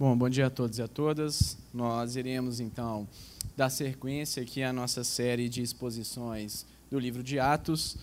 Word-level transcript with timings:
Bom, 0.00 0.16
bom 0.16 0.28
dia 0.28 0.46
a 0.46 0.50
todos 0.50 0.78
e 0.78 0.82
a 0.82 0.86
todas. 0.86 1.58
Nós 1.74 2.14
iremos 2.14 2.60
então 2.60 3.08
dar 3.56 3.68
sequência 3.68 4.40
aqui 4.40 4.62
à 4.62 4.72
nossa 4.72 5.02
série 5.02 5.48
de 5.48 5.60
exposições 5.60 6.64
do 6.88 7.00
livro 7.00 7.20
de 7.20 7.40
Atos. 7.40 7.96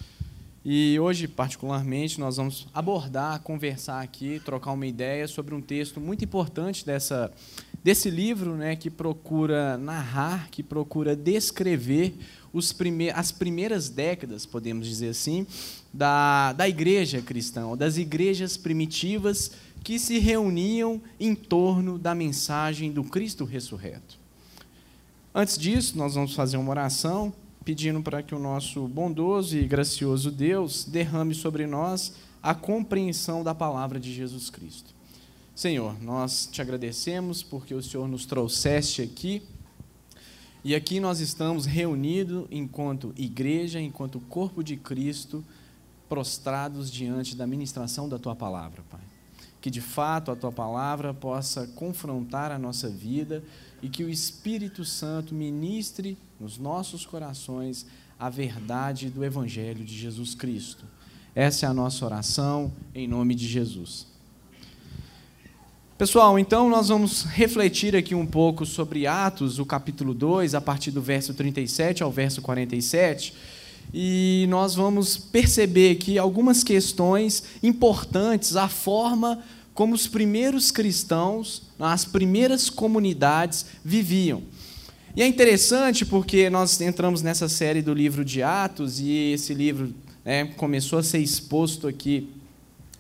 E 0.66 1.00
hoje, 1.00 1.26
particularmente, 1.26 2.20
nós 2.20 2.36
vamos 2.36 2.68
abordar, 2.74 3.40
conversar 3.44 4.02
aqui, 4.02 4.42
trocar 4.44 4.74
uma 4.74 4.86
ideia 4.86 5.26
sobre 5.26 5.56
um 5.56 5.62
texto 5.62 6.02
muito 6.02 6.26
importante 6.26 6.86
dessa, 6.86 7.32
desse 7.82 8.10
livro, 8.10 8.58
né, 8.58 8.76
que 8.76 8.90
procura 8.90 9.78
narrar, 9.78 10.50
que 10.50 10.62
procura 10.62 11.16
descrever 11.16 12.14
os 12.52 12.74
prime 12.74 13.10
as 13.12 13.32
primeiras 13.32 13.88
décadas, 13.88 14.46
podemos 14.46 14.86
dizer 14.86 15.10
assim, 15.10 15.48
da, 15.94 16.52
da 16.52 16.68
igreja 16.68 17.22
cristã, 17.22 17.68
ou 17.68 17.78
das 17.78 17.96
igrejas 17.96 18.58
primitivas 18.58 19.52
que 19.86 20.00
se 20.00 20.18
reuniam 20.18 21.00
em 21.20 21.36
torno 21.36 22.00
da 22.00 22.16
mensagem 22.16 22.92
do 22.92 23.04
Cristo 23.04 23.46
ressurreto. 23.46 24.18
Antes 25.34 25.60
disso, 25.60 25.96
nós 25.96 26.16
vamos 26.16 26.34
fazer 26.34 26.58
uma 26.58 26.72
oração 26.72 27.32
pedindo 27.64 28.02
para 28.02 28.24
que 28.24 28.34
o 28.34 28.40
nosso 28.40 28.88
bondoso 28.88 29.56
e 29.56 29.68
gracioso 29.68 30.32
Deus 30.32 30.86
derrame 30.86 31.36
sobre 31.36 31.68
nós 31.68 32.16
a 32.42 32.56
compreensão 32.56 33.44
da 33.44 33.54
palavra 33.54 34.00
de 34.00 34.12
Jesus 34.12 34.50
Cristo. 34.50 34.92
Senhor, 35.54 36.02
nós 36.02 36.50
te 36.52 36.64
agradecemos 36.64 37.44
porque 37.44 37.76
o 37.76 37.84
Senhor 37.84 38.08
nos 38.08 38.26
trouxeste 38.26 39.04
aqui 39.04 39.44
e 40.64 40.74
aqui 40.74 41.00
nós 41.00 41.20
estamos 41.20 41.68
reunidos 41.68 42.48
enquanto 42.50 43.14
igreja, 43.16 43.80
enquanto 43.80 44.20
corpo 44.20 44.64
de 44.64 44.78
Cristo, 44.78 45.46
prostrados 46.10 46.90
diante 46.92 47.36
da 47.36 47.46
ministração 47.46 48.10
da 48.10 48.18
tua 48.18 48.36
palavra, 48.36 48.84
Pai 48.90 49.15
que 49.66 49.72
de 49.72 49.82
fato 49.82 50.30
a 50.30 50.36
tua 50.36 50.52
palavra 50.52 51.12
possa 51.12 51.66
confrontar 51.74 52.52
a 52.52 52.60
nossa 52.60 52.88
vida 52.88 53.44
e 53.82 53.90
que 53.90 54.04
o 54.04 54.10
Espírito 54.12 54.86
Santo 54.86 55.34
ministre 55.34 56.20
nos 56.40 56.60
nossos 56.60 57.04
corações 57.04 57.84
a 58.20 58.30
verdade 58.30 59.10
do 59.10 59.26
Evangelho 59.26 59.84
de 59.84 59.98
Jesus 59.98 60.36
Cristo. 60.36 60.86
Essa 61.34 61.66
é 61.66 61.70
a 61.70 61.74
nossa 61.74 62.06
oração, 62.06 62.72
em 62.94 63.08
nome 63.08 63.34
de 63.34 63.48
Jesus. 63.48 64.06
Pessoal, 65.98 66.38
então 66.38 66.70
nós 66.70 66.90
vamos 66.90 67.24
refletir 67.24 67.96
aqui 67.96 68.14
um 68.14 68.28
pouco 68.28 68.68
sobre 68.68 69.08
Atos, 69.08 69.58
o 69.58 69.66
capítulo 69.66 70.14
2, 70.14 70.54
a 70.54 70.62
partir 70.62 70.92
do 70.92 71.02
verso 71.02 71.34
37 71.34 72.04
ao 72.04 72.12
verso 72.12 72.40
47 72.40 73.34
e 73.94 74.46
nós 74.50 74.76
vamos 74.76 75.18
perceber 75.18 75.92
aqui 75.92 76.18
algumas 76.18 76.64
questões 76.64 77.44
importantes, 77.62 78.56
a 78.56 78.68
forma 78.68 79.42
como 79.76 79.94
os 79.94 80.08
primeiros 80.08 80.72
cristãos, 80.72 81.64
as 81.78 82.06
primeiras 82.06 82.70
comunidades 82.70 83.66
viviam. 83.84 84.42
E 85.14 85.22
é 85.22 85.28
interessante 85.28 86.06
porque 86.06 86.50
nós 86.50 86.80
entramos 86.80 87.22
nessa 87.22 87.50
série 87.50 87.82
do 87.82 87.94
livro 87.94 88.24
de 88.24 88.42
Atos 88.42 89.02
e 89.02 89.34
esse 89.34 89.54
livro 89.54 89.94
né, 90.24 90.46
começou 90.56 90.98
a 90.98 91.04
ser 91.04 91.20
exposto 91.20 91.90
aqui 91.90 92.30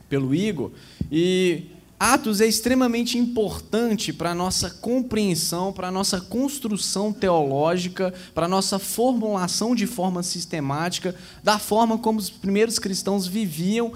pelo 0.09 0.35
Igor. 0.35 0.71
E 1.09 1.63
Atos 1.97 2.41
é 2.41 2.45
extremamente 2.45 3.17
importante 3.17 4.11
para 4.11 4.31
a 4.31 4.35
nossa 4.35 4.69
compreensão, 4.69 5.71
para 5.71 5.87
a 5.87 5.91
nossa 5.91 6.19
construção 6.19 7.13
teológica, 7.13 8.13
para 8.33 8.47
a 8.47 8.49
nossa 8.49 8.77
formulação 8.79 9.73
de 9.73 9.87
forma 9.87 10.21
sistemática 10.23 11.15
da 11.41 11.57
forma 11.57 11.97
como 11.97 12.19
os 12.19 12.29
primeiros 12.29 12.79
cristãos 12.79 13.25
viviam 13.25 13.93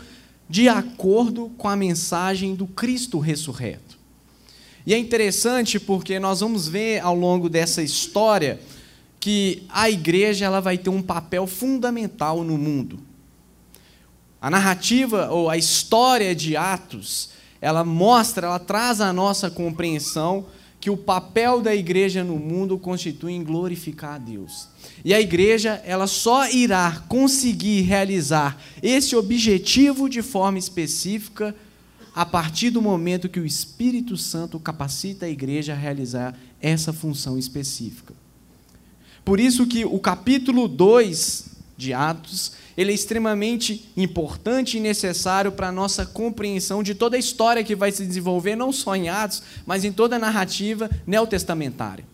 de 0.50 0.68
acordo 0.68 1.52
com 1.58 1.68
a 1.68 1.76
mensagem 1.76 2.56
do 2.56 2.66
Cristo 2.66 3.20
ressurreto. 3.20 4.00
E 4.86 4.94
é 4.94 4.98
interessante 4.98 5.80
porque 5.80 6.20
nós 6.20 6.40
vamos 6.40 6.68
ver 6.68 7.00
ao 7.02 7.14
longo 7.14 7.48
dessa 7.48 7.84
história 7.84 8.60
que 9.20 9.64
a 9.70 9.90
igreja 9.90 10.46
ela 10.46 10.60
vai 10.60 10.78
ter 10.78 10.90
um 10.90 11.02
papel 11.02 11.46
fundamental 11.46 12.44
no 12.44 12.58
mundo. 12.58 13.00
A 14.42 14.50
narrativa 14.50 15.30
ou 15.30 15.50
a 15.50 15.58
história 15.58 16.34
de 16.34 16.58
Atos, 16.58 17.32
ela 17.62 17.84
mostra, 17.84 18.48
ela 18.48 18.58
traz 18.58 19.02
a 19.02 19.14
nossa 19.14 19.52
compreensão 19.52 20.46
que 20.80 20.90
o 20.90 20.96
papel 20.96 21.62
da 21.62 21.76
igreja 21.76 22.24
no 22.24 22.38
mundo 22.38 22.78
constitui 22.78 23.34
em 23.34 23.44
glorificar 23.44 24.16
a 24.16 24.18
Deus. 24.18 24.70
E 25.04 25.14
a 25.14 25.20
igreja, 25.20 25.82
ela 25.86 26.08
só 26.08 26.50
irá 26.50 27.04
conseguir 27.10 27.82
realizar 27.82 28.58
esse 28.82 29.16
objetivo 29.16 30.10
de 30.10 30.22
forma 30.22 30.58
específica 30.58 31.56
a 32.16 32.26
partir 32.26 32.70
do 32.70 32.82
momento 32.82 33.30
que 33.30 33.40
o 33.40 33.46
Espírito 33.46 34.18
Santo 34.18 34.60
capacita 34.60 35.26
a 35.26 35.30
igreja 35.30 35.74
a 35.74 35.76
realizar 35.76 36.38
essa 36.62 36.94
função 36.94 37.38
específica. 37.38 38.14
Por 39.24 39.40
isso 39.40 39.68
que 39.68 39.86
o 39.86 40.00
capítulo 40.00 40.68
2 40.68 41.46
de 41.78 41.94
Atos, 41.94 42.54
ele 42.80 42.94
é 42.94 42.96
extremamente 42.96 43.92
importante 43.98 44.78
e 44.78 44.80
necessário 44.80 45.52
para 45.52 45.68
a 45.68 45.72
nossa 45.72 46.06
compreensão 46.06 46.82
de 46.82 46.96
toda 46.96 47.18
a 47.18 47.20
história 47.20 47.62
que 47.62 47.76
vai 47.76 47.92
se 47.92 48.06
desenvolver, 48.06 48.56
não 48.56 48.72
só 48.72 48.96
em 48.96 49.10
Atos, 49.10 49.44
mas 49.66 49.84
em 49.84 49.92
toda 49.92 50.16
a 50.16 50.20
narrativa 50.20 50.90
neotestamentária. 51.06 52.06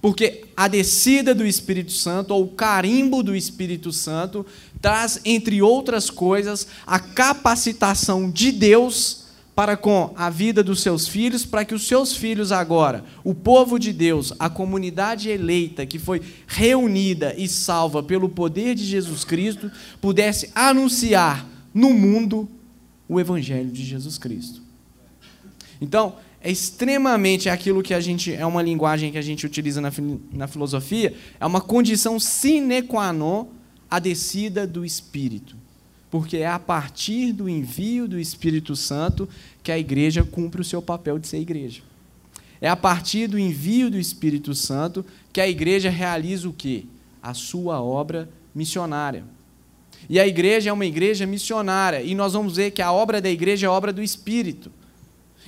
Porque 0.00 0.46
a 0.56 0.66
descida 0.66 1.32
do 1.32 1.46
Espírito 1.46 1.92
Santo, 1.92 2.34
ou 2.34 2.42
o 2.42 2.48
carimbo 2.48 3.22
do 3.22 3.36
Espírito 3.36 3.92
Santo, 3.92 4.44
traz, 4.80 5.20
entre 5.24 5.62
outras 5.62 6.10
coisas, 6.10 6.66
a 6.84 6.98
capacitação 6.98 8.28
de 8.28 8.50
Deus 8.50 9.21
para 9.54 9.76
com 9.76 10.12
a 10.16 10.30
vida 10.30 10.62
dos 10.62 10.80
seus 10.80 11.06
filhos, 11.06 11.44
para 11.44 11.64
que 11.64 11.74
os 11.74 11.86
seus 11.86 12.16
filhos 12.16 12.50
agora, 12.50 13.04
o 13.22 13.34
povo 13.34 13.78
de 13.78 13.92
Deus, 13.92 14.32
a 14.38 14.48
comunidade 14.48 15.28
eleita 15.28 15.84
que 15.84 15.98
foi 15.98 16.22
reunida 16.46 17.34
e 17.36 17.46
salva 17.46 18.02
pelo 18.02 18.28
poder 18.28 18.74
de 18.74 18.84
Jesus 18.84 19.24
Cristo, 19.24 19.70
pudesse 20.00 20.50
anunciar 20.54 21.46
no 21.74 21.90
mundo 21.92 22.48
o 23.08 23.20
evangelho 23.20 23.70
de 23.70 23.84
Jesus 23.84 24.16
Cristo. 24.16 24.62
Então, 25.80 26.16
é 26.40 26.50
extremamente 26.50 27.48
aquilo 27.48 27.82
que 27.82 27.94
a 27.94 28.00
gente 28.00 28.32
é 28.32 28.44
uma 28.44 28.62
linguagem 28.62 29.12
que 29.12 29.18
a 29.18 29.22
gente 29.22 29.44
utiliza 29.46 29.80
na, 29.80 29.92
na 30.32 30.48
filosofia, 30.48 31.14
é 31.38 31.46
uma 31.46 31.60
condição 31.60 32.18
sine 32.18 32.82
qua 32.82 33.12
non 33.12 33.48
a 33.90 33.98
descida 33.98 34.66
do 34.66 34.84
Espírito. 34.84 35.56
Porque 36.12 36.36
é 36.36 36.46
a 36.46 36.58
partir 36.58 37.32
do 37.32 37.48
envio 37.48 38.06
do 38.06 38.20
Espírito 38.20 38.76
Santo 38.76 39.26
que 39.62 39.72
a 39.72 39.78
igreja 39.78 40.22
cumpre 40.22 40.60
o 40.60 40.64
seu 40.64 40.82
papel 40.82 41.18
de 41.18 41.26
ser 41.26 41.38
igreja. 41.38 41.80
É 42.60 42.68
a 42.68 42.76
partir 42.76 43.26
do 43.26 43.38
envio 43.38 43.90
do 43.90 43.98
Espírito 43.98 44.54
Santo 44.54 45.06
que 45.32 45.40
a 45.40 45.48
igreja 45.48 45.88
realiza 45.88 46.46
o 46.46 46.52
quê? 46.52 46.84
A 47.22 47.32
sua 47.32 47.80
obra 47.80 48.28
missionária. 48.54 49.24
E 50.06 50.20
a 50.20 50.26
igreja 50.26 50.68
é 50.68 50.72
uma 50.72 50.84
igreja 50.84 51.24
missionária, 51.24 52.02
e 52.02 52.14
nós 52.14 52.34
vamos 52.34 52.56
ver 52.56 52.72
que 52.72 52.82
a 52.82 52.92
obra 52.92 53.18
da 53.18 53.30
igreja 53.30 53.66
é 53.66 53.70
obra 53.70 53.90
do 53.90 54.02
Espírito. 54.02 54.70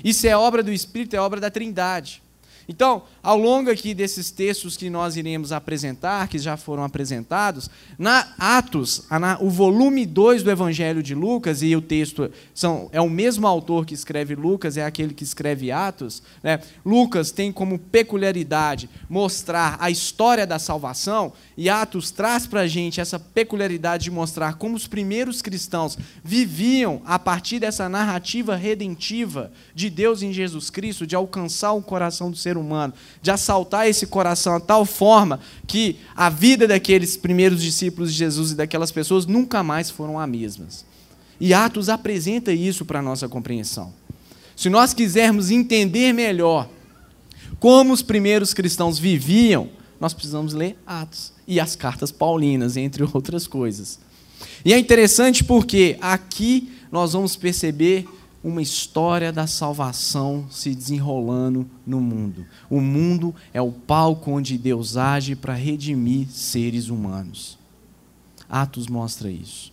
Isso 0.02 0.26
é 0.26 0.34
obra 0.34 0.62
do 0.62 0.72
Espírito, 0.72 1.14
é 1.14 1.20
obra 1.20 1.42
da 1.42 1.50
Trindade. 1.50 2.22
Então, 2.68 3.02
ao 3.22 3.38
longo 3.38 3.70
aqui 3.70 3.94
desses 3.94 4.30
textos 4.30 4.76
que 4.76 4.88
nós 4.88 5.16
iremos 5.16 5.52
apresentar, 5.52 6.28
que 6.28 6.38
já 6.38 6.56
foram 6.56 6.84
apresentados, 6.84 7.70
na 7.98 8.34
Atos, 8.38 9.06
o 9.40 9.50
volume 9.50 10.06
2 10.06 10.42
do 10.42 10.50
Evangelho 10.50 11.02
de 11.02 11.14
Lucas, 11.14 11.62
e 11.62 11.74
o 11.76 11.82
texto 11.82 12.30
são, 12.54 12.88
é 12.92 13.00
o 13.00 13.10
mesmo 13.10 13.46
autor 13.46 13.84
que 13.84 13.94
escreve 13.94 14.34
Lucas, 14.34 14.76
é 14.76 14.84
aquele 14.84 15.14
que 15.14 15.24
escreve 15.24 15.70
Atos, 15.70 16.22
né? 16.42 16.60
Lucas 16.84 17.30
tem 17.30 17.52
como 17.52 17.78
peculiaridade 17.78 18.88
mostrar 19.08 19.76
a 19.80 19.90
história 19.90 20.46
da 20.46 20.58
salvação, 20.58 21.32
e 21.56 21.68
Atos 21.68 22.10
traz 22.10 22.46
para 22.46 22.60
a 22.60 22.66
gente 22.66 23.00
essa 23.00 23.18
peculiaridade 23.18 24.04
de 24.04 24.10
mostrar 24.10 24.54
como 24.54 24.74
os 24.74 24.86
primeiros 24.86 25.40
cristãos 25.40 25.96
viviam 26.22 27.00
a 27.04 27.18
partir 27.18 27.58
dessa 27.58 27.88
narrativa 27.88 28.56
redentiva 28.56 29.52
de 29.74 29.88
Deus 29.90 30.22
em 30.22 30.32
Jesus 30.32 30.70
Cristo, 30.70 31.06
de 31.06 31.14
alcançar 31.14 31.72
o 31.72 31.82
coração 31.82 32.30
do 32.30 32.36
ser 32.36 32.53
humano, 32.56 32.92
de 33.20 33.30
assaltar 33.30 33.88
esse 33.88 34.06
coração 34.06 34.54
a 34.54 34.60
tal 34.60 34.84
forma 34.84 35.40
que 35.66 35.96
a 36.14 36.28
vida 36.30 36.66
daqueles 36.66 37.16
primeiros 37.16 37.62
discípulos 37.62 38.12
de 38.12 38.18
Jesus 38.18 38.52
e 38.52 38.54
daquelas 38.54 38.92
pessoas 38.92 39.26
nunca 39.26 39.62
mais 39.62 39.90
foram 39.90 40.18
as 40.18 40.28
mesmas. 40.28 40.84
E 41.40 41.52
Atos 41.52 41.88
apresenta 41.88 42.52
isso 42.52 42.84
para 42.84 43.00
a 43.00 43.02
nossa 43.02 43.28
compreensão. 43.28 43.92
Se 44.56 44.70
nós 44.70 44.94
quisermos 44.94 45.50
entender 45.50 46.12
melhor 46.12 46.68
como 47.58 47.92
os 47.92 48.02
primeiros 48.02 48.54
cristãos 48.54 48.98
viviam, 48.98 49.68
nós 50.00 50.14
precisamos 50.14 50.52
ler 50.52 50.76
Atos 50.86 51.32
e 51.46 51.58
as 51.58 51.74
cartas 51.74 52.12
paulinas, 52.12 52.76
entre 52.76 53.02
outras 53.12 53.46
coisas. 53.46 53.98
E 54.64 54.72
é 54.72 54.78
interessante 54.78 55.44
porque 55.44 55.96
aqui 56.00 56.72
nós 56.90 57.12
vamos 57.12 57.36
perceber 57.36 58.06
uma 58.44 58.60
história 58.60 59.32
da 59.32 59.46
salvação 59.46 60.46
se 60.50 60.74
desenrolando 60.74 61.66
no 61.86 61.98
mundo. 61.98 62.46
O 62.68 62.78
mundo 62.78 63.34
é 63.54 63.62
o 63.62 63.72
palco 63.72 64.30
onde 64.30 64.58
Deus 64.58 64.98
age 64.98 65.34
para 65.34 65.54
redimir 65.54 66.28
seres 66.28 66.88
humanos. 66.88 67.58
Atos 68.46 68.86
mostra 68.86 69.30
isso. 69.30 69.72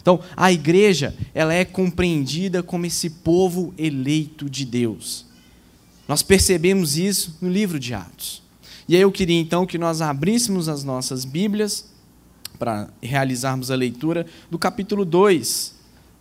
Então, 0.00 0.20
a 0.34 0.50
igreja, 0.50 1.14
ela 1.34 1.52
é 1.52 1.66
compreendida 1.66 2.62
como 2.62 2.86
esse 2.86 3.10
povo 3.10 3.74
eleito 3.76 4.48
de 4.48 4.64
Deus. 4.64 5.26
Nós 6.08 6.22
percebemos 6.22 6.96
isso 6.96 7.36
no 7.42 7.50
livro 7.50 7.78
de 7.78 7.92
Atos. 7.92 8.42
E 8.88 8.96
aí 8.96 9.02
eu 9.02 9.12
queria 9.12 9.38
então 9.38 9.66
que 9.66 9.76
nós 9.76 10.00
abríssemos 10.00 10.70
as 10.70 10.82
nossas 10.82 11.26
Bíblias 11.26 11.84
para 12.58 12.88
realizarmos 13.02 13.70
a 13.70 13.76
leitura 13.76 14.24
do 14.50 14.58
capítulo 14.58 15.04
2 15.04 15.77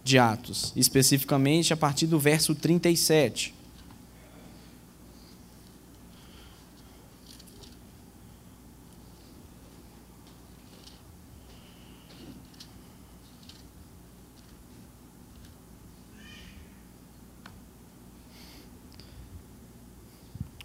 de 0.08 0.18
Atos, 0.18 0.72
especificamente 0.76 1.74
a 1.74 1.78
partir 1.78 2.08
do 2.08 2.18
verso 2.18 2.56
37. 2.56 3.54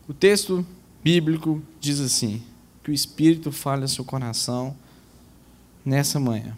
O 0.08 0.14
texto 0.14 0.64
bíblico 1.02 1.60
diz 1.80 1.98
assim: 1.98 2.42
que 2.84 2.92
o 2.92 2.94
Espírito 2.94 3.50
fale 3.50 3.82
ao 3.82 3.88
seu 3.88 4.04
coração 4.04 4.76
nessa 5.84 6.20
manhã. 6.20 6.56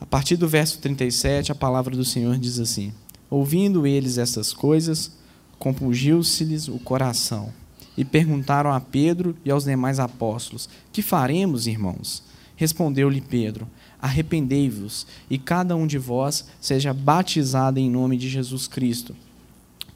A 0.00 0.06
partir 0.06 0.36
do 0.36 0.48
verso 0.48 0.78
37, 0.78 1.52
a 1.52 1.54
palavra 1.54 1.94
do 1.94 2.04
Senhor 2.04 2.38
diz 2.38 2.58
assim: 2.58 2.92
Ouvindo 3.28 3.86
eles 3.86 4.18
essas 4.18 4.52
coisas, 4.52 5.12
compungiu-se-lhes 5.58 6.68
o 6.68 6.78
coração, 6.78 7.52
e 7.96 8.04
perguntaram 8.04 8.72
a 8.72 8.80
Pedro 8.80 9.36
e 9.44 9.50
aos 9.50 9.64
demais 9.64 10.00
apóstolos: 10.00 10.68
Que 10.92 11.02
faremos, 11.02 11.66
irmãos? 11.66 12.22
Respondeu-lhe 12.56 13.20
Pedro: 13.20 13.68
Arrependei-vos, 14.00 15.06
e 15.28 15.38
cada 15.38 15.76
um 15.76 15.86
de 15.86 15.98
vós 15.98 16.46
seja 16.60 16.94
batizado 16.94 17.78
em 17.78 17.90
nome 17.90 18.16
de 18.16 18.28
Jesus 18.28 18.66
Cristo 18.66 19.14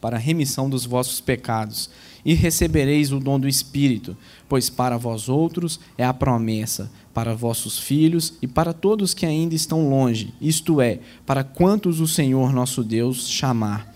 para 0.04 0.18
a 0.18 0.20
remissão 0.20 0.68
dos 0.68 0.84
vossos 0.84 1.18
pecados, 1.18 1.88
e 2.22 2.34
recebereis 2.34 3.10
o 3.10 3.18
dom 3.18 3.40
do 3.40 3.48
Espírito, 3.48 4.14
pois 4.46 4.68
para 4.68 4.98
vós 4.98 5.30
outros 5.30 5.80
é 5.96 6.04
a 6.04 6.12
promessa, 6.12 6.90
para 7.14 7.34
vossos 7.34 7.78
filhos 7.78 8.34
e 8.42 8.46
para 8.46 8.74
todos 8.74 9.14
que 9.14 9.24
ainda 9.24 9.54
estão 9.54 9.88
longe, 9.88 10.34
isto 10.42 10.78
é, 10.82 11.00
para 11.24 11.42
quantos 11.42 12.00
o 12.00 12.06
Senhor 12.06 12.52
nosso 12.52 12.84
Deus 12.84 13.26
chamar. 13.26 13.94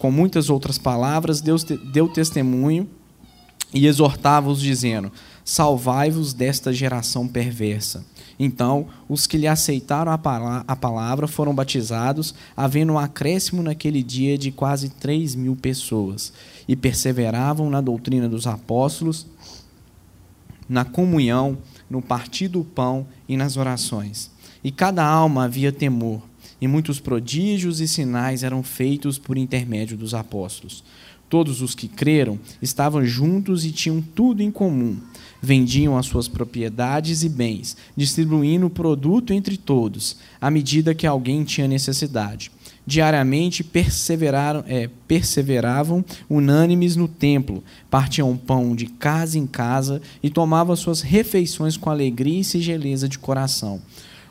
Com 0.00 0.10
muitas 0.10 0.50
outras 0.50 0.76
palavras, 0.76 1.40
Deus 1.40 1.62
deu 1.62 2.08
testemunho 2.08 2.90
e 3.72 3.86
exortava-os, 3.86 4.60
dizendo: 4.60 5.12
Salvai-vos 5.44 6.32
desta 6.34 6.72
geração 6.72 7.28
perversa. 7.28 8.04
Então, 8.38 8.86
os 9.08 9.26
que 9.26 9.38
lhe 9.38 9.46
aceitaram 9.46 10.10
a 10.12 10.76
palavra 10.76 11.26
foram 11.26 11.54
batizados, 11.54 12.34
havendo 12.56 12.94
um 12.94 12.98
acréscimo 12.98 13.62
naquele 13.62 14.02
dia 14.02 14.36
de 14.36 14.50
quase 14.50 14.88
três 14.88 15.34
mil 15.34 15.54
pessoas, 15.54 16.32
e 16.66 16.74
perseveravam 16.74 17.70
na 17.70 17.80
doutrina 17.80 18.28
dos 18.28 18.46
apóstolos, 18.46 19.26
na 20.68 20.84
comunhão, 20.84 21.58
no 21.88 22.02
partir 22.02 22.48
do 22.48 22.64
pão 22.64 23.06
e 23.28 23.36
nas 23.36 23.56
orações. 23.56 24.30
E 24.62 24.70
cada 24.70 25.04
alma 25.04 25.44
havia 25.44 25.70
temor, 25.70 26.22
e 26.60 26.66
muitos 26.66 26.98
prodígios 26.98 27.80
e 27.80 27.86
sinais 27.86 28.42
eram 28.42 28.62
feitos 28.62 29.18
por 29.18 29.36
intermédio 29.36 29.96
dos 29.96 30.14
apóstolos. 30.14 30.82
Todos 31.34 31.60
os 31.60 31.74
que 31.74 31.88
creram 31.88 32.38
estavam 32.62 33.04
juntos 33.04 33.64
e 33.64 33.72
tinham 33.72 34.00
tudo 34.00 34.40
em 34.40 34.52
comum 34.52 34.96
vendiam 35.42 35.98
as 35.98 36.06
suas 36.06 36.28
propriedades 36.28 37.24
e 37.24 37.28
bens, 37.28 37.76
distribuindo 37.96 38.66
o 38.66 38.70
produto 38.70 39.32
entre 39.32 39.56
todos, 39.56 40.16
à 40.40 40.48
medida 40.48 40.94
que 40.94 41.08
alguém 41.08 41.42
tinha 41.42 41.66
necessidade. 41.66 42.52
Diariamente 42.86 43.64
perseveraram, 43.64 44.62
é, 44.68 44.88
perseveravam 45.08 46.04
unânimes 46.30 46.94
no 46.94 47.08
templo, 47.08 47.64
partiam 47.90 48.36
pão 48.36 48.76
de 48.76 48.86
casa 48.86 49.36
em 49.36 49.44
casa 49.44 50.00
e 50.22 50.30
tomavam 50.30 50.76
suas 50.76 51.00
refeições 51.00 51.76
com 51.76 51.90
alegria 51.90 52.42
e 52.42 52.44
sigeleza 52.44 53.08
de 53.08 53.18
coração, 53.18 53.82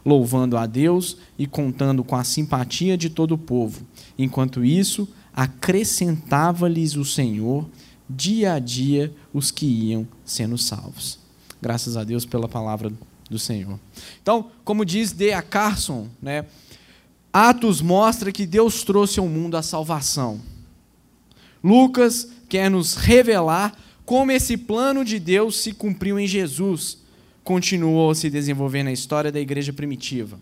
louvando 0.05 0.55
a 0.55 0.65
Deus 0.65 1.17
e 1.37 1.45
contando 1.45 2.01
com 2.01 2.15
a 2.15 2.23
simpatia 2.23 2.97
de 2.97 3.09
todo 3.09 3.33
o 3.33 3.37
povo. 3.37 3.81
Enquanto 4.17 4.63
isso, 4.63 5.05
acrescentava-lhes 5.33 6.95
o 6.95 7.03
Senhor 7.03 7.67
dia 8.09 8.53
a 8.53 8.59
dia 8.59 9.13
os 9.33 9.51
que 9.51 9.65
iam 9.65 10.07
sendo 10.23 10.57
salvos. 10.57 11.19
Graças 11.61 11.97
a 11.97 12.03
Deus 12.03 12.25
pela 12.25 12.47
palavra 12.47 12.91
do 13.29 13.39
Senhor. 13.39 13.79
Então, 14.21 14.51
como 14.63 14.85
diz 14.85 15.11
D.A. 15.11 15.41
Carson, 15.41 16.07
né, 16.21 16.45
Atos 17.31 17.81
mostra 17.81 18.31
que 18.31 18.45
Deus 18.45 18.83
trouxe 18.83 19.19
ao 19.19 19.27
mundo 19.27 19.57
a 19.57 19.63
salvação. 19.63 20.39
Lucas 21.63 22.27
quer 22.47 22.69
nos 22.69 22.95
revelar 22.95 23.75
como 24.05 24.31
esse 24.31 24.57
plano 24.57 25.03
de 25.03 25.17
Deus 25.17 25.57
se 25.57 25.73
cumpriu 25.73 26.19
em 26.19 26.27
Jesus, 26.27 26.97
continuou 27.43 28.11
a 28.11 28.15
se 28.15 28.29
desenvolver 28.29 28.83
na 28.83 28.91
história 28.91 29.31
da 29.31 29.39
igreja 29.39 29.71
primitiva. 29.71 30.37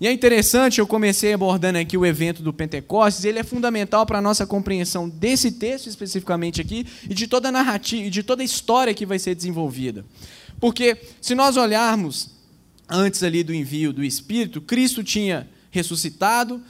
E 0.00 0.06
é 0.06 0.12
interessante, 0.12 0.78
eu 0.78 0.86
comecei 0.86 1.34
abordando 1.34 1.78
aqui 1.78 1.94
o 1.94 2.06
evento 2.06 2.42
do 2.42 2.54
Pentecostes, 2.54 3.26
ele 3.26 3.38
é 3.38 3.44
fundamental 3.44 4.06
para 4.06 4.18
a 4.18 4.22
nossa 4.22 4.46
compreensão 4.46 5.06
desse 5.06 5.52
texto 5.52 5.88
especificamente 5.88 6.58
aqui 6.58 6.86
e 7.08 7.12
de 7.12 7.26
toda 7.26 7.50
a 7.50 7.52
narrativa 7.52 8.06
e 8.06 8.10
de 8.10 8.22
toda 8.22 8.40
a 8.40 8.44
história 8.44 8.94
que 8.94 9.04
vai 9.04 9.18
ser 9.18 9.34
desenvolvida. 9.34 10.02
Porque 10.58 10.96
se 11.20 11.34
nós 11.34 11.58
olharmos 11.58 12.30
antes 12.88 13.22
ali 13.22 13.44
do 13.44 13.54
envio 13.54 13.92
do 13.92 14.02
Espírito, 14.02 14.62
Cristo 14.62 15.04
tinha 15.04 15.46
ressuscitado, 15.70 16.62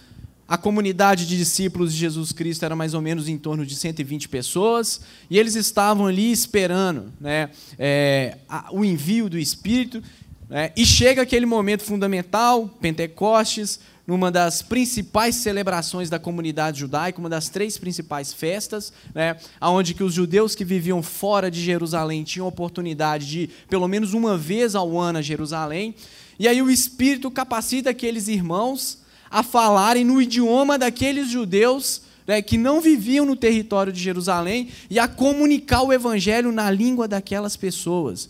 a 0.48 0.58
comunidade 0.58 1.24
de 1.24 1.36
discípulos 1.36 1.92
de 1.92 2.00
Jesus 2.00 2.32
Cristo 2.32 2.64
era 2.64 2.74
mais 2.74 2.94
ou 2.94 3.00
menos 3.00 3.28
em 3.28 3.38
torno 3.38 3.64
de 3.64 3.76
120 3.76 4.28
pessoas, 4.28 5.02
e 5.30 5.38
eles 5.38 5.54
estavam 5.54 6.08
ali 6.08 6.32
esperando 6.32 7.12
né, 7.20 7.50
é, 7.78 8.38
a, 8.48 8.68
o 8.72 8.84
envio 8.84 9.30
do 9.30 9.38
Espírito, 9.38 10.02
né? 10.50 10.72
E 10.76 10.84
chega 10.84 11.22
aquele 11.22 11.46
momento 11.46 11.84
fundamental, 11.84 12.68
Pentecostes, 12.80 13.78
numa 14.04 14.32
das 14.32 14.60
principais 14.60 15.36
celebrações 15.36 16.10
da 16.10 16.18
comunidade 16.18 16.80
judaica, 16.80 17.20
uma 17.20 17.28
das 17.28 17.48
três 17.48 17.78
principais 17.78 18.32
festas, 18.34 18.92
né, 19.14 19.36
onde 19.60 19.94
que 19.94 20.02
os 20.02 20.12
judeus 20.12 20.56
que 20.56 20.64
viviam 20.64 21.00
fora 21.00 21.48
de 21.48 21.62
Jerusalém 21.62 22.24
tinham 22.24 22.48
oportunidade 22.48 23.26
de, 23.26 23.50
pelo 23.68 23.86
menos 23.86 24.12
uma 24.12 24.36
vez 24.36 24.74
ao 24.74 24.98
ano, 24.98 25.20
a 25.20 25.22
Jerusalém. 25.22 25.94
E 26.40 26.48
aí 26.48 26.60
o 26.60 26.68
Espírito 26.68 27.30
capacita 27.30 27.90
aqueles 27.90 28.26
irmãos 28.26 28.98
a 29.30 29.44
falarem 29.44 30.04
no 30.04 30.20
idioma 30.20 30.76
daqueles 30.76 31.30
judeus 31.30 32.02
né, 32.26 32.42
que 32.42 32.58
não 32.58 32.80
viviam 32.80 33.24
no 33.24 33.36
território 33.36 33.92
de 33.92 34.02
Jerusalém 34.02 34.70
e 34.90 34.98
a 34.98 35.06
comunicar 35.06 35.82
o 35.82 35.92
evangelho 35.92 36.50
na 36.50 36.68
língua 36.68 37.06
daquelas 37.06 37.56
pessoas. 37.56 38.28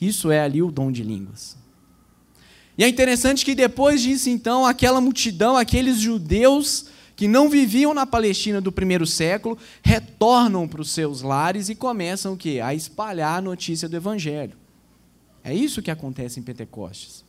Isso 0.00 0.30
é 0.30 0.40
ali 0.40 0.62
o 0.62 0.70
dom 0.70 0.90
de 0.90 1.02
línguas. 1.02 1.56
E 2.76 2.82
é 2.82 2.88
interessante 2.88 3.44
que 3.44 3.54
depois 3.54 4.02
disso, 4.02 4.28
então, 4.28 4.66
aquela 4.66 5.00
multidão, 5.00 5.56
aqueles 5.56 5.98
judeus 6.00 6.86
que 7.16 7.28
não 7.28 7.48
viviam 7.48 7.94
na 7.94 8.04
Palestina 8.04 8.60
do 8.60 8.72
primeiro 8.72 9.06
século, 9.06 9.56
retornam 9.82 10.66
para 10.66 10.80
os 10.80 10.90
seus 10.90 11.22
lares 11.22 11.68
e 11.68 11.74
começam 11.74 12.32
o 12.32 12.36
quê? 12.36 12.60
A 12.62 12.74
espalhar 12.74 13.38
a 13.38 13.40
notícia 13.40 13.88
do 13.88 13.96
Evangelho. 13.96 14.56
É 15.44 15.54
isso 15.54 15.82
que 15.82 15.90
acontece 15.90 16.40
em 16.40 16.42
Pentecostes. 16.42 17.24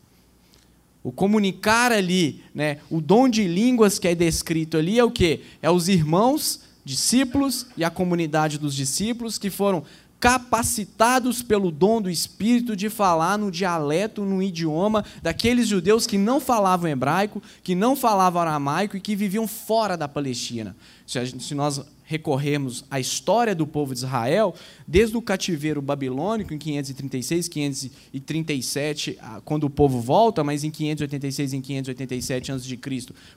O 1.04 1.12
comunicar 1.12 1.92
ali, 1.92 2.44
né, 2.54 2.80
o 2.90 3.00
dom 3.00 3.30
de 3.30 3.48
línguas 3.48 4.00
que 4.00 4.08
é 4.08 4.16
descrito 4.16 4.78
ali 4.78 4.98
é 4.98 5.04
o 5.04 5.12
quê? 5.12 5.42
É 5.62 5.70
os 5.70 5.88
irmãos, 5.88 6.62
discípulos 6.84 7.68
e 7.78 7.84
a 7.84 7.92
comunidade 7.92 8.58
dos 8.58 8.74
discípulos 8.74 9.38
que 9.38 9.52
foram 9.52 9.84
capacitados 10.26 11.44
pelo 11.44 11.70
dom 11.70 12.02
do 12.02 12.10
Espírito 12.10 12.76
de 12.76 12.90
falar 12.90 13.38
no 13.38 13.52
dialeto, 13.52 14.26
no 14.26 14.42
idioma 14.42 15.06
daqueles 15.22 15.68
judeus 15.68 16.08
que 16.08 16.18
não 16.18 16.40
falavam 16.40 16.90
hebraico, 16.90 17.44
que 17.64 17.76
não 17.76 17.96
falavam 17.96 18.42
aramaico 18.42 18.98
e 18.98 19.00
que 19.00 19.16
viviam 19.16 19.48
fora 19.48 19.96
da 19.96 20.08
Palestina. 20.08 20.76
Se 21.06 21.54
nós 21.54 21.80
recorrermos 22.06 22.86
à 22.90 23.00
história 23.00 23.56
do 23.56 23.66
povo 23.66 23.94
de 23.94 24.00
Israel, 24.00 24.54
desde 24.88 25.18
o 25.18 25.22
cativeiro 25.22 25.82
babilônico 25.82 26.54
em 26.54 26.58
536, 26.58 27.48
537, 27.48 29.18
ah, 29.20 29.42
quando 29.44 29.64
o 29.64 29.70
povo 29.70 30.00
volta, 30.00 30.44
mas 30.44 30.64
em 30.64 30.70
586 30.70 31.54
e 31.54 31.62
587 31.62 32.52
a.C., 32.52 32.80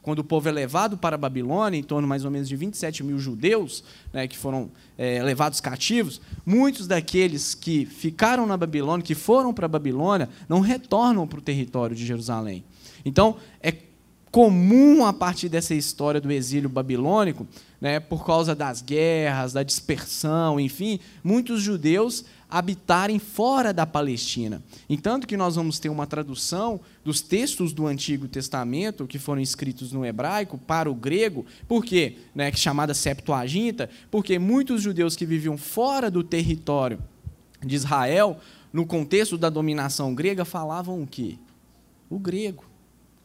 quando 0.03 0.19
o 0.19 0.25
povo 0.25 0.49
é 0.49 0.53
levado 0.53 0.99
para 0.99 1.15
a 1.15 1.19
Babilônia, 1.19 1.79
em 1.79 1.83
torno 1.83 2.07
mais 2.07 2.25
ou 2.25 2.31
menos 2.31 2.47
de 2.47 2.57
27 2.57 3.03
mil 3.03 3.19
judeus 3.19 3.83
né, 4.13 4.29
que 4.29 4.37
foram 4.37 4.71
é, 4.99 5.23
levados 5.23 5.61
cativos, 5.61 6.21
muitos 6.45 6.87
daqueles 6.87 7.55
que 7.55 7.87
ficaram 7.87 8.47
na 8.47 8.57
Babilônia, 8.57 9.05
que 9.05 9.15
foram 9.15 9.55
para 9.55 9.65
a 9.65 9.69
Babilônia, 9.69 10.29
não 10.47 10.61
retornam 10.61 11.27
para 11.27 11.39
o 11.39 11.43
território 11.43 11.97
de 11.97 12.05
Jerusalém. 12.05 12.63
Então, 13.05 13.37
é 13.63 13.73
comum 14.31 15.07
a 15.07 15.13
partir 15.13 15.49
dessa 15.49 15.75
história 15.75 16.21
do 16.21 16.31
exílio 16.31 16.69
babilônico 16.69 17.47
né, 17.81 18.01
por 18.01 18.25
causa 18.25 18.55
das 18.55 18.83
guerras, 18.83 19.53
da 19.53 19.63
dispersão, 19.63 20.59
enfim, 20.59 20.99
muitos 21.23 21.63
judeus 21.63 22.25
habitarem 22.51 23.19
fora 23.19 23.73
da 23.73 23.87
Palestina. 23.87 24.63
Entanto 24.89 25.27
que 25.27 25.37
nós 25.37 25.57
vamos 25.57 25.79
ter 25.79 25.89
uma 25.89 26.07
tradução 26.07 26.81
dos 27.05 27.21
textos 27.21 27.73
do 27.73 27.87
Antigo 27.87 28.27
Testamento 28.27 29.07
que 29.07 29.19
foram 29.19 29.41
escritos 29.41 29.93
no 29.93 30.05
hebraico 30.05 30.57
para 30.57 30.91
o 30.91 30.95
grego, 30.95 31.45
por 31.67 31.85
quê? 31.85 32.17
Né, 32.35 32.51
chamada 32.53 32.95
Septuaginta, 32.95 33.89
porque 34.11 34.39
muitos 34.39 34.83
judeus 34.83 35.15
que 35.15 35.27
viviam 35.27 35.59
fora 35.59 36.11
do 36.11 36.25
território 36.25 36.99
de 37.65 37.75
Israel, 37.75 38.39
no 38.73 38.87
contexto 38.87 39.37
da 39.37 39.51
dominação 39.51 40.15
grega, 40.15 40.45
falavam 40.45 41.03
o 41.03 41.07
quê? 41.07 41.37
O 42.09 42.19
grego. 42.19 42.68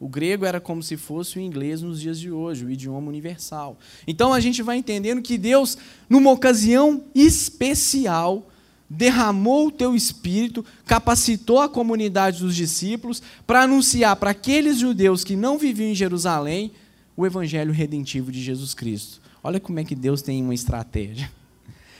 O 0.04 0.08
grego 0.08 0.44
era 0.44 0.60
como 0.60 0.82
se 0.82 0.98
fosse 0.98 1.38
o 1.38 1.40
inglês 1.40 1.80
nos 1.80 1.98
dias 1.98 2.20
de 2.20 2.30
hoje, 2.30 2.62
o 2.62 2.70
idioma 2.70 3.08
universal. 3.08 3.78
Então 4.06 4.34
a 4.34 4.38
gente 4.38 4.62
vai 4.62 4.76
entendendo 4.76 5.22
que 5.22 5.38
Deus, 5.38 5.78
numa 6.10 6.30
ocasião 6.30 7.04
especial, 7.14 8.46
derramou 8.86 9.68
o 9.68 9.70
teu 9.70 9.96
espírito, 9.96 10.62
capacitou 10.84 11.58
a 11.58 11.70
comunidade 11.70 12.40
dos 12.40 12.54
discípulos 12.54 13.22
para 13.46 13.62
anunciar 13.62 14.14
para 14.16 14.32
aqueles 14.32 14.78
judeus 14.78 15.24
que 15.24 15.36
não 15.36 15.56
viviam 15.56 15.88
em 15.88 15.94
Jerusalém 15.94 16.72
o 17.16 17.24
evangelho 17.24 17.72
redentivo 17.72 18.30
de 18.30 18.42
Jesus 18.42 18.74
Cristo. 18.74 19.22
Olha 19.42 19.58
como 19.58 19.80
é 19.80 19.84
que 19.84 19.94
Deus 19.94 20.20
tem 20.20 20.42
uma 20.42 20.54
estratégia. 20.54 21.32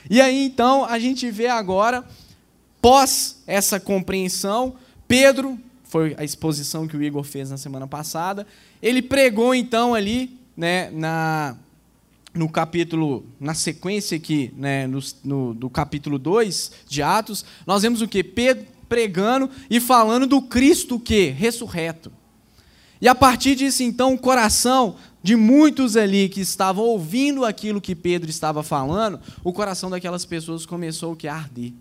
E 0.07 0.21
aí 0.21 0.45
então 0.45 0.85
a 0.85 0.99
gente 0.99 1.31
vê 1.31 1.47
agora, 1.47 2.05
pós 2.79 3.41
essa 3.47 3.79
compreensão, 3.79 4.75
Pedro, 5.07 5.59
foi 5.95 6.13
a 6.17 6.25
exposição 6.25 6.89
que 6.89 6.97
o 6.97 7.01
Igor 7.01 7.23
fez 7.23 7.49
na 7.49 7.55
semana 7.55 7.87
passada, 7.87 8.45
ele 8.81 9.01
pregou 9.01 9.55
então 9.55 9.95
ali, 9.95 10.37
né, 10.57 10.89
na 10.91 11.55
no 12.33 12.49
capítulo, 12.49 13.25
na 13.39 13.53
sequência 13.53 14.17
aqui, 14.17 14.53
né, 14.57 14.87
no, 14.87 14.99
no, 15.23 15.53
do 15.53 15.69
capítulo 15.69 16.19
2 16.19 16.71
de 16.85 17.01
Atos, 17.01 17.45
nós 17.65 17.81
vemos 17.81 18.01
o 18.01 18.09
que? 18.09 18.25
Pedro 18.25 18.65
pregando 18.89 19.49
e 19.69 19.79
falando 19.79 20.27
do 20.27 20.41
Cristo 20.41 20.99
que? 20.99 21.27
Ressurreto. 21.29 22.11
E 22.99 23.07
a 23.07 23.15
partir 23.15 23.55
disso, 23.55 23.81
então, 23.81 24.13
o 24.13 24.19
coração 24.19 24.97
de 25.23 25.37
muitos 25.37 25.95
ali 25.95 26.27
que 26.27 26.41
estavam 26.41 26.83
ouvindo 26.83 27.45
aquilo 27.45 27.79
que 27.79 27.95
Pedro 27.95 28.29
estava 28.29 28.61
falando, 28.63 29.17
o 29.45 29.53
coração 29.53 29.89
daquelas 29.89 30.25
pessoas 30.25 30.65
começou 30.65 31.13
o 31.13 31.15
que? 31.15 31.29
A 31.29 31.35
arder. 31.35 31.71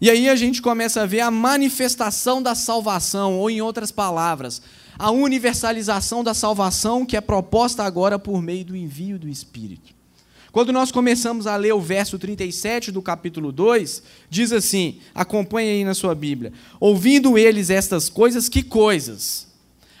E 0.00 0.10
aí 0.10 0.28
a 0.28 0.36
gente 0.36 0.60
começa 0.60 1.02
a 1.02 1.06
ver 1.06 1.20
a 1.20 1.30
manifestação 1.30 2.42
da 2.42 2.54
salvação, 2.54 3.38
ou 3.38 3.48
em 3.48 3.62
outras 3.62 3.90
palavras, 3.90 4.60
a 4.98 5.10
universalização 5.10 6.22
da 6.22 6.34
salvação 6.34 7.06
que 7.06 7.16
é 7.16 7.20
proposta 7.20 7.82
agora 7.82 8.18
por 8.18 8.42
meio 8.42 8.64
do 8.64 8.76
envio 8.76 9.18
do 9.18 9.28
Espírito. 9.28 9.94
Quando 10.52 10.72
nós 10.72 10.92
começamos 10.92 11.48
a 11.48 11.56
ler 11.56 11.72
o 11.72 11.80
verso 11.80 12.16
37 12.16 12.92
do 12.92 13.02
capítulo 13.02 13.50
2, 13.50 14.02
diz 14.30 14.52
assim: 14.52 15.00
acompanhe 15.12 15.70
aí 15.70 15.84
na 15.84 15.94
sua 15.94 16.14
Bíblia. 16.14 16.52
Ouvindo 16.78 17.36
eles 17.36 17.70
estas 17.70 18.08
coisas, 18.08 18.48
que 18.48 18.62
coisas? 18.62 19.48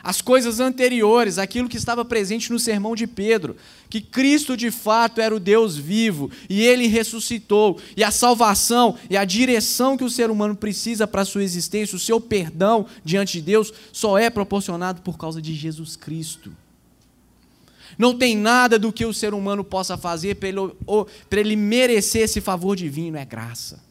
As 0.04 0.20
coisas 0.20 0.60
anteriores, 0.60 1.38
aquilo 1.38 1.66
que 1.66 1.78
estava 1.78 2.04
presente 2.04 2.52
no 2.52 2.58
sermão 2.58 2.94
de 2.94 3.06
Pedro, 3.06 3.56
que 3.88 4.02
Cristo 4.02 4.54
de 4.54 4.70
fato 4.70 5.18
era 5.18 5.34
o 5.34 5.40
Deus 5.40 5.78
vivo 5.78 6.30
e 6.48 6.62
ele 6.62 6.86
ressuscitou, 6.86 7.80
e 7.96 8.04
a 8.04 8.10
salvação 8.10 8.98
e 9.08 9.16
a 9.16 9.24
direção 9.24 9.96
que 9.96 10.04
o 10.04 10.10
ser 10.10 10.30
humano 10.30 10.54
precisa 10.54 11.06
para 11.06 11.22
a 11.22 11.24
sua 11.24 11.42
existência, 11.42 11.96
o 11.96 11.98
seu 11.98 12.20
perdão 12.20 12.84
diante 13.02 13.38
de 13.38 13.40
Deus, 13.40 13.72
só 13.92 14.18
é 14.18 14.28
proporcionado 14.28 15.00
por 15.00 15.16
causa 15.16 15.40
de 15.40 15.54
Jesus 15.54 15.96
Cristo. 15.96 16.54
Não 17.96 18.18
tem 18.18 18.36
nada 18.36 18.78
do 18.78 18.92
que 18.92 19.06
o 19.06 19.14
ser 19.14 19.32
humano 19.32 19.64
possa 19.64 19.96
fazer 19.96 20.34
para 20.34 20.50
ele, 20.50 20.58
para 21.30 21.40
ele 21.40 21.56
merecer 21.56 22.22
esse 22.22 22.42
favor 22.42 22.76
divino, 22.76 23.16
é 23.16 23.24
graça. 23.24 23.82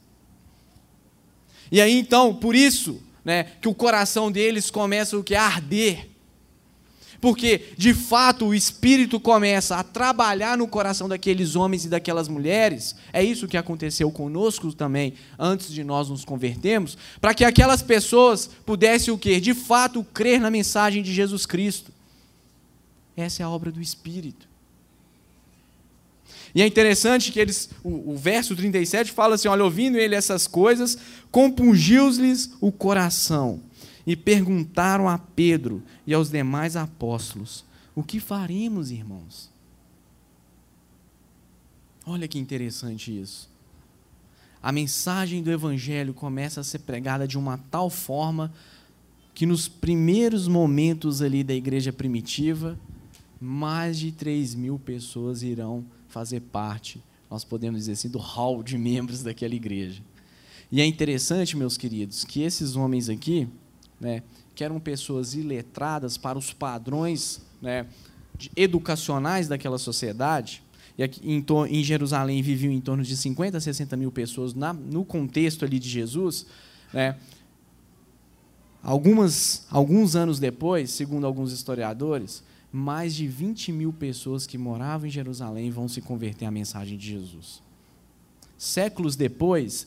E 1.71 1.81
aí 1.81 1.97
então, 1.97 2.35
por 2.35 2.53
isso, 2.53 3.01
né, 3.23 3.43
que 3.61 3.67
o 3.67 3.73
coração 3.73 4.31
deles 4.31 4.69
começa 4.69 5.17
o 5.17 5.23
que 5.23 5.35
a 5.35 5.43
arder. 5.43 6.09
Porque, 7.23 7.69
de 7.77 7.93
fato, 7.93 8.47
o 8.47 8.53
Espírito 8.53 9.17
começa 9.17 9.77
a 9.77 9.83
trabalhar 9.83 10.57
no 10.57 10.67
coração 10.67 11.07
daqueles 11.07 11.55
homens 11.55 11.85
e 11.85 11.87
daquelas 11.87 12.27
mulheres. 12.27 12.97
É 13.13 13.23
isso 13.23 13.47
que 13.47 13.55
aconteceu 13.55 14.11
conosco 14.11 14.73
também, 14.73 15.13
antes 15.39 15.71
de 15.71 15.85
nós 15.85 16.09
nos 16.09 16.25
convertermos, 16.25 16.97
para 17.21 17.33
que 17.33 17.45
aquelas 17.45 17.81
pessoas 17.81 18.49
pudessem 18.65 19.13
o 19.13 19.17
quê? 19.17 19.39
De 19.39 19.53
fato, 19.53 20.03
crer 20.03 20.41
na 20.41 20.51
mensagem 20.51 21.01
de 21.01 21.13
Jesus 21.13 21.45
Cristo. 21.45 21.93
Essa 23.15 23.41
é 23.41 23.45
a 23.45 23.49
obra 23.49 23.71
do 23.71 23.81
Espírito. 23.81 24.52
E 26.55 26.61
é 26.61 26.67
interessante 26.67 27.31
que 27.31 27.39
eles, 27.39 27.69
o, 27.83 28.11
o 28.13 28.17
verso 28.17 28.55
37 28.55 29.11
fala 29.11 29.35
assim: 29.35 29.47
olha, 29.47 29.63
ouvindo 29.63 29.97
ele 29.97 30.15
essas 30.15 30.45
coisas, 30.47 30.97
compungiu-lhes 31.31 32.51
o 32.61 32.71
coração. 32.71 33.61
E 34.05 34.17
perguntaram 34.17 35.07
a 35.07 35.17
Pedro 35.17 35.81
e 36.05 36.13
aos 36.13 36.29
demais 36.29 36.75
apóstolos: 36.75 37.63
O 37.95 38.03
que 38.03 38.19
faremos, 38.19 38.91
irmãos? 38.91 39.49
Olha 42.05 42.27
que 42.27 42.37
interessante 42.37 43.17
isso. 43.17 43.49
A 44.61 44.71
mensagem 44.71 45.41
do 45.41 45.51
Evangelho 45.51 46.13
começa 46.13 46.61
a 46.61 46.63
ser 46.63 46.79
pregada 46.79 47.27
de 47.27 47.37
uma 47.37 47.57
tal 47.71 47.89
forma 47.89 48.53
que 49.33 49.45
nos 49.45 49.67
primeiros 49.67 50.47
momentos 50.47 51.21
ali 51.21 51.43
da 51.43 51.53
igreja 51.53 51.91
primitiva, 51.91 52.77
mais 53.41 53.97
de 53.97 54.11
3 54.11 54.53
mil 54.53 54.77
pessoas 54.77 55.43
irão 55.43 55.85
fazer 56.13 56.41
parte, 56.41 57.03
nós 57.29 57.43
podemos 57.43 57.79
dizer 57.79 57.93
assim, 57.93 58.07
do 58.07 58.19
hall 58.19 58.61
de 58.61 58.77
membros 58.77 59.23
daquela 59.23 59.55
igreja. 59.55 60.03
E 60.71 60.79
é 60.79 60.85
interessante, 60.85 61.57
meus 61.57 61.75
queridos, 61.75 62.23
que 62.23 62.43
esses 62.43 62.75
homens 62.75 63.09
aqui, 63.09 63.47
né, 63.99 64.21
que 64.53 64.63
eram 64.63 64.79
pessoas 64.79 65.33
iletradas 65.33 66.15
para 66.15 66.37
os 66.37 66.53
padrões 66.53 67.41
né, 67.59 67.87
educacionais 68.55 69.47
daquela 69.47 69.79
sociedade, 69.79 70.61
e 70.95 71.01
aqui, 71.01 71.19
em, 71.27 71.43
em, 71.69 71.83
Jerusalém 71.83 72.43
viviam 72.43 72.71
em 72.71 72.79
torno 72.79 73.01
de 73.01 73.17
50 73.17 73.57
a 73.57 73.61
60 73.61 73.97
mil 73.97 74.11
pessoas 74.11 74.53
na, 74.53 74.71
no 74.71 75.03
contexto 75.03 75.65
ali 75.65 75.79
de 75.79 75.89
Jesus, 75.89 76.45
né, 76.93 77.15
algumas, 78.83 79.65
alguns 79.71 80.15
anos 80.15 80.39
depois, 80.39 80.91
segundo 80.91 81.25
alguns 81.25 81.51
historiadores, 81.51 82.43
mais 82.75 83.13
de 83.13 83.27
20 83.27 83.71
mil 83.71 83.93
pessoas 83.93 84.47
que 84.47 84.57
moravam 84.57 85.05
em 85.05 85.11
Jerusalém 85.11 85.69
vão 85.69 85.87
se 85.87 86.01
converter 86.01 86.45
à 86.45 86.51
mensagem 86.51 86.97
de 86.97 87.07
Jesus. 87.07 87.61
Séculos 88.57 89.15
depois, 89.15 89.85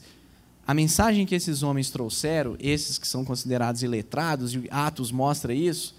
a 0.65 0.73
mensagem 0.73 1.27
que 1.27 1.35
esses 1.35 1.65
homens 1.65 1.91
trouxeram, 1.91 2.57
esses 2.61 2.97
que 2.97 3.09
são 3.09 3.25
considerados 3.25 3.83
iletrados, 3.83 4.55
e 4.55 4.69
Atos 4.71 5.11
mostra 5.11 5.53
isso, 5.53 5.97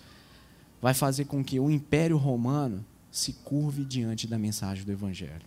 vai 0.81 0.93
fazer 0.93 1.25
com 1.25 1.43
que 1.43 1.59
o 1.59 1.69
Império 1.69 2.15
Romano 2.15 2.85
se 3.11 3.33
curve 3.33 3.83
diante 3.83 4.25
da 4.25 4.39
mensagem 4.39 4.85
do 4.85 4.91
Evangelho. 4.93 5.45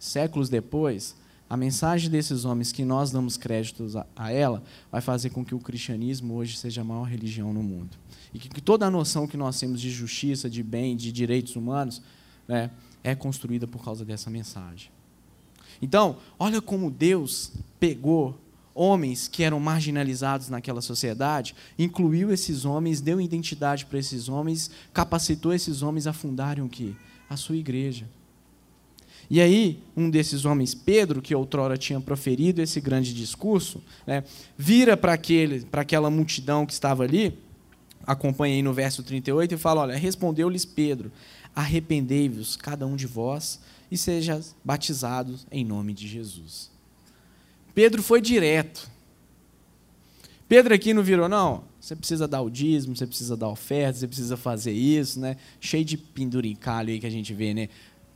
Séculos 0.00 0.48
depois, 0.48 1.14
a 1.48 1.56
mensagem 1.56 2.10
desses 2.10 2.44
homens 2.44 2.72
que 2.72 2.84
nós 2.84 3.10
damos 3.10 3.36
créditos 3.36 3.96
a, 3.96 4.06
ela 4.30 4.62
vai 4.92 5.00
fazer 5.00 5.30
com 5.30 5.44
que 5.44 5.54
o 5.54 5.58
cristianismo 5.58 6.34
hoje 6.34 6.56
seja 6.56 6.82
a 6.82 6.84
maior 6.84 7.04
religião 7.04 7.52
no 7.52 7.62
mundo 7.62 7.96
e 8.32 8.38
que, 8.38 8.48
que 8.48 8.60
toda 8.60 8.86
a 8.86 8.90
noção 8.90 9.26
que 9.26 9.36
nós 9.36 9.58
temos 9.58 9.80
de 9.80 9.90
justiça, 9.90 10.50
de 10.50 10.62
bem, 10.62 10.96
de 10.96 11.10
direitos 11.10 11.56
humanos, 11.56 12.02
né, 12.46 12.70
é 13.02 13.14
construída 13.14 13.66
por 13.66 13.82
causa 13.82 14.04
dessa 14.04 14.28
mensagem. 14.28 14.90
Então, 15.80 16.18
olha 16.38 16.60
como 16.60 16.90
Deus 16.90 17.52
pegou 17.78 18.38
homens 18.74 19.26
que 19.26 19.42
eram 19.42 19.58
marginalizados 19.58 20.48
naquela 20.48 20.80
sociedade, 20.80 21.54
incluiu 21.78 22.30
esses 22.32 22.64
homens, 22.64 23.00
deu 23.00 23.20
identidade 23.20 23.86
para 23.86 23.98
esses 23.98 24.28
homens, 24.28 24.70
capacitou 24.92 25.52
esses 25.52 25.82
homens 25.82 26.06
a 26.06 26.12
fundarem 26.12 26.62
o 26.62 26.68
quê? 26.68 26.92
A 27.28 27.36
sua 27.36 27.56
igreja. 27.56 28.08
E 29.30 29.40
aí, 29.40 29.82
um 29.96 30.08
desses 30.08 30.44
homens, 30.44 30.74
Pedro, 30.74 31.20
que 31.20 31.34
outrora 31.34 31.76
tinha 31.76 32.00
proferido 32.00 32.62
esse 32.62 32.80
grande 32.80 33.12
discurso, 33.12 33.82
né, 34.06 34.24
vira 34.56 34.96
para 34.96 35.12
aquela 35.72 36.10
multidão 36.10 36.64
que 36.64 36.72
estava 36.72 37.04
ali 37.04 37.36
acompanha 38.08 38.54
aí 38.54 38.62
no 38.62 38.72
verso 38.72 39.02
38 39.02 39.54
e 39.54 39.58
fala: 39.58 39.82
Olha, 39.82 39.96
respondeu-lhes 39.96 40.64
Pedro: 40.64 41.12
Arrependei-vos, 41.54 42.56
cada 42.56 42.86
um 42.86 42.96
de 42.96 43.06
vós, 43.06 43.60
e 43.90 43.98
seja 43.98 44.40
batizados 44.64 45.46
em 45.52 45.64
nome 45.64 45.92
de 45.92 46.08
Jesus. 46.08 46.70
Pedro 47.74 48.02
foi 48.02 48.22
direto. 48.22 48.90
Pedro 50.48 50.74
aqui 50.74 50.94
não 50.94 51.02
virou, 51.02 51.28
não. 51.28 51.64
Você 51.78 51.94
precisa 51.94 52.26
dar 52.26 52.40
o 52.40 52.48
dízimo, 52.48 52.96
você 52.96 53.06
precisa 53.06 53.36
dar 53.36 53.48
oferta, 53.48 53.98
você 53.98 54.08
precisa 54.08 54.36
fazer 54.36 54.72
isso, 54.72 55.20
né? 55.20 55.36
Cheio 55.60 55.84
de 55.84 55.98
penduricalho 55.98 56.90
aí 56.90 56.98
que 56.98 57.06
a 57.06 57.10
gente 57.10 57.34
vê, 57.34 57.52
né? 57.52 57.68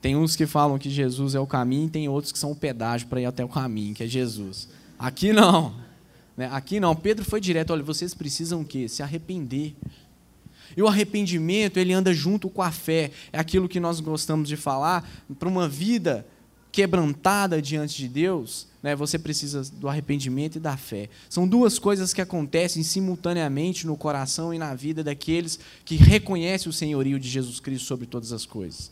Tem 0.03 0.17
uns 0.17 0.35
que 0.35 0.47
falam 0.47 0.81
que 0.81 0.91
Jesus 0.91 1.37
é 1.37 1.39
o 1.39 1.47
caminho, 1.47 1.89
tem 1.89 2.09
outros 2.09 2.33
que 2.33 2.39
são 2.39 2.51
o 2.51 2.57
pedágio 2.57 3.07
para 3.07 3.21
ir 3.21 3.25
até 3.25 3.45
o 3.45 3.49
caminho, 3.49 3.95
que 3.95 4.03
é 4.03 4.07
Jesus. 4.09 4.69
Aqui 4.99 5.33
não. 5.33 5.73
Né? 6.37 6.49
Aqui 6.51 6.81
não, 6.81 6.95
Pedro 6.97 7.25
foi 7.25 7.41
direto, 7.41 7.73
olha, 7.73 7.85
vocês 7.85 8.13
precisam 8.13 8.63
o 8.63 8.65
quê? 8.65 8.89
Se 8.89 9.01
arrepender. 9.01 9.77
E 10.77 10.83
o 10.83 10.89
arrependimento, 10.89 11.77
ele 11.77 11.93
anda 11.93 12.13
junto 12.13 12.51
com 12.51 12.63
a 12.63 12.73
fé. 12.73 13.13
É 13.33 13.39
aquilo 13.39 13.69
que 13.69 13.79
nós 13.79 14.01
gostamos 14.01 14.49
de 14.49 14.57
falar. 14.57 15.09
Para 15.39 15.49
uma 15.49 15.69
vida 15.69 16.27
quebrantada 16.73 17.63
diante 17.63 17.97
de 17.99 18.09
Deus, 18.09 18.67
né, 18.83 18.97
você 18.97 19.19
precisa 19.21 19.63
do 19.75 19.89
arrependimento 19.89 20.57
e 20.57 20.61
da 20.61 20.77
fé. 20.77 21.11
São 21.29 21.47
duas 21.47 21.79
coisas 21.79 22.13
que 22.13 22.21
acontecem 22.21 22.83
simultaneamente 22.83 23.87
no 23.87 23.97
coração 23.97 24.53
e 24.53 24.59
na 24.59 24.75
vida 24.75 25.05
daqueles 25.05 25.61
que 25.85 25.95
reconhecem 25.95 26.69
o 26.69 26.73
senhorio 26.73 27.21
de 27.21 27.29
Jesus 27.29 27.61
Cristo 27.61 27.87
sobre 27.87 28.07
todas 28.07 28.33
as 28.33 28.45
coisas. 28.45 28.91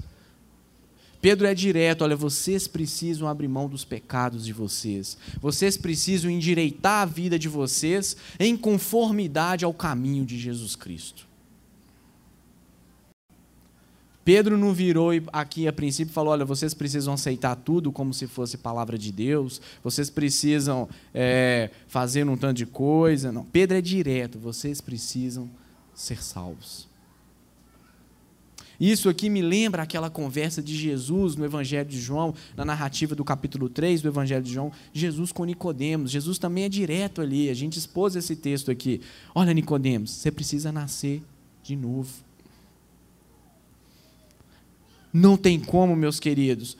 Pedro 1.20 1.46
é 1.46 1.54
direto, 1.54 2.02
olha, 2.02 2.16
vocês 2.16 2.66
precisam 2.66 3.28
abrir 3.28 3.48
mão 3.48 3.68
dos 3.68 3.84
pecados 3.84 4.44
de 4.44 4.52
vocês. 4.52 5.18
Vocês 5.40 5.76
precisam 5.76 6.30
endireitar 6.30 7.02
a 7.02 7.04
vida 7.04 7.38
de 7.38 7.48
vocês 7.48 8.16
em 8.38 8.56
conformidade 8.56 9.64
ao 9.64 9.74
caminho 9.74 10.24
de 10.24 10.38
Jesus 10.38 10.74
Cristo. 10.74 11.28
Pedro 14.24 14.56
não 14.56 14.72
virou 14.72 15.10
aqui 15.32 15.66
a 15.66 15.72
princípio 15.72 16.10
e 16.10 16.14
falou: 16.14 16.32
olha, 16.32 16.44
vocês 16.44 16.72
precisam 16.72 17.14
aceitar 17.14 17.56
tudo 17.56 17.90
como 17.90 18.14
se 18.14 18.26
fosse 18.26 18.56
palavra 18.56 18.96
de 18.96 19.10
Deus, 19.10 19.60
vocês 19.82 20.08
precisam 20.08 20.88
é, 21.12 21.70
fazer 21.88 22.26
um 22.28 22.36
tanto 22.36 22.58
de 22.58 22.66
coisa. 22.66 23.32
Não, 23.32 23.44
Pedro 23.44 23.76
é 23.76 23.80
direto: 23.80 24.38
vocês 24.38 24.80
precisam 24.80 25.50
ser 25.94 26.22
salvos. 26.22 26.89
Isso 28.80 29.10
aqui 29.10 29.28
me 29.28 29.42
lembra 29.42 29.82
aquela 29.82 30.08
conversa 30.08 30.62
de 30.62 30.74
Jesus 30.74 31.36
no 31.36 31.44
Evangelho 31.44 31.86
de 31.86 32.00
João, 32.00 32.34
na 32.56 32.64
narrativa 32.64 33.14
do 33.14 33.22
capítulo 33.22 33.68
3 33.68 34.00
do 34.00 34.08
Evangelho 34.08 34.42
de 34.42 34.54
João, 34.54 34.72
Jesus 34.90 35.30
com 35.32 35.44
Nicodemos. 35.44 36.10
Jesus 36.10 36.38
também 36.38 36.64
é 36.64 36.68
direto 36.68 37.20
ali. 37.20 37.50
A 37.50 37.54
gente 37.54 37.78
expôs 37.78 38.16
esse 38.16 38.34
texto 38.34 38.70
aqui. 38.70 39.02
Olha, 39.34 39.52
Nicodemos, 39.52 40.10
você 40.10 40.30
precisa 40.30 40.72
nascer 40.72 41.22
de 41.62 41.76
novo. 41.76 42.10
Não 45.12 45.36
tem 45.36 45.60
como, 45.60 45.94
meus 45.94 46.18
queridos, 46.18 46.76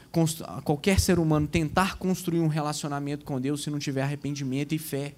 qualquer 0.64 1.00
ser 1.00 1.18
humano 1.18 1.46
tentar 1.46 1.98
construir 1.98 2.40
um 2.40 2.48
relacionamento 2.48 3.26
com 3.26 3.40
Deus 3.40 3.62
se 3.62 3.70
não 3.70 3.78
tiver 3.78 4.02
arrependimento 4.02 4.72
e 4.72 4.78
fé. 4.78 5.14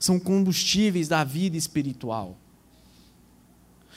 São 0.00 0.18
combustíveis 0.18 1.08
da 1.08 1.24
vida 1.24 1.56
espiritual. 1.56 2.38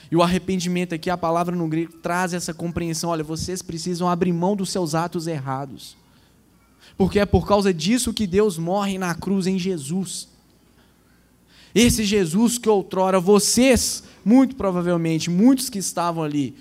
E 0.10 0.16
o 0.16 0.24
arrependimento 0.24 0.96
aqui, 0.96 1.10
a 1.10 1.18
palavra 1.18 1.56
no 1.56 1.68
grego, 1.68 1.94
traz 1.94 2.34
essa 2.34 2.54
compreensão: 2.54 3.10
olha, 3.10 3.24
vocês 3.24 3.62
precisam 3.62 4.08
abrir 4.08 4.34
mão 4.34 4.56
dos 4.56 4.70
seus 4.70 4.96
atos 4.96 5.28
errados. 5.28 5.98
Porque 6.98 7.20
é 7.20 7.26
por 7.26 7.48
causa 7.48 7.74
disso 7.74 8.14
que 8.14 8.26
Deus 8.26 8.58
morre 8.58 8.98
na 8.98 9.14
cruz 9.14 9.46
em 9.46 9.60
Jesus. 9.60 10.28
Esse 11.76 12.04
Jesus 12.04 12.58
que 12.58 12.68
outrora 12.68 13.20
vocês, 13.20 14.04
muito 14.26 14.56
provavelmente, 14.56 15.30
muitos 15.30 15.70
que 15.70 15.78
estavam 15.78 16.24
ali, 16.24 16.56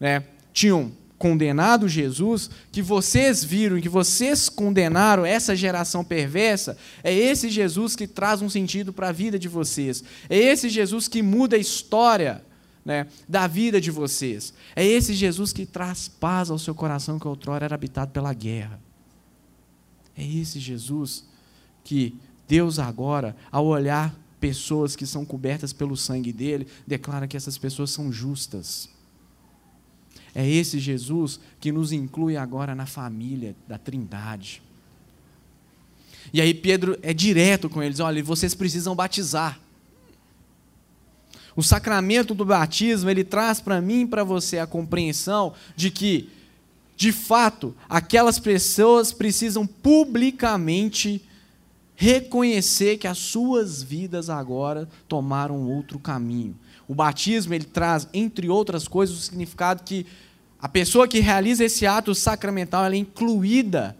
né, 0.00 0.24
tinham 0.52 0.90
condenado 1.18 1.88
Jesus, 1.88 2.50
que 2.70 2.82
vocês 2.82 3.44
viram, 3.44 3.80
que 3.80 3.88
vocês 3.88 4.48
condenaram 4.48 5.24
essa 5.24 5.54
geração 5.54 6.04
perversa, 6.04 6.76
é 7.02 7.14
esse 7.14 7.48
Jesus 7.48 7.96
que 7.96 8.06
traz 8.06 8.42
um 8.42 8.50
sentido 8.50 8.92
para 8.92 9.08
a 9.08 9.12
vida 9.12 9.38
de 9.38 9.48
vocês. 9.48 10.02
É 10.28 10.36
esse 10.36 10.68
Jesus 10.68 11.08
que 11.08 11.22
muda 11.22 11.56
a 11.56 11.60
história 11.60 12.42
né, 12.86 13.08
da 13.28 13.48
vida 13.48 13.80
de 13.80 13.90
vocês. 13.90 14.54
É 14.76 14.86
esse 14.86 15.12
Jesus 15.12 15.52
que 15.52 15.66
traz 15.66 16.06
paz 16.06 16.50
ao 16.50 16.58
seu 16.58 16.72
coração 16.72 17.18
que 17.18 17.26
outrora 17.26 17.64
era 17.64 17.74
habitado 17.74 18.12
pela 18.12 18.32
guerra. 18.32 18.80
É 20.16 20.24
esse 20.24 20.60
Jesus 20.60 21.24
que 21.82 22.14
Deus 22.46 22.78
agora, 22.78 23.36
ao 23.50 23.66
olhar 23.66 24.14
pessoas 24.38 24.94
que 24.94 25.04
são 25.04 25.24
cobertas 25.24 25.72
pelo 25.72 25.96
sangue 25.96 26.32
dele, 26.32 26.68
declara 26.86 27.26
que 27.26 27.36
essas 27.36 27.58
pessoas 27.58 27.90
são 27.90 28.12
justas. 28.12 28.88
É 30.32 30.48
esse 30.48 30.78
Jesus 30.78 31.40
que 31.58 31.72
nos 31.72 31.90
inclui 31.90 32.36
agora 32.36 32.72
na 32.72 32.86
família 32.86 33.56
da 33.66 33.78
Trindade. 33.78 34.62
E 36.32 36.40
aí 36.40 36.54
Pedro 36.54 36.96
é 37.02 37.12
direto 37.12 37.68
com 37.68 37.82
eles: 37.82 37.98
olha, 37.98 38.22
vocês 38.22 38.54
precisam 38.54 38.94
batizar. 38.94 39.60
O 41.56 41.62
sacramento 41.62 42.34
do 42.34 42.44
batismo, 42.44 43.08
ele 43.08 43.24
traz 43.24 43.60
para 43.60 43.80
mim 43.80 44.02
e 44.02 44.06
para 44.06 44.22
você 44.22 44.58
a 44.58 44.66
compreensão 44.66 45.54
de 45.74 45.90
que, 45.90 46.28
de 46.94 47.10
fato, 47.10 47.74
aquelas 47.88 48.38
pessoas 48.38 49.10
precisam 49.10 49.66
publicamente 49.66 51.24
reconhecer 51.96 52.98
que 52.98 53.08
as 53.08 53.16
suas 53.16 53.82
vidas 53.82 54.28
agora 54.28 54.86
tomaram 55.08 55.66
outro 55.66 55.98
caminho. 55.98 56.54
O 56.86 56.94
batismo, 56.94 57.54
ele 57.54 57.64
traz, 57.64 58.06
entre 58.12 58.50
outras 58.50 58.86
coisas, 58.86 59.16
o 59.16 59.20
significado 59.20 59.82
que 59.82 60.06
a 60.60 60.68
pessoa 60.68 61.08
que 61.08 61.20
realiza 61.20 61.64
esse 61.64 61.86
ato 61.86 62.14
sacramental 62.14 62.84
ela 62.84 62.94
é 62.94 62.98
incluída 62.98 63.96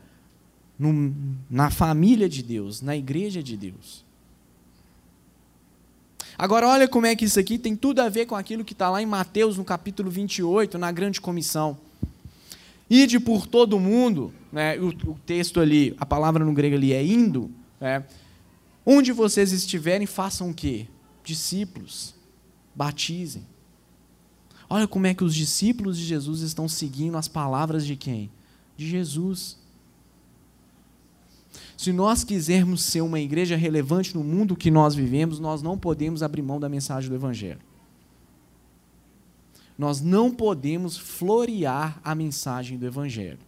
no, 0.79 1.15
na 1.51 1.71
família 1.71 2.29
de 2.29 2.43
Deus, 2.43 2.83
na 2.83 2.95
igreja 2.95 3.43
de 3.43 3.57
Deus. 3.57 4.06
Agora, 6.39 6.69
olha 6.69 6.87
como 6.87 7.07
é 7.07 7.17
que 7.17 7.25
isso 7.25 7.41
aqui 7.41 7.59
tem 7.59 7.75
tudo 7.75 8.01
a 8.01 8.09
ver 8.09 8.27
com 8.27 8.35
aquilo 8.35 8.65
que 8.65 8.75
está 8.75 8.91
lá 8.91 9.01
em 9.01 9.07
Mateus, 9.07 9.57
no 9.57 9.65
capítulo 9.65 10.11
28, 10.11 10.77
na 10.77 10.93
grande 10.93 11.21
comissão. 11.21 11.79
Ide 12.91 13.19
por 13.19 13.47
todo 13.47 13.81
mundo, 13.81 14.33
né, 14.53 14.79
o, 14.79 14.89
o, 14.89 15.19
texto 15.25 15.61
ali, 15.61 15.97
a 15.99 16.05
palavra 16.05 16.45
no 16.45 16.53
grego 16.53 16.77
ali 16.77 16.93
é 16.93 17.05
indo, 17.05 17.51
né, 17.81 18.05
onde 18.85 19.13
vocês 19.13 19.51
estiverem, 19.51 20.07
façam 20.07 20.51
o 20.51 20.55
quê? 20.55 20.87
Discípulos, 21.25 22.15
batizem. 22.75 23.45
Olha 24.69 24.87
como 24.87 25.07
é 25.07 25.15
que 25.15 25.25
os 25.25 25.35
discípulos 25.35 25.97
de 25.97 26.05
Jesus 26.05 26.43
estão 26.43 26.69
seguindo 26.69 27.17
as 27.17 27.29
palavras 27.29 27.87
de 27.87 27.97
quem? 27.97 28.31
De 28.77 28.87
Jesus. 28.87 29.57
Se 31.77 31.93
nós 31.93 32.25
quisermos 32.25 32.85
ser 32.85 33.03
uma 33.03 33.21
igreja 33.21 33.55
relevante 33.57 34.15
no 34.15 34.25
mundo 34.25 34.57
que 34.57 34.71
nós 34.71 34.95
vivemos, 34.95 35.39
nós 35.39 35.61
não 35.61 35.77
podemos 35.77 36.23
abrir 36.23 36.43
mão 36.43 36.59
da 36.59 36.69
mensagem 36.69 37.11
do 37.11 37.17
Evangelho. 37.17 37.61
Nós 39.79 40.01
não 40.01 40.33
podemos 40.33 40.97
florear 40.97 42.01
a 42.03 42.15
mensagem 42.15 42.79
do 42.79 42.87
Evangelho. 42.87 43.39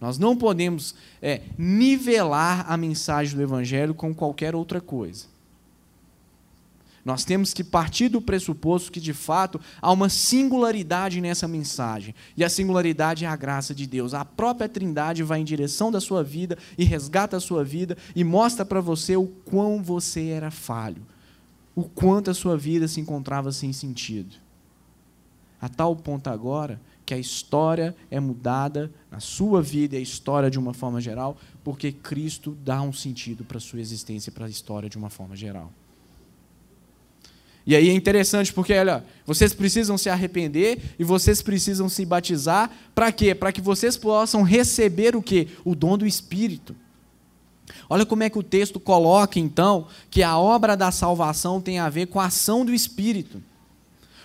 Nós 0.00 0.18
não 0.18 0.36
podemos 0.36 0.94
é, 1.20 1.42
nivelar 1.58 2.70
a 2.70 2.76
mensagem 2.76 3.36
do 3.36 3.42
Evangelho 3.42 3.94
com 3.94 4.14
qualquer 4.14 4.54
outra 4.54 4.80
coisa. 4.80 5.33
Nós 7.04 7.22
temos 7.22 7.52
que 7.52 7.62
partir 7.62 8.08
do 8.08 8.22
pressuposto 8.22 8.90
que, 8.90 9.00
de 9.00 9.12
fato, 9.12 9.60
há 9.82 9.92
uma 9.92 10.08
singularidade 10.08 11.20
nessa 11.20 11.46
mensagem. 11.46 12.14
E 12.34 12.42
a 12.42 12.48
singularidade 12.48 13.26
é 13.26 13.28
a 13.28 13.36
graça 13.36 13.74
de 13.74 13.86
Deus. 13.86 14.14
A 14.14 14.24
própria 14.24 14.68
Trindade 14.68 15.22
vai 15.22 15.40
em 15.40 15.44
direção 15.44 15.92
da 15.92 16.00
sua 16.00 16.24
vida 16.24 16.56
e 16.78 16.84
resgata 16.84 17.36
a 17.36 17.40
sua 17.40 17.62
vida 17.62 17.96
e 18.16 18.24
mostra 18.24 18.64
para 18.64 18.80
você 18.80 19.16
o 19.16 19.26
quão 19.26 19.82
você 19.82 20.28
era 20.28 20.50
falho, 20.50 21.02
o 21.74 21.82
quanto 21.82 22.30
a 22.30 22.34
sua 22.34 22.56
vida 22.56 22.88
se 22.88 23.00
encontrava 23.00 23.52
sem 23.52 23.72
sentido. 23.72 24.36
A 25.60 25.68
tal 25.68 25.94
ponto 25.94 26.28
agora 26.28 26.80
que 27.04 27.12
a 27.12 27.18
história 27.18 27.94
é 28.10 28.18
mudada 28.18 28.90
na 29.10 29.20
sua 29.20 29.60
vida 29.60 29.94
e 29.94 29.98
a 29.98 30.02
história 30.02 30.50
de 30.50 30.58
uma 30.58 30.72
forma 30.72 31.02
geral, 31.02 31.36
porque 31.62 31.92
Cristo 31.92 32.56
dá 32.64 32.80
um 32.80 32.94
sentido 32.94 33.44
para 33.44 33.58
a 33.58 33.60
sua 33.60 33.80
existência 33.80 34.30
e 34.30 34.32
para 34.32 34.46
a 34.46 34.48
história 34.48 34.88
de 34.88 34.96
uma 34.96 35.10
forma 35.10 35.36
geral. 35.36 35.70
E 37.66 37.74
aí 37.74 37.88
é 37.88 37.92
interessante 37.92 38.52
porque, 38.52 38.74
olha, 38.74 39.04
vocês 39.26 39.54
precisam 39.54 39.96
se 39.96 40.10
arrepender 40.10 40.78
e 40.98 41.04
vocês 41.04 41.40
precisam 41.40 41.88
se 41.88 42.04
batizar 42.04 42.70
para 42.94 43.10
quê? 43.10 43.34
Para 43.34 43.52
que 43.52 43.60
vocês 43.60 43.96
possam 43.96 44.42
receber 44.42 45.16
o 45.16 45.22
quê? 45.22 45.48
O 45.64 45.74
dom 45.74 45.96
do 45.96 46.06
Espírito. 46.06 46.76
Olha 47.88 48.04
como 48.04 48.22
é 48.22 48.30
que 48.30 48.38
o 48.38 48.42
texto 48.42 48.78
coloca, 48.78 49.38
então, 49.38 49.86
que 50.10 50.22
a 50.22 50.38
obra 50.38 50.76
da 50.76 50.90
salvação 50.90 51.60
tem 51.60 51.78
a 51.78 51.88
ver 51.88 52.06
com 52.06 52.20
a 52.20 52.26
ação 52.26 52.64
do 52.64 52.74
Espírito. 52.74 53.42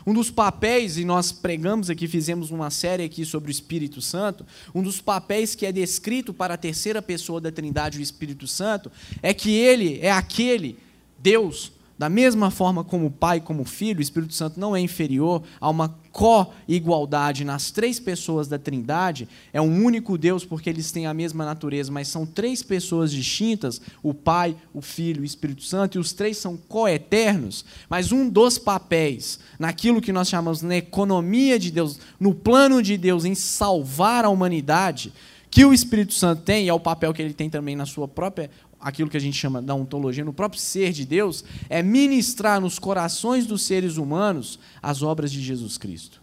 Um 0.05 0.13
dos 0.13 0.31
papéis, 0.31 0.97
e 0.97 1.05
nós 1.05 1.31
pregamos 1.31 1.89
aqui, 1.89 2.07
fizemos 2.07 2.51
uma 2.51 2.69
série 2.69 3.03
aqui 3.03 3.23
sobre 3.23 3.49
o 3.49 3.51
Espírito 3.51 4.01
Santo, 4.01 4.45
um 4.73 4.81
dos 4.81 4.99
papéis 5.01 5.55
que 5.55 5.65
é 5.65 5.71
descrito 5.71 6.33
para 6.33 6.55
a 6.55 6.57
terceira 6.57 7.01
pessoa 7.01 7.39
da 7.39 7.51
Trindade, 7.51 7.99
o 7.99 8.01
Espírito 8.01 8.47
Santo, 8.47 8.91
é 9.21 9.33
que 9.33 9.51
ele 9.51 9.99
é 10.01 10.11
aquele 10.11 10.77
Deus 11.17 11.71
da 11.99 12.07
mesma 12.07 12.49
forma 12.49 12.81
como 12.81 13.07
o 13.07 13.11
Pai, 13.11 13.41
como 13.41 13.63
o 13.63 13.65
Filho, 13.65 13.99
o 13.99 14.01
Espírito 14.01 14.33
Santo 14.33 14.57
não 14.57 14.73
é 14.73 14.79
inferior 14.79 15.43
a 15.59 15.69
uma 15.69 15.93
co-igualdade 16.13 17.43
nas 17.43 17.71
três 17.71 17.99
pessoas 17.99 18.47
da 18.47 18.57
Trindade, 18.57 19.27
é 19.51 19.59
um 19.59 19.83
único 19.83 20.17
Deus 20.17 20.45
porque 20.45 20.69
eles 20.69 20.93
têm 20.93 21.07
a 21.07 21.13
mesma 21.13 21.43
natureza, 21.43 21.91
mas 21.91 22.07
são 22.07 22.25
três 22.25 22.63
pessoas 22.63 23.11
distintas, 23.11 23.81
o 24.01 24.13
Pai, 24.13 24.55
o 24.73 24.81
Filho 24.81 25.23
o 25.23 25.25
Espírito 25.25 25.61
Santo, 25.63 25.97
e 25.97 25.99
os 25.99 26.13
três 26.13 26.37
são 26.37 26.55
co-eternos, 26.55 27.65
mas 27.89 28.13
um 28.13 28.29
dos 28.29 28.57
papéis, 28.57 29.37
naquilo 29.59 30.01
que 30.01 30.13
nós 30.13 30.29
chamamos 30.29 30.61
na 30.61 30.77
economia 30.77 31.59
de 31.59 31.69
Deus, 31.69 31.99
no 32.17 32.33
plano 32.33 32.81
de 32.81 32.95
Deus 32.95 33.25
em 33.25 33.35
salvar 33.35 34.23
a 34.23 34.29
humanidade, 34.29 35.11
que 35.51 35.65
o 35.65 35.73
Espírito 35.73 36.13
Santo 36.13 36.43
tem, 36.43 36.65
e 36.65 36.69
é 36.69 36.73
o 36.73 36.79
papel 36.79 37.13
que 37.13 37.21
ele 37.21 37.33
tem 37.33 37.49
também 37.49 37.75
na 37.75 37.85
sua 37.85 38.07
própria 38.07 38.49
aquilo 38.79 39.09
que 39.09 39.17
a 39.17 39.21
gente 39.21 39.37
chama 39.37 39.61
da 39.61 39.75
ontologia, 39.75 40.23
no 40.23 40.33
próprio 40.33 40.61
ser 40.61 40.91
de 40.91 41.05
Deus, 41.05 41.43
é 41.69 41.83
ministrar 41.83 42.61
nos 42.61 42.79
corações 42.79 43.45
dos 43.45 43.63
seres 43.63 43.97
humanos 43.97 44.59
as 44.81 45.01
obras 45.01 45.31
de 45.31 45.41
Jesus 45.41 45.77
Cristo. 45.77 46.21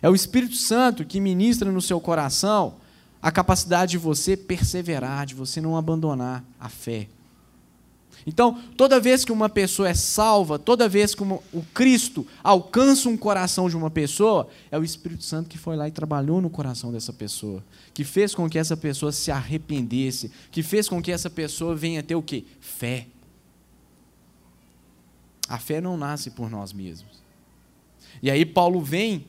É 0.00 0.08
o 0.08 0.14
Espírito 0.14 0.56
Santo 0.56 1.04
que 1.04 1.20
ministra 1.20 1.70
no 1.70 1.80
seu 1.80 2.00
coração 2.00 2.74
a 3.20 3.30
capacidade 3.30 3.92
de 3.92 3.98
você 3.98 4.36
perseverar, 4.36 5.26
de 5.26 5.34
você 5.34 5.60
não 5.60 5.76
abandonar 5.76 6.44
a 6.58 6.68
fé. 6.68 7.06
Então, 8.26 8.60
toda 8.76 9.00
vez 9.00 9.24
que 9.24 9.32
uma 9.32 9.48
pessoa 9.48 9.88
é 9.88 9.94
salva, 9.94 10.58
toda 10.58 10.88
vez 10.88 11.14
que 11.14 11.22
uma, 11.22 11.40
o 11.52 11.62
Cristo 11.74 12.26
alcança 12.42 13.08
um 13.08 13.16
coração 13.16 13.68
de 13.68 13.76
uma 13.76 13.90
pessoa, 13.90 14.48
é 14.70 14.78
o 14.78 14.84
Espírito 14.84 15.24
Santo 15.24 15.48
que 15.48 15.58
foi 15.58 15.76
lá 15.76 15.88
e 15.88 15.90
trabalhou 15.90 16.40
no 16.40 16.48
coração 16.48 16.92
dessa 16.92 17.12
pessoa, 17.12 17.62
que 17.92 18.04
fez 18.04 18.34
com 18.34 18.48
que 18.48 18.58
essa 18.58 18.76
pessoa 18.76 19.10
se 19.10 19.30
arrependesse, 19.30 20.30
que 20.50 20.62
fez 20.62 20.88
com 20.88 21.02
que 21.02 21.10
essa 21.10 21.28
pessoa 21.28 21.74
venha 21.74 22.02
ter 22.02 22.14
o 22.14 22.22
quê? 22.22 22.44
Fé. 22.60 23.06
A 25.48 25.58
fé 25.58 25.80
não 25.80 25.96
nasce 25.96 26.30
por 26.30 26.48
nós 26.48 26.72
mesmos. 26.72 27.22
E 28.22 28.30
aí 28.30 28.44
Paulo 28.44 28.80
vem, 28.80 29.24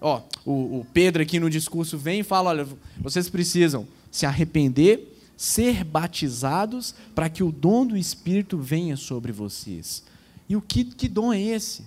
ó, 0.00 0.20
o, 0.44 0.80
o 0.80 0.86
Pedro 0.92 1.22
aqui 1.22 1.40
no 1.40 1.48
discurso 1.48 1.96
vem 1.96 2.20
e 2.20 2.24
fala, 2.24 2.50
olha, 2.50 2.68
vocês 2.98 3.28
precisam 3.30 3.86
se 4.10 4.26
arrepender 4.26 5.13
ser 5.36 5.84
batizados 5.84 6.94
para 7.14 7.28
que 7.28 7.42
o 7.42 7.50
dom 7.50 7.86
do 7.86 7.96
Espírito 7.96 8.58
venha 8.58 8.96
sobre 8.96 9.32
vocês. 9.32 10.04
E 10.48 10.56
o 10.56 10.60
que, 10.60 10.84
que 10.84 11.08
dom 11.08 11.32
é 11.32 11.40
esse? 11.40 11.84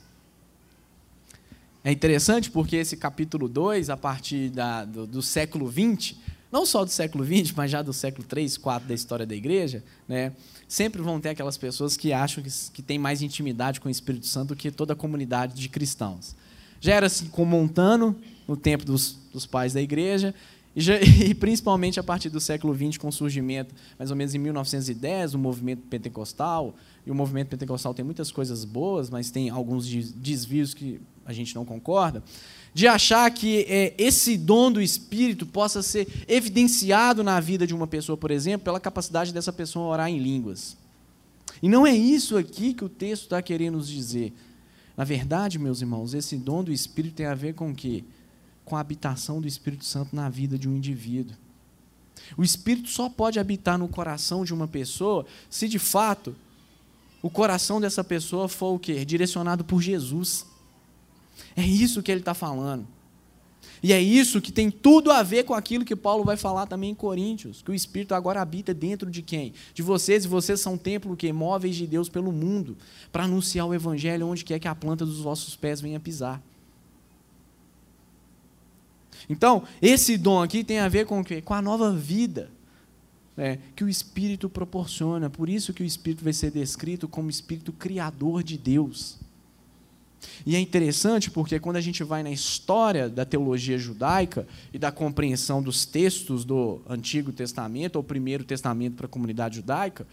É 1.83 1.91
interessante 1.91 2.51
porque 2.51 2.75
esse 2.75 2.97
capítulo 2.97 3.47
2, 3.47 3.89
a 3.89 3.95
partir 3.95 4.49
da, 4.49 4.83
do, 4.83 5.07
do, 5.07 5.21
século 5.21 5.67
20, 5.67 6.17
não 6.51 6.65
só 6.65 6.83
do 6.83 6.91
século 6.91 7.23
20, 7.23 7.55
mas 7.55 7.71
já 7.71 7.81
do 7.81 7.93
século 7.93 8.27
3, 8.27 8.57
4 8.57 8.87
da 8.87 8.93
história 8.93 9.25
da 9.25 9.35
igreja, 9.35 9.83
né, 10.07 10.33
sempre 10.67 11.01
vão 11.01 11.19
ter 11.21 11.29
aquelas 11.29 11.57
pessoas 11.57 11.95
que 11.95 12.11
acham 12.11 12.43
que, 12.43 12.49
que 12.73 12.81
têm 12.81 12.99
mais 12.99 13.21
intimidade 13.21 13.79
com 13.79 13.87
o 13.87 13.91
Espírito 13.91 14.25
Santo 14.25 14.49
do 14.49 14.55
que 14.55 14.69
toda 14.69 14.93
a 14.93 14.95
comunidade 14.95 15.53
de 15.53 15.69
cristãos. 15.69 16.35
Já 16.81 16.93
era 16.93 17.05
assim 17.05 17.27
com 17.27 17.45
Montano, 17.45 18.15
no 18.47 18.57
tempo 18.57 18.83
dos, 18.85 19.17
dos 19.31 19.45
pais 19.45 19.73
da 19.73 19.81
igreja, 19.81 20.33
e, 21.25 21.33
principalmente 21.33 21.99
a 21.99 22.03
partir 22.03 22.29
do 22.29 22.39
século 22.39 22.75
XX, 22.75 22.97
com 22.97 23.07
o 23.07 23.11
surgimento, 23.11 23.73
mais 23.97 24.11
ou 24.11 24.15
menos 24.15 24.35
em 24.35 24.37
1910, 24.37 25.31
do 25.31 25.39
movimento 25.39 25.81
pentecostal. 25.87 26.75
E 27.03 27.09
o 27.09 27.15
movimento 27.15 27.49
pentecostal 27.49 27.95
tem 27.95 28.05
muitas 28.05 28.31
coisas 28.31 28.63
boas, 28.63 29.09
mas 29.09 29.31
tem 29.31 29.49
alguns 29.49 29.87
desvios 29.87 30.75
que 30.75 31.01
a 31.25 31.33
gente 31.33 31.55
não 31.55 31.65
concorda. 31.65 32.23
De 32.75 32.87
achar 32.87 33.29
que 33.31 33.65
é, 33.67 33.95
esse 33.97 34.37
dom 34.37 34.71
do 34.71 34.79
Espírito 34.79 35.47
possa 35.47 35.81
ser 35.81 36.07
evidenciado 36.27 37.23
na 37.23 37.39
vida 37.39 37.65
de 37.65 37.73
uma 37.73 37.87
pessoa, 37.87 38.15
por 38.15 38.29
exemplo, 38.29 38.65
pela 38.65 38.79
capacidade 38.79 39.33
dessa 39.33 39.51
pessoa 39.51 39.87
orar 39.87 40.09
em 40.09 40.19
línguas. 40.19 40.77
E 41.59 41.67
não 41.67 41.87
é 41.87 41.95
isso 41.95 42.37
aqui 42.37 42.75
que 42.75 42.85
o 42.85 42.89
texto 42.89 43.23
está 43.23 43.41
querendo 43.41 43.77
nos 43.77 43.89
dizer. 43.89 44.31
Na 44.95 45.03
verdade, 45.03 45.57
meus 45.57 45.81
irmãos, 45.81 46.13
esse 46.13 46.37
dom 46.37 46.63
do 46.63 46.71
Espírito 46.71 47.15
tem 47.15 47.25
a 47.25 47.33
ver 47.33 47.55
com 47.55 47.71
o 47.71 47.75
quê? 47.75 48.03
Com 48.67 48.75
a 48.75 48.81
habitação 48.81 49.39
do 49.39 49.47
Espírito 49.47 49.85
Santo 49.85 50.13
na 50.13 50.27
vida 50.27 50.59
de 50.59 50.67
um 50.67 50.75
indivíduo. 50.75 51.33
O 52.35 52.43
Espírito 52.43 52.89
só 52.89 53.07
pode 53.07 53.39
habitar 53.39 53.77
no 53.77 53.87
coração 53.87 54.43
de 54.43 54.53
uma 54.53 54.67
pessoa 54.67 55.25
se 55.49 55.69
de 55.69 55.79
fato 55.79 56.35
o 57.21 57.29
coração 57.29 57.79
dessa 57.79 58.03
pessoa 58.03 58.49
for 58.49 58.75
o 58.75 58.79
quê? 58.79 59.05
Direcionado 59.05 59.63
por 59.63 59.81
Jesus. 59.81 60.45
É 61.55 61.65
isso 61.65 62.03
que 62.03 62.11
ele 62.11 62.19
está 62.19 62.33
falando. 62.33 62.85
E 63.81 63.93
é 63.93 64.01
isso 64.01 64.41
que 64.41 64.51
tem 64.51 64.69
tudo 64.69 65.11
a 65.11 65.23
ver 65.23 65.45
com 65.45 65.53
aquilo 65.53 65.85
que 65.85 65.95
Paulo 65.95 66.25
vai 66.25 66.35
falar 66.35 66.65
também 66.65 66.89
em 66.89 66.95
Coríntios, 66.95 67.61
que 67.61 67.71
o 67.71 67.73
Espírito 67.73 68.13
agora 68.13 68.41
habita 68.41 68.73
dentro 68.73 69.09
de 69.09 69.21
quem? 69.21 69.53
De 69.73 69.81
vocês, 69.81 70.25
e 70.25 70.27
vocês 70.27 70.59
são 70.59 70.77
templo 70.77 71.15
que 71.15 71.31
móveis 71.31 71.75
de 71.75 71.87
Deus 71.87 72.09
pelo 72.09 72.33
mundo, 72.33 72.75
para 73.13 73.23
anunciar 73.23 73.65
o 73.65 73.73
evangelho 73.73 74.27
onde 74.27 74.43
quer 74.43 74.59
que 74.59 74.67
a 74.67 74.75
planta 74.75 75.05
dos 75.05 75.19
vossos 75.19 75.55
pés 75.55 75.79
venha 75.79 76.01
pisar. 76.01 76.41
Então, 79.29 79.63
esse 79.81 80.17
dom 80.17 80.41
aqui 80.41 80.63
tem 80.63 80.79
a 80.79 80.87
ver 80.87 81.05
com 81.05 81.19
o 81.19 81.23
quê? 81.23 81.41
Com 81.41 81.53
a 81.53 81.61
nova 81.61 81.91
vida 81.91 82.49
né, 83.37 83.59
que 83.75 83.83
o 83.83 83.89
Espírito 83.89 84.49
proporciona. 84.49 85.29
Por 85.29 85.47
isso 85.47 85.71
que 85.73 85.83
o 85.83 85.85
Espírito 85.85 86.23
vai 86.23 86.33
ser 86.33 86.49
descrito 86.49 87.07
como 87.07 87.29
Espírito 87.29 87.71
criador 87.71 88.41
de 88.41 88.57
Deus. 88.57 89.19
E 90.45 90.55
é 90.55 90.59
interessante 90.59 91.29
porque 91.29 91.59
quando 91.59 91.75
a 91.75 91.81
gente 91.81 92.03
vai 92.03 92.23
na 92.23 92.31
história 92.31 93.07
da 93.07 93.23
teologia 93.23 93.77
judaica 93.77 94.47
e 94.73 94.79
da 94.79 94.91
compreensão 94.91 95.61
dos 95.61 95.85
textos 95.85 96.43
do 96.43 96.81
Antigo 96.89 97.31
Testamento 97.31 97.97
ou 97.97 98.03
Primeiro 98.03 98.43
Testamento 98.43 98.95
para 98.95 99.05
a 99.05 99.09
comunidade 99.09 99.57
judaica, 99.57 100.07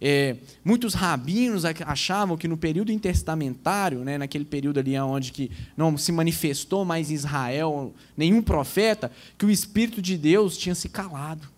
é, 0.00 0.36
muitos 0.64 0.94
rabinos 0.94 1.64
achavam 1.64 2.36
que 2.36 2.46
no 2.46 2.56
período 2.56 2.92
intertestamentário, 2.92 4.00
né, 4.00 4.18
naquele 4.18 4.44
período 4.44 4.78
ali 4.78 4.98
onde 4.98 5.32
que 5.32 5.50
não 5.76 5.96
se 5.96 6.12
manifestou 6.12 6.84
mais 6.84 7.10
Israel 7.10 7.94
nenhum 8.16 8.42
profeta, 8.42 9.10
que 9.38 9.46
o 9.46 9.50
Espírito 9.50 10.02
de 10.02 10.16
Deus 10.16 10.56
tinha 10.56 10.74
se 10.74 10.88
calado. 10.88 11.48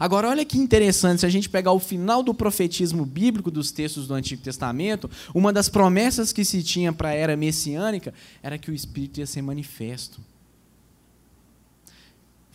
Agora, 0.00 0.28
olha 0.28 0.44
que 0.44 0.56
interessante, 0.56 1.20
se 1.20 1.26
a 1.26 1.28
gente 1.28 1.50
pegar 1.50 1.72
o 1.72 1.78
final 1.78 2.22
do 2.22 2.32
profetismo 2.32 3.04
bíblico 3.04 3.50
dos 3.50 3.70
textos 3.70 4.06
do 4.06 4.14
Antigo 4.14 4.42
Testamento, 4.42 5.10
uma 5.34 5.52
das 5.52 5.68
promessas 5.68 6.32
que 6.32 6.46
se 6.46 6.62
tinha 6.62 6.92
para 6.94 7.10
a 7.10 7.14
era 7.14 7.36
messiânica 7.36 8.14
era 8.42 8.56
que 8.56 8.70
o 8.70 8.74
Espírito 8.74 9.20
ia 9.20 9.26
ser 9.26 9.42
manifesto. 9.42 10.18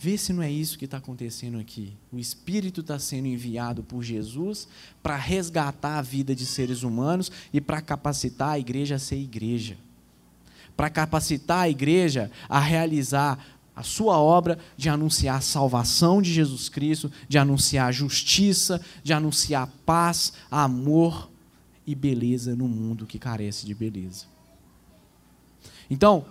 Vê 0.00 0.16
se 0.16 0.32
não 0.32 0.44
é 0.44 0.50
isso 0.50 0.78
que 0.78 0.84
está 0.84 0.98
acontecendo 0.98 1.58
aqui. 1.58 1.92
O 2.12 2.18
Espírito 2.20 2.82
está 2.82 3.00
sendo 3.00 3.26
enviado 3.26 3.82
por 3.82 4.02
Jesus 4.04 4.68
para 5.02 5.16
resgatar 5.16 5.98
a 5.98 6.02
vida 6.02 6.36
de 6.36 6.46
seres 6.46 6.84
humanos 6.84 7.32
e 7.52 7.60
para 7.60 7.82
capacitar 7.82 8.50
a 8.50 8.58
igreja 8.58 8.94
a 8.94 8.98
ser 8.98 9.16
igreja. 9.16 9.76
Para 10.76 10.88
capacitar 10.88 11.62
a 11.62 11.68
igreja 11.68 12.30
a 12.48 12.60
realizar 12.60 13.44
a 13.74 13.82
sua 13.82 14.18
obra 14.18 14.56
de 14.76 14.88
anunciar 14.88 15.38
a 15.38 15.40
salvação 15.40 16.22
de 16.22 16.32
Jesus 16.32 16.68
Cristo, 16.68 17.10
de 17.28 17.36
anunciar 17.36 17.92
justiça, 17.92 18.80
de 19.02 19.12
anunciar 19.12 19.68
paz, 19.84 20.32
amor 20.48 21.28
e 21.84 21.94
beleza 21.94 22.54
no 22.54 22.68
mundo 22.68 23.04
que 23.04 23.18
carece 23.18 23.66
de 23.66 23.74
beleza. 23.74 24.26
Então, 25.90 26.24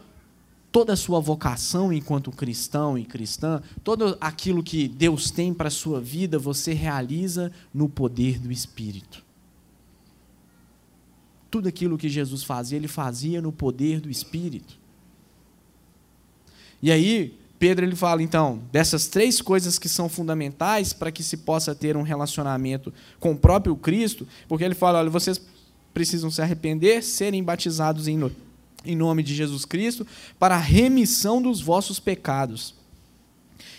toda 0.72 0.94
a 0.94 0.98
sua 0.98 1.20
vocação 1.20 1.92
enquanto 1.92 2.32
cristão 2.32 2.98
e 2.98 3.06
cristã, 3.06 3.62
todo 3.84 4.18
aquilo 4.20 4.64
que 4.64 4.88
Deus 4.88 5.32
tem 5.32 5.54
para 5.54 5.68
a 5.68 5.72
sua 5.72 6.00
vida, 6.00 6.38
você 6.38 6.74
realiza 6.74 7.52
no 7.74 7.88
poder 7.88 8.40
do 8.40 8.52
Espírito. 8.52 9.24
Tudo 11.50 11.68
aquilo 11.68 11.98
que 11.98 12.10
Jesus 12.10 12.44
fazia, 12.44 12.78
ele 12.78 12.88
fazia 12.88 13.42
no 13.42 13.52
poder 13.52 14.02
do 14.02 14.10
Espírito. 14.10 14.78
E 16.82 16.92
aí, 16.92 17.38
Pedro 17.58 17.86
ele 17.86 17.96
fala 17.96 18.22
então 18.22 18.62
dessas 18.72 19.08
três 19.08 19.42
coisas 19.42 19.80
que 19.80 19.90
são 19.90 20.08
fundamentais 20.08 20.94
para 20.94 21.12
que 21.12 21.24
se 21.24 21.38
possa 21.38 21.74
ter 21.74 21.98
um 21.98 22.04
relacionamento 22.04 22.94
com 23.20 23.32
o 23.32 23.38
próprio 23.38 23.76
Cristo, 23.76 24.28
porque 24.48 24.64
ele 24.64 24.76
fala, 24.76 25.00
olha, 25.00 25.10
vocês 25.10 25.42
precisam 25.94 26.30
se 26.30 26.42
arrepender, 26.42 27.02
serem 27.02 27.44
batizados 27.44 28.08
em 28.08 28.18
em 28.88 28.96
nome 28.96 29.22
de 29.22 29.36
Jesus 29.36 29.66
Cristo, 29.66 30.08
para 30.40 30.56
a 30.56 30.60
remissão 30.60 31.42
dos 31.42 31.62
vossos 31.62 32.00
pecados. 32.00 32.74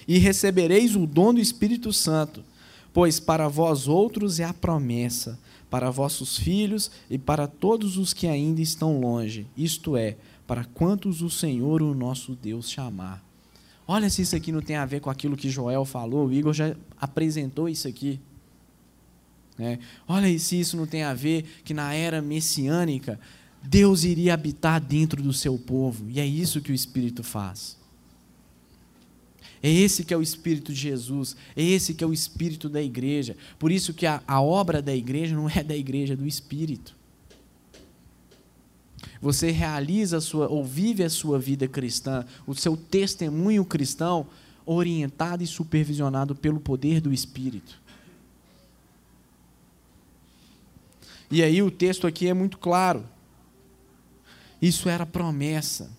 E 0.07 0.19
recebereis 0.19 0.95
o 0.95 1.07
dom 1.07 1.35
do 1.35 1.41
Espírito 1.41 1.93
Santo, 1.93 2.45
pois 2.93 3.19
para 3.19 3.49
vós 3.49 3.89
outros 3.89 4.41
é 4.41 4.45
a 4.45 4.55
promessa, 4.55 5.39
para 5.71 5.91
vossos 5.91 6.39
filhos 6.39 6.91
e 7.11 7.19
para 7.19 7.47
todos 7.47 7.97
os 7.97 8.13
que 8.13 8.27
ainda 8.27 8.61
estão 8.61 8.99
longe, 9.01 9.47
isto 9.57 9.97
é, 9.97 10.17
para 10.47 10.65
quantos 10.65 11.21
o 11.21 11.29
Senhor, 11.29 11.83
o 11.83 11.95
nosso 11.95 12.35
Deus, 12.35 12.71
chamar. 12.71 13.23
Olha 13.87 14.09
se 14.09 14.23
isso 14.23 14.37
aqui 14.37 14.53
não 14.53 14.61
tem 14.61 14.77
a 14.77 14.85
ver 14.85 15.01
com 15.01 15.11
aquilo 15.11 15.37
que 15.37 15.51
Joel 15.51 15.85
falou, 15.85 16.27
o 16.27 16.33
Igor 16.33 16.53
já 16.53 16.75
apresentou 17.01 17.69
isso 17.69 17.89
aqui. 17.89 18.21
É, 19.59 19.79
olha 20.07 20.39
se 20.39 20.61
isso 20.61 20.77
não 20.77 20.87
tem 20.87 21.03
a 21.03 21.13
ver 21.13 21.43
que 21.65 21.75
na 21.75 21.93
era 21.93 22.23
messiânica 22.23 23.19
Deus 23.63 24.05
iria 24.05 24.35
habitar 24.35 24.81
dentro 24.81 25.23
do 25.23 25.33
seu 25.33 25.59
povo, 25.59 26.09
e 26.09 26.21
é 26.21 26.27
isso 26.27 26.61
que 26.61 26.73
o 26.73 26.75
Espírito 26.75 27.23
faz. 27.23 27.77
É 29.63 29.71
esse 29.71 30.05
que 30.05 30.15
é 30.15 30.17
o 30.17 30.23
Espírito 30.23 30.73
de 30.73 30.79
Jesus, 30.79 31.37
é 31.57 31.63
esse 31.63 31.93
que 31.93 32.05
é 32.05 32.07
o 32.07 32.13
Espírito 32.13 32.69
da 32.69 32.83
igreja. 32.83 33.37
Por 33.59 33.73
isso 33.73 33.93
que 33.93 34.07
a, 34.07 34.23
a 34.27 34.41
obra 34.41 34.81
da 34.81 34.95
igreja 34.95 35.35
não 35.35 35.49
é 35.51 35.63
da 35.63 35.77
igreja, 35.77 36.13
é 36.13 36.17
do 36.17 36.27
Espírito. 36.27 36.97
Você 39.21 39.51
realiza 39.51 40.19
a 40.19 40.21
sua, 40.21 40.49
ou 40.49 40.65
vive 40.65 41.03
a 41.03 41.11
sua 41.11 41.39
vida 41.39 41.67
cristã, 41.67 42.25
o 42.47 42.55
seu 42.55 42.77
testemunho 42.77 43.65
cristão, 43.65 44.27
orientado 44.65 45.43
e 45.43 45.47
supervisionado 45.47 46.37
pelo 46.37 46.61
poder 46.61 47.01
do 47.01 47.13
Espírito. 47.13 47.81
E 51.31 51.43
aí 51.43 51.63
o 51.63 51.71
texto 51.71 52.07
aqui 52.07 52.29
é 52.29 52.35
muito 52.35 52.59
claro. 52.59 53.05
Isso 54.61 54.89
era 54.89 55.07
promessa. 55.07 55.91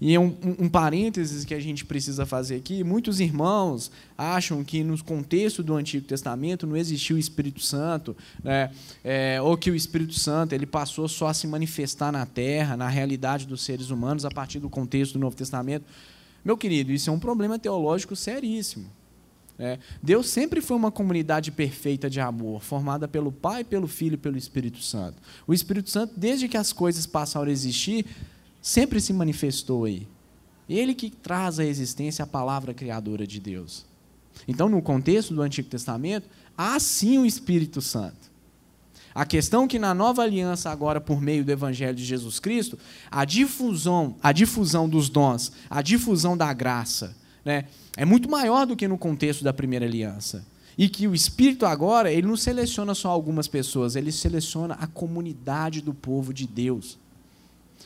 E 0.00 0.16
um, 0.16 0.34
um, 0.58 0.68
parênteses 0.68 1.44
que 1.44 1.52
a 1.52 1.60
gente 1.60 1.84
precisa 1.84 2.24
fazer 2.24 2.56
aqui: 2.56 2.82
muitos 2.82 3.20
irmãos 3.20 3.90
acham 4.16 4.64
que 4.64 4.82
no 4.82 5.02
contexto 5.04 5.62
do 5.62 5.74
Antigo 5.74 6.06
Testamento 6.06 6.66
não 6.66 6.76
existiu 6.76 7.16
o 7.16 7.18
Espírito 7.18 7.60
Santo, 7.60 8.16
né? 8.42 8.70
É, 9.04 9.40
ou 9.42 9.56
que 9.56 9.70
o 9.70 9.74
Espírito 9.74 10.14
Santo 10.14 10.54
ele 10.54 10.66
passou 10.66 11.06
só 11.06 11.28
a 11.28 11.34
se 11.34 11.46
manifestar 11.46 12.10
na 12.10 12.24
Terra, 12.24 12.76
na 12.76 12.88
realidade 12.88 13.46
dos 13.46 13.62
seres 13.62 13.90
humanos, 13.90 14.24
a 14.24 14.30
partir 14.30 14.58
do 14.58 14.70
contexto 14.70 15.14
do 15.14 15.18
Novo 15.18 15.36
Testamento. 15.36 15.84
Meu 16.42 16.56
querido, 16.56 16.90
isso 16.90 17.10
é 17.10 17.12
um 17.12 17.20
problema 17.20 17.58
teológico 17.58 18.16
seríssimo. 18.16 18.90
É, 19.62 19.78
Deus 20.02 20.30
sempre 20.30 20.62
foi 20.62 20.74
uma 20.74 20.90
comunidade 20.90 21.52
perfeita 21.52 22.08
de 22.08 22.18
amor, 22.18 22.62
formada 22.62 23.06
pelo 23.06 23.30
Pai, 23.30 23.62
pelo 23.62 23.86
Filho 23.86 24.14
e 24.14 24.16
pelo 24.16 24.38
Espírito 24.38 24.82
Santo. 24.82 25.20
O 25.46 25.52
Espírito 25.52 25.90
Santo, 25.90 26.14
desde 26.16 26.48
que 26.48 26.56
as 26.56 26.72
coisas 26.72 27.04
passaram 27.04 27.48
a 27.48 27.52
existir, 27.52 28.06
sempre 28.62 29.02
se 29.02 29.12
manifestou 29.12 29.84
aí. 29.84 30.08
Ele 30.66 30.94
que 30.94 31.10
traz 31.10 31.60
à 31.60 31.64
existência 31.64 32.22
a 32.22 32.26
palavra 32.26 32.72
criadora 32.72 33.26
de 33.26 33.38
Deus. 33.38 33.84
Então, 34.48 34.66
no 34.66 34.80
contexto 34.80 35.34
do 35.34 35.42
Antigo 35.42 35.68
Testamento, 35.68 36.26
há 36.56 36.80
sim 36.80 37.18
o 37.18 37.26
Espírito 37.26 37.82
Santo. 37.82 38.30
A 39.14 39.26
questão 39.26 39.68
que 39.68 39.78
na 39.78 39.92
nova 39.92 40.22
aliança, 40.22 40.70
agora 40.70 41.02
por 41.02 41.20
meio 41.20 41.44
do 41.44 41.52
Evangelho 41.52 41.94
de 41.94 42.04
Jesus 42.04 42.40
Cristo, 42.40 42.78
a 43.10 43.26
difusão, 43.26 44.16
a 44.22 44.32
difusão 44.32 44.88
dos 44.88 45.10
dons, 45.10 45.52
a 45.68 45.82
difusão 45.82 46.34
da 46.34 46.50
graça, 46.54 47.14
né, 47.44 47.64
é 47.96 48.04
muito 48.04 48.30
maior 48.30 48.66
do 48.66 48.76
que 48.76 48.88
no 48.88 48.98
contexto 48.98 49.42
da 49.42 49.52
primeira 49.52 49.86
aliança. 49.86 50.44
E 50.78 50.88
que 50.88 51.06
o 51.06 51.14
Espírito 51.14 51.66
agora, 51.66 52.10
ele 52.10 52.26
não 52.26 52.36
seleciona 52.36 52.94
só 52.94 53.10
algumas 53.10 53.48
pessoas, 53.48 53.96
ele 53.96 54.12
seleciona 54.12 54.74
a 54.74 54.86
comunidade 54.86 55.80
do 55.80 55.92
povo 55.92 56.32
de 56.32 56.46
Deus. 56.46 56.98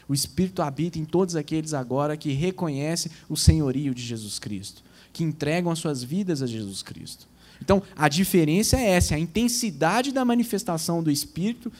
O 0.08 0.14
Espírito 0.14 0.62
habita 0.62 0.98
em 0.98 1.04
todos 1.04 1.34
aqueles 1.34 1.72
agora 1.72 2.16
que 2.16 2.32
reconhecem 2.32 3.10
o 3.28 3.36
senhorio 3.36 3.94
de 3.94 4.02
Jesus 4.02 4.38
Cristo, 4.38 4.82
que 5.12 5.24
entregam 5.24 5.72
as 5.72 5.78
suas 5.78 6.02
vidas 6.02 6.42
a 6.42 6.46
Jesus 6.46 6.82
Cristo. 6.82 7.26
Então, 7.60 7.82
a 7.96 8.08
diferença 8.08 8.76
é 8.76 8.90
essa, 8.90 9.14
a 9.14 9.18
intensidade 9.18 10.12
da 10.12 10.24
manifestação 10.24 11.02
do 11.02 11.10
Espírito 11.10 11.72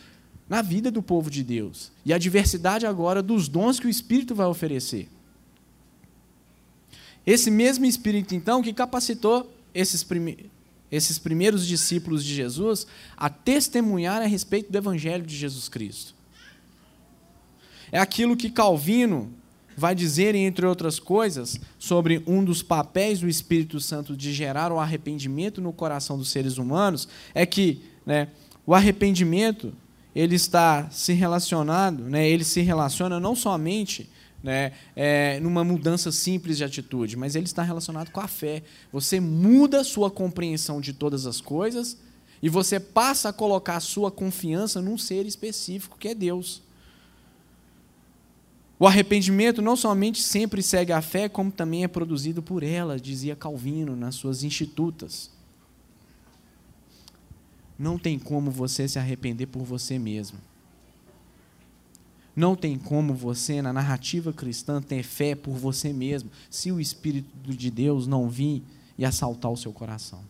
na 0.48 0.62
vida 0.62 0.90
do 0.90 1.02
povo 1.02 1.30
de 1.30 1.42
Deus. 1.42 1.90
E 2.04 2.12
a 2.12 2.18
diversidade 2.18 2.86
agora 2.86 3.22
dos 3.22 3.48
dons 3.48 3.78
que 3.78 3.86
o 3.86 3.90
Espírito 3.90 4.34
vai 4.34 4.46
oferecer. 4.46 5.08
Esse 7.26 7.50
mesmo 7.50 7.86
Espírito, 7.86 8.34
então, 8.34 8.62
que 8.62 8.72
capacitou 8.72 9.50
esses, 9.74 10.02
prime 10.02 10.50
esses 10.90 11.18
primeiros 11.18 11.66
discípulos 11.66 12.24
de 12.24 12.34
Jesus 12.34 12.86
a 13.16 13.28
testemunhar 13.28 14.22
a 14.22 14.26
respeito 14.26 14.70
do 14.70 14.78
Evangelho 14.78 15.24
de 15.24 15.36
Jesus 15.36 15.68
Cristo. 15.68 16.14
É 17.90 17.98
aquilo 17.98 18.36
que 18.36 18.50
Calvino 18.50 19.32
vai 19.76 19.94
dizer, 19.94 20.34
entre 20.34 20.66
outras 20.66 20.98
coisas, 20.98 21.60
sobre 21.78 22.22
um 22.26 22.44
dos 22.44 22.62
papéis 22.62 23.20
do 23.20 23.28
Espírito 23.28 23.80
Santo 23.80 24.16
de 24.16 24.32
gerar 24.32 24.70
o 24.70 24.78
arrependimento 24.78 25.60
no 25.60 25.72
coração 25.72 26.16
dos 26.16 26.28
seres 26.28 26.58
humanos, 26.58 27.08
é 27.34 27.44
que 27.44 27.82
né, 28.06 28.28
o 28.66 28.74
arrependimento 28.74 29.72
ele 30.14 30.36
está 30.36 30.88
se 30.90 31.12
relacionado, 31.12 32.04
né, 32.04 32.28
ele 32.28 32.44
se 32.44 32.60
relaciona 32.60 33.18
não 33.18 33.34
somente 33.34 34.08
né, 34.44 34.72
é, 34.94 35.40
numa 35.40 35.64
mudança 35.64 36.12
simples 36.12 36.58
de 36.58 36.64
atitude, 36.64 37.16
mas 37.16 37.34
ele 37.34 37.46
está 37.46 37.62
relacionado 37.62 38.10
com 38.10 38.20
a 38.20 38.28
fé. 38.28 38.62
Você 38.92 39.18
muda 39.18 39.80
a 39.80 39.84
sua 39.84 40.10
compreensão 40.10 40.82
de 40.82 40.92
todas 40.92 41.26
as 41.26 41.40
coisas 41.40 41.96
e 42.42 42.50
você 42.50 42.78
passa 42.78 43.30
a 43.30 43.32
colocar 43.32 43.76
a 43.76 43.80
sua 43.80 44.10
confiança 44.10 44.82
num 44.82 44.98
ser 44.98 45.24
específico, 45.24 45.96
que 45.98 46.08
é 46.08 46.14
Deus. 46.14 46.62
O 48.78 48.86
arrependimento 48.86 49.62
não 49.62 49.76
somente 49.76 50.22
sempre 50.22 50.62
segue 50.62 50.92
a 50.92 51.00
fé, 51.00 51.26
como 51.26 51.50
também 51.50 51.82
é 51.82 51.88
produzido 51.88 52.42
por 52.42 52.62
ela, 52.62 53.00
dizia 53.00 53.34
Calvino 53.34 53.96
nas 53.96 54.14
suas 54.14 54.44
institutas. 54.44 55.30
Não 57.78 57.98
tem 57.98 58.18
como 58.18 58.50
você 58.50 58.86
se 58.86 58.98
arrepender 58.98 59.46
por 59.46 59.62
você 59.62 59.98
mesmo. 59.98 60.38
Não 62.36 62.56
tem 62.56 62.78
como 62.78 63.14
você, 63.14 63.62
na 63.62 63.72
narrativa 63.72 64.32
cristã, 64.32 64.82
ter 64.82 65.02
fé 65.02 65.34
por 65.34 65.54
você 65.54 65.92
mesmo, 65.92 66.30
se 66.50 66.72
o 66.72 66.80
Espírito 66.80 67.28
de 67.44 67.70
Deus 67.70 68.06
não 68.06 68.28
vir 68.28 68.62
e 68.98 69.04
assaltar 69.04 69.50
o 69.52 69.56
seu 69.56 69.72
coração. 69.72 70.20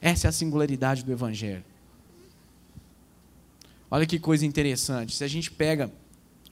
Essa 0.00 0.26
é 0.26 0.30
a 0.30 0.32
singularidade 0.32 1.04
do 1.04 1.12
Evangelho. 1.12 1.64
Olha 3.90 4.04
que 4.04 4.18
coisa 4.18 4.44
interessante. 4.44 5.14
Se 5.14 5.24
a 5.24 5.28
gente 5.28 5.50
pega 5.50 5.90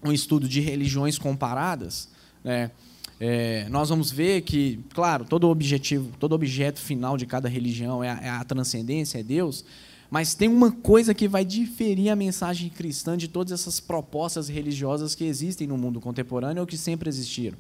um 0.03 0.13
estudo 0.13 0.49
de 0.49 0.61
religiões 0.61 1.19
comparadas, 1.19 2.09
né, 2.43 2.71
é, 3.19 3.69
nós 3.69 3.89
vamos 3.89 4.11
ver 4.11 4.43
que, 4.43 4.81
claro, 4.93 5.25
todo 5.25 5.49
objetivo, 5.49 6.11
todo 6.19 6.35
objeto 6.35 6.81
final 6.81 7.17
de 7.17 7.27
cada 7.27 7.49
religião 7.49 8.03
é 8.03 8.11
a, 8.11 8.21
é 8.21 8.29
a 8.29 8.45
transcendência, 8.45 9.19
é 9.19 9.23
Deus, 9.23 9.65
mas 10.11 10.35
tem 10.35 10.49
uma 10.49 10.71
coisa 10.71 11.15
que 11.15 11.27
vai 11.27 11.45
diferir 11.45 12.11
a 12.11 12.17
mensagem 12.17 12.69
cristã 12.69 13.17
de 13.17 13.29
todas 13.29 13.53
essas 13.53 13.81
propostas 13.81 14.49
religiosas 14.49 15.15
que 15.15 15.25
existem 15.25 15.67
no 15.67 15.77
mundo 15.77 16.01
contemporâneo 16.01 16.61
ou 16.61 16.67
que 16.67 16.77
sempre 16.77 17.09
existiram. 17.09 17.59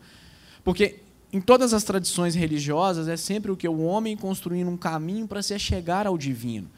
Porque 0.62 1.00
em 1.32 1.40
todas 1.40 1.74
as 1.74 1.82
tradições 1.82 2.34
religiosas 2.34 3.08
é 3.08 3.16
sempre 3.16 3.50
o 3.50 3.56
que 3.56 3.68
o 3.68 3.80
homem 3.80 4.16
construindo 4.16 4.70
um 4.70 4.76
caminho 4.76 5.26
para 5.26 5.42
se 5.42 5.58
chegar 5.58 6.06
ao 6.06 6.16
divino. 6.16 6.70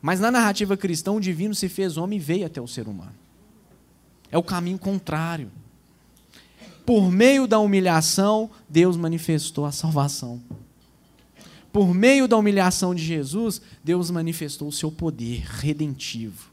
Mas 0.00 0.20
na 0.20 0.30
narrativa 0.30 0.76
cristã, 0.76 1.12
o 1.12 1.20
divino 1.20 1.54
se 1.54 1.68
fez 1.68 1.96
homem 1.96 2.18
e 2.18 2.22
veio 2.22 2.46
até 2.46 2.60
o 2.60 2.68
ser 2.68 2.86
humano. 2.86 3.14
É 4.30 4.38
o 4.38 4.42
caminho 4.42 4.78
contrário. 4.78 5.50
Por 6.84 7.10
meio 7.10 7.46
da 7.46 7.58
humilhação, 7.58 8.50
Deus 8.68 8.96
manifestou 8.96 9.64
a 9.64 9.72
salvação. 9.72 10.40
Por 11.74 11.92
meio 11.92 12.28
da 12.28 12.36
humilhação 12.36 12.94
de 12.94 13.02
Jesus, 13.02 13.60
Deus 13.82 14.08
manifestou 14.08 14.68
o 14.68 14.72
seu 14.72 14.92
poder 14.92 15.40
redentivo. 15.40 16.52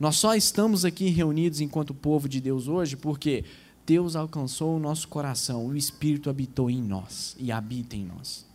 Nós 0.00 0.16
só 0.16 0.34
estamos 0.34 0.82
aqui 0.82 1.10
reunidos 1.10 1.60
enquanto 1.60 1.92
povo 1.92 2.26
de 2.26 2.40
Deus 2.40 2.68
hoje 2.68 2.96
porque 2.96 3.44
Deus 3.84 4.16
alcançou 4.16 4.74
o 4.74 4.80
nosso 4.80 5.08
coração, 5.08 5.66
o 5.66 5.76
Espírito 5.76 6.30
habitou 6.30 6.70
em 6.70 6.80
nós 6.80 7.36
e 7.38 7.52
habita 7.52 7.96
em 7.96 8.06
nós. 8.06 8.46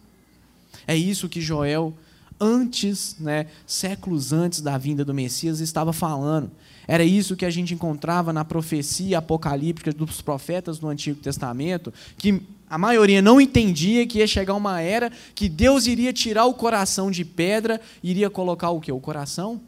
É 0.88 0.98
isso 0.98 1.30
que 1.30 1.40
Joel, 1.40 1.94
antes, 2.42 3.16
né, 3.20 3.46
séculos 3.68 4.34
antes 4.34 4.60
da 4.60 4.76
vinda 4.80 5.06
do 5.06 5.14
Messias, 5.14 5.60
estava 5.60 5.94
falando. 5.94 6.50
Era 6.88 7.04
isso 7.04 7.36
que 7.36 7.46
a 7.46 7.52
gente 7.52 7.76
encontrava 7.76 8.34
na 8.34 8.44
profecia 8.44 9.20
apocalíptica 9.20 9.94
dos 9.94 10.20
profetas 10.20 10.80
do 10.80 10.88
Antigo 10.88 11.20
Testamento, 11.20 11.94
que 12.18 12.42
a 12.74 12.78
maioria 12.80 13.22
não 13.22 13.40
entendia 13.40 14.08
que 14.08 14.18
ia 14.18 14.26
chegar 14.26 14.56
uma 14.56 14.82
era 14.82 15.12
que 15.36 15.48
Deus 15.48 15.86
iria 15.86 16.12
tirar 16.12 16.46
o 16.46 16.56
coração 16.56 17.12
de 17.12 17.24
pedra 17.24 17.80
e 18.02 18.10
iria 18.10 18.32
colocar 18.32 18.72
o 18.72 18.82
que? 18.82 18.92
O 18.92 19.00
coração 19.00 19.62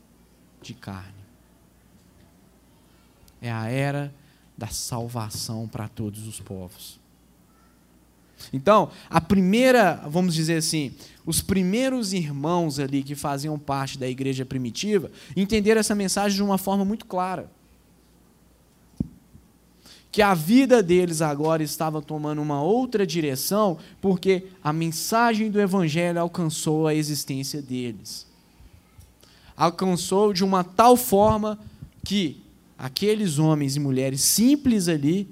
de 0.60 0.74
carne. 0.74 1.13
É 3.39 3.52
a 3.52 3.70
era 3.70 4.12
da 4.58 4.70
salvação 4.70 5.68
para 5.68 5.88
todos 5.88 6.26
os 6.26 6.39
povos. 6.39 7.00
Então, 8.52 8.89
a 9.08 9.22
primeira, 9.22 10.02
vamos 10.08 10.34
dizer 10.34 10.58
assim, 10.58 10.91
os 11.28 11.41
primeiros 11.41 12.12
irmãos 12.12 12.80
ali 12.80 13.04
que 13.04 13.13
faziam 13.13 13.60
parte 13.60 14.00
da 14.00 14.10
igreja 14.10 14.44
primitiva 14.44 15.12
entenderam 15.38 15.80
essa 15.80 15.94
mensagem 15.94 16.36
de 16.36 16.41
uma 16.41 16.58
forma 16.58 16.84
muito 16.84 17.06
clara. 17.06 17.52
Que 20.15 20.21
a 20.21 20.34
vida 20.34 20.82
deles 20.82 21.21
agora 21.21 21.62
estava 21.62 22.01
tomando 22.01 22.41
uma 22.41 22.62
outra 22.62 23.06
direção, 23.06 23.78
porque 23.99 24.45
a 24.63 24.71
mensagem 24.71 25.51
do 25.51 25.60
Evangelho 25.60 26.21
alcançou 26.21 26.88
a 26.88 26.95
existência 26.95 27.62
deles. 27.62 28.25
Alcançou 29.58 30.32
de 30.32 30.41
uma 30.41 30.63
tal 30.63 30.95
forma 30.95 31.60
que 32.01 32.41
aqueles 32.78 33.39
homens 33.39 33.75
e 33.75 33.80
mulheres 33.82 34.21
simples 34.21 34.88
ali 34.88 35.28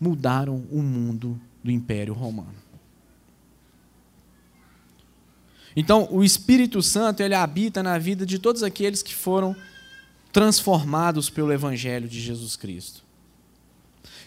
mudaram 0.00 0.64
o 0.72 0.80
mundo 0.80 1.38
do 1.62 1.70
Império 1.70 2.14
Romano. 2.14 2.54
Então, 5.76 6.08
o 6.10 6.24
Espírito 6.24 6.80
Santo, 6.80 7.22
ele 7.22 7.34
habita 7.34 7.82
na 7.82 7.98
vida 7.98 8.24
de 8.24 8.38
todos 8.38 8.62
aqueles 8.62 9.02
que 9.02 9.14
foram 9.14 9.54
transformados 10.32 11.28
pelo 11.28 11.52
evangelho 11.52 12.08
de 12.08 12.18
Jesus 12.18 12.56
Cristo. 12.56 13.01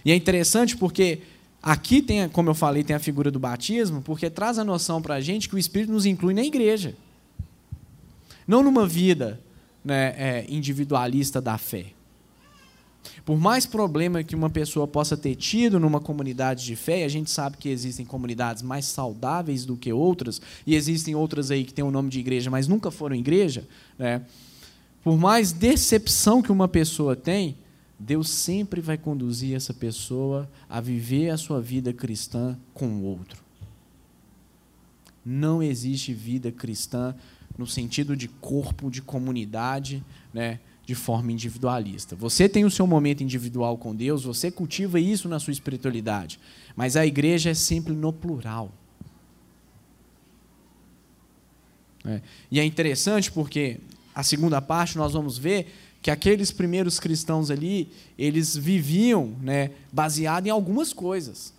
E 0.05 0.11
é 0.11 0.15
interessante 0.15 0.77
porque 0.77 1.23
aqui 1.61 2.01
tem, 2.01 2.29
como 2.29 2.51
eu 2.51 2.53
falei, 2.53 2.83
tem 2.83 2.95
a 2.95 2.99
figura 2.99 3.31
do 3.31 3.39
batismo, 3.39 4.01
porque 4.03 4.29
traz 4.29 4.59
a 4.59 4.63
noção 4.63 5.01
para 5.01 5.15
a 5.15 5.21
gente 5.21 5.49
que 5.49 5.55
o 5.55 5.57
Espírito 5.57 5.91
nos 5.91 6.05
inclui 6.05 6.35
na 6.35 6.43
igreja. 6.43 6.95
Não 8.47 8.61
numa 8.61 8.85
vida 8.85 9.41
né, 9.83 10.13
é, 10.15 10.45
individualista 10.47 11.41
da 11.41 11.57
fé. 11.57 11.87
Por 13.23 13.39
mais 13.39 13.65
problema 13.65 14.23
que 14.23 14.35
uma 14.35 14.49
pessoa 14.49 14.87
possa 14.87 15.17
ter 15.17 15.35
tido 15.35 15.79
numa 15.79 15.99
comunidade 15.99 16.65
de 16.65 16.75
fé, 16.75 17.03
a 17.03 17.07
gente 17.07 17.31
sabe 17.31 17.57
que 17.57 17.69
existem 17.69 18.05
comunidades 18.05 18.61
mais 18.61 18.85
saudáveis 18.85 19.65
do 19.65 19.75
que 19.75 19.91
outras, 19.91 20.41
e 20.65 20.75
existem 20.75 21.15
outras 21.15 21.49
aí 21.49 21.63
que 21.63 21.73
têm 21.73 21.83
o 21.83 21.91
nome 21.91 22.09
de 22.09 22.19
igreja, 22.19 22.49
mas 22.51 22.67
nunca 22.67 22.91
foram 22.91 23.15
igreja, 23.15 23.67
né? 23.97 24.21
Por 25.03 25.17
mais 25.17 25.51
decepção 25.51 26.41
que 26.41 26.51
uma 26.51 26.67
pessoa 26.67 27.15
tem, 27.15 27.55
Deus 28.05 28.29
sempre 28.29 28.81
vai 28.81 28.99
conduzir 28.99 29.55
essa 29.55 29.73
pessoa 29.73 30.47
a 30.69 30.79
viver 30.79 31.31
a 31.31 31.37
sua 31.37 31.59
vida 31.59 31.91
cristã 31.91 32.55
com 32.71 32.85
o 32.87 33.01
outro. 33.03 33.43
Não 35.25 35.63
existe 35.63 36.13
vida 36.13 36.51
cristã 36.51 37.15
no 37.57 37.65
sentido 37.65 38.15
de 38.15 38.27
corpo, 38.27 38.91
de 38.91 39.01
comunidade, 39.01 40.03
né, 40.31 40.59
de 40.85 40.93
forma 40.93 41.31
individualista. 41.31 42.15
Você 42.15 42.47
tem 42.47 42.63
o 42.63 42.69
seu 42.69 42.85
momento 42.85 43.23
individual 43.23 43.75
com 43.75 43.95
Deus, 43.95 44.23
você 44.23 44.51
cultiva 44.51 44.99
isso 44.99 45.27
na 45.27 45.39
sua 45.39 45.51
espiritualidade, 45.51 46.39
mas 46.75 46.95
a 46.95 47.03
igreja 47.07 47.49
é 47.49 47.55
sempre 47.55 47.93
no 47.93 48.13
plural. 48.13 48.71
É. 52.05 52.21
E 52.51 52.59
é 52.59 52.63
interessante 52.63 53.31
porque 53.31 53.79
a 54.13 54.21
segunda 54.21 54.61
parte 54.61 54.95
nós 54.95 55.13
vamos 55.13 55.39
ver 55.39 55.67
que 56.05 56.11
aqueles 56.11 56.51
primeiros 56.51 56.99
cristãos 56.99 57.49
ali, 57.49 57.89
eles 58.15 58.55
viviam 58.55 59.33
né, 59.41 59.71
baseado 59.91 60.45
em 60.45 60.51
algumas 60.51 60.93
coisas. 60.93 61.51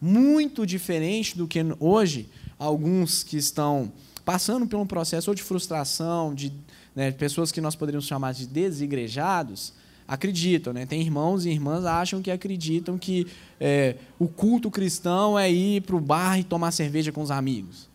Muito 0.00 0.64
diferente 0.64 1.36
do 1.36 1.48
que 1.48 1.58
hoje 1.80 2.28
alguns 2.56 3.24
que 3.24 3.36
estão 3.36 3.92
passando 4.24 4.64
por 4.64 4.78
um 4.78 4.86
processo 4.86 5.28
ou 5.28 5.34
de 5.34 5.42
frustração, 5.42 6.32
de 6.32 6.52
né, 6.94 7.10
pessoas 7.10 7.50
que 7.50 7.60
nós 7.60 7.74
poderíamos 7.74 8.06
chamar 8.06 8.32
de 8.32 8.46
desigrejados, 8.46 9.72
acreditam. 10.06 10.72
Né? 10.72 10.86
Tem 10.86 11.00
irmãos 11.00 11.44
e 11.44 11.50
irmãs 11.50 11.84
acham 11.84 12.22
que 12.22 12.30
acreditam 12.30 12.96
que 12.96 13.26
é, 13.58 13.96
o 14.20 14.28
culto 14.28 14.70
cristão 14.70 15.36
é 15.36 15.50
ir 15.50 15.82
para 15.82 15.96
o 15.96 16.00
bar 16.00 16.38
e 16.38 16.44
tomar 16.44 16.70
cerveja 16.70 17.10
com 17.10 17.22
os 17.22 17.32
amigos. 17.32 17.88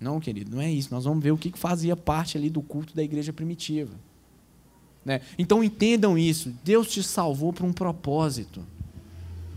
Não, 0.00 0.20
querido, 0.20 0.54
não 0.54 0.62
é 0.62 0.70
isso. 0.70 0.88
Nós 0.92 1.04
vamos 1.04 1.22
ver 1.22 1.32
o 1.32 1.38
que 1.38 1.52
fazia 1.58 1.96
parte 1.96 2.38
ali 2.38 2.48
do 2.48 2.62
culto 2.62 2.94
da 2.94 3.02
igreja 3.02 3.32
primitiva. 3.32 3.94
Né? 5.04 5.20
Então 5.38 5.64
entendam 5.64 6.16
isso. 6.16 6.54
Deus 6.62 6.88
te 6.88 7.02
salvou 7.02 7.52
para 7.52 7.66
um 7.66 7.72
propósito. 7.72 8.62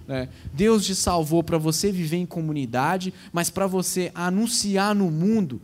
Né? 0.08 0.30
Deus 0.54 0.86
te 0.86 0.96
salvou 0.96 1.44
para 1.44 1.58
você 1.58 1.92
viver 1.92 2.18
em 2.18 2.26
comunidade, 2.26 3.14
mas 3.32 3.50
para 3.50 3.68
você 3.68 4.12
anunciar 4.16 4.96
no 4.96 5.12
mundo 5.12 5.62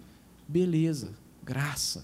beleza, 0.48 1.10
graça, 1.44 2.04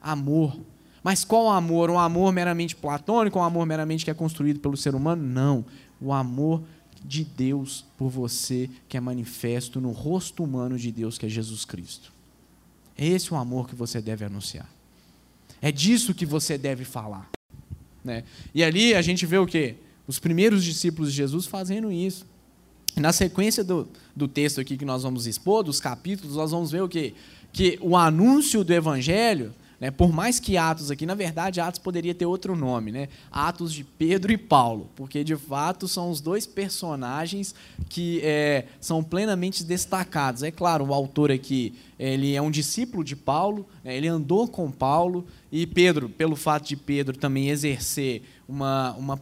amor. 0.00 0.56
Mas 1.02 1.24
qual 1.24 1.50
amor? 1.50 1.90
Um 1.90 1.98
amor 1.98 2.32
meramente 2.32 2.74
platônico, 2.74 3.38
um 3.38 3.42
amor 3.42 3.66
meramente 3.66 4.04
que 4.04 4.10
é 4.10 4.14
construído 4.14 4.60
pelo 4.60 4.76
ser 4.76 4.94
humano? 4.94 5.22
Não. 5.22 5.64
O 6.00 6.12
amor 6.12 6.62
de 7.06 7.24
Deus 7.24 7.84
por 7.96 8.08
você, 8.08 8.68
que 8.88 8.96
é 8.96 9.00
manifesto 9.00 9.80
no 9.80 9.92
rosto 9.92 10.42
humano 10.42 10.78
de 10.78 10.90
Deus, 10.90 11.16
que 11.16 11.26
é 11.26 11.28
Jesus 11.28 11.64
Cristo. 11.64 12.12
É 12.96 13.06
esse 13.06 13.32
o 13.32 13.36
amor 13.36 13.68
que 13.68 13.74
você 13.74 14.00
deve 14.00 14.24
anunciar. 14.24 14.68
É 15.60 15.70
disso 15.70 16.14
que 16.14 16.26
você 16.26 16.58
deve 16.58 16.84
falar. 16.84 17.30
Né? 18.04 18.24
E 18.54 18.62
ali 18.62 18.94
a 18.94 19.02
gente 19.02 19.26
vê 19.26 19.38
o 19.38 19.46
quê? 19.46 19.76
Os 20.06 20.18
primeiros 20.18 20.64
discípulos 20.64 21.10
de 21.10 21.16
Jesus 21.16 21.46
fazendo 21.46 21.90
isso. 21.90 22.26
Na 22.96 23.12
sequência 23.12 23.62
do, 23.62 23.88
do 24.14 24.26
texto 24.26 24.60
aqui 24.60 24.76
que 24.76 24.84
nós 24.84 25.02
vamos 25.02 25.26
expor, 25.26 25.62
dos 25.62 25.80
capítulos, 25.80 26.36
nós 26.36 26.50
vamos 26.50 26.70
ver 26.70 26.82
o 26.82 26.88
quê? 26.88 27.14
Que 27.52 27.78
o 27.82 27.96
anúncio 27.96 28.64
do 28.64 28.72
evangelho 28.72 29.52
né? 29.80 29.90
Por 29.90 30.12
mais 30.12 30.40
que 30.40 30.56
Atos 30.56 30.90
aqui, 30.90 31.04
na 31.04 31.14
verdade, 31.14 31.60
Atos 31.60 31.78
poderia 31.78 32.14
ter 32.14 32.26
outro 32.26 32.56
nome, 32.56 32.90
né? 32.90 33.08
Atos 33.30 33.72
de 33.72 33.84
Pedro 33.84 34.32
e 34.32 34.38
Paulo, 34.38 34.88
porque 34.96 35.22
de 35.22 35.36
fato 35.36 35.86
são 35.86 36.10
os 36.10 36.20
dois 36.20 36.46
personagens 36.46 37.54
que 37.88 38.20
é, 38.22 38.66
são 38.80 39.02
plenamente 39.02 39.64
destacados. 39.64 40.42
É 40.42 40.50
claro, 40.50 40.86
o 40.86 40.94
autor 40.94 41.30
aqui 41.30 41.74
ele 41.98 42.34
é 42.34 42.42
um 42.42 42.50
discípulo 42.50 43.02
de 43.02 43.16
Paulo, 43.16 43.66
né? 43.82 43.96
ele 43.96 44.08
andou 44.08 44.46
com 44.46 44.70
Paulo, 44.70 45.26
e 45.50 45.66
Pedro, 45.66 46.08
pelo 46.08 46.34
fato 46.36 46.66
de 46.66 46.76
Pedro 46.76 47.16
também 47.16 47.50
exercer 47.50 48.22
uma, 48.48 48.92
uma 48.94 49.20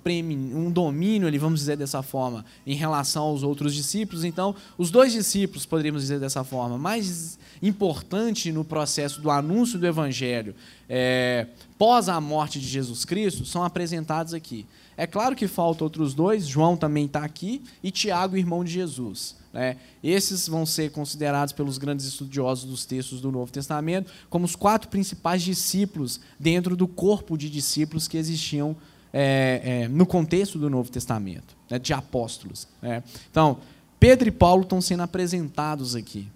um 0.54 0.70
domínio, 0.70 1.28
ali, 1.28 1.38
vamos 1.38 1.60
dizer 1.60 1.76
dessa 1.76 2.02
forma, 2.02 2.44
em 2.66 2.74
relação 2.74 3.24
aos 3.24 3.42
outros 3.42 3.74
discípulos. 3.74 4.24
Então, 4.24 4.54
os 4.78 4.90
dois 4.90 5.12
discípulos, 5.12 5.66
poderíamos 5.66 6.02
dizer 6.02 6.18
dessa 6.18 6.42
forma, 6.42 6.78
mais 6.78 7.38
importante 7.62 8.50
no 8.52 8.64
processo 8.64 9.20
do 9.20 9.30
anúncio 9.30 9.78
do 9.78 9.86
Evangelho 9.86 10.54
é, 10.88 11.46
pós 11.78 12.08
a 12.08 12.20
morte 12.20 12.58
de 12.58 12.66
Jesus 12.66 13.04
Cristo, 13.04 13.44
são 13.44 13.64
apresentados 13.64 14.34
aqui. 14.34 14.66
É 14.96 15.06
claro 15.06 15.34
que 15.34 15.48
faltam 15.48 15.86
outros 15.86 16.14
dois, 16.14 16.46
João 16.46 16.76
também 16.76 17.06
está 17.06 17.24
aqui, 17.24 17.62
e 17.82 17.90
Tiago, 17.90 18.36
irmão 18.36 18.62
de 18.62 18.72
Jesus. 18.72 19.36
Né? 19.54 19.76
Esses 20.02 20.48
vão 20.48 20.66
ser 20.66 20.90
considerados 20.90 21.52
pelos 21.52 21.78
grandes 21.78 22.06
estudiosos 22.06 22.64
dos 22.64 22.84
textos 22.84 23.20
do 23.20 23.30
Novo 23.30 23.52
Testamento 23.52 24.10
como 24.28 24.44
os 24.44 24.56
quatro 24.56 24.88
principais 24.88 25.42
discípulos 25.42 26.18
dentro 26.40 26.74
do 26.74 26.88
corpo 26.88 27.38
de 27.38 27.48
discípulos 27.48 28.08
que 28.08 28.16
existiam 28.16 28.76
é, 29.12 29.60
é, 29.84 29.88
no 29.88 30.04
contexto 30.04 30.58
do 30.58 30.68
Novo 30.68 30.90
Testamento, 30.90 31.56
né, 31.70 31.78
de 31.78 31.92
apóstolos. 31.92 32.66
Né? 32.82 33.04
Então, 33.30 33.58
Pedro 34.00 34.26
e 34.26 34.32
Paulo 34.32 34.64
estão 34.64 34.80
sendo 34.80 35.04
apresentados 35.04 35.94
aqui. 35.94 36.26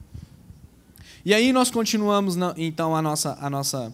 E 1.24 1.34
aí 1.34 1.52
nós 1.52 1.72
continuamos, 1.72 2.36
então, 2.56 2.94
a 2.94 3.02
nossa, 3.02 3.36
a 3.40 3.50
nossa 3.50 3.92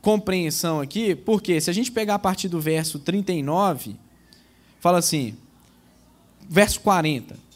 compreensão 0.00 0.80
aqui, 0.80 1.16
porque 1.16 1.60
se 1.60 1.68
a 1.68 1.72
gente 1.72 1.90
pegar 1.90 2.14
a 2.14 2.18
partir 2.20 2.48
do 2.48 2.60
verso 2.60 3.00
39, 3.00 3.96
fala 4.78 4.98
assim, 4.98 5.36
verso 6.48 6.80
40. 6.80 7.47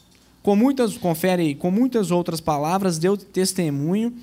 Com 0.43 0.57
muitas, 0.57 0.97
confere 0.97 1.41
aí, 1.41 1.55
com 1.55 1.71
muitas 1.71 2.11
outras 2.11 2.41
palavras, 2.41 2.99
deu 2.99 3.15
testemunho 3.15 4.13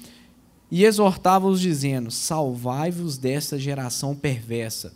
e 0.70 0.85
exortava-os, 0.85 1.61
dizendo: 1.61 2.11
Salvai-vos 2.11 3.16
desta 3.16 3.59
geração 3.59 4.14
perversa. 4.14 4.92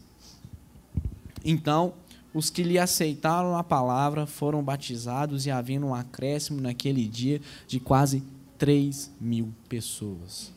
Então, 1.42 1.94
os 2.34 2.50
que 2.50 2.62
lhe 2.62 2.78
aceitaram 2.78 3.56
a 3.56 3.64
palavra 3.64 4.26
foram 4.26 4.62
batizados 4.62 5.46
e 5.46 5.50
havendo 5.50 5.86
um 5.86 5.94
acréscimo 5.94 6.60
naquele 6.60 7.08
dia 7.08 7.40
de 7.66 7.80
quase 7.80 8.22
3 8.58 9.10
mil 9.20 9.54
pessoas. 9.68 10.52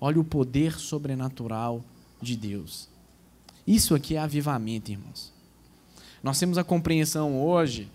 Olha 0.00 0.20
o 0.20 0.24
poder 0.24 0.78
sobrenatural 0.78 1.84
de 2.20 2.36
Deus. 2.36 2.88
Isso 3.66 3.94
aqui 3.94 4.16
é 4.16 4.18
avivamento, 4.18 4.90
irmãos. 4.90 5.32
Nós 6.22 6.38
temos 6.38 6.58
a 6.58 6.64
compreensão 6.64 7.40
hoje, 7.40 7.88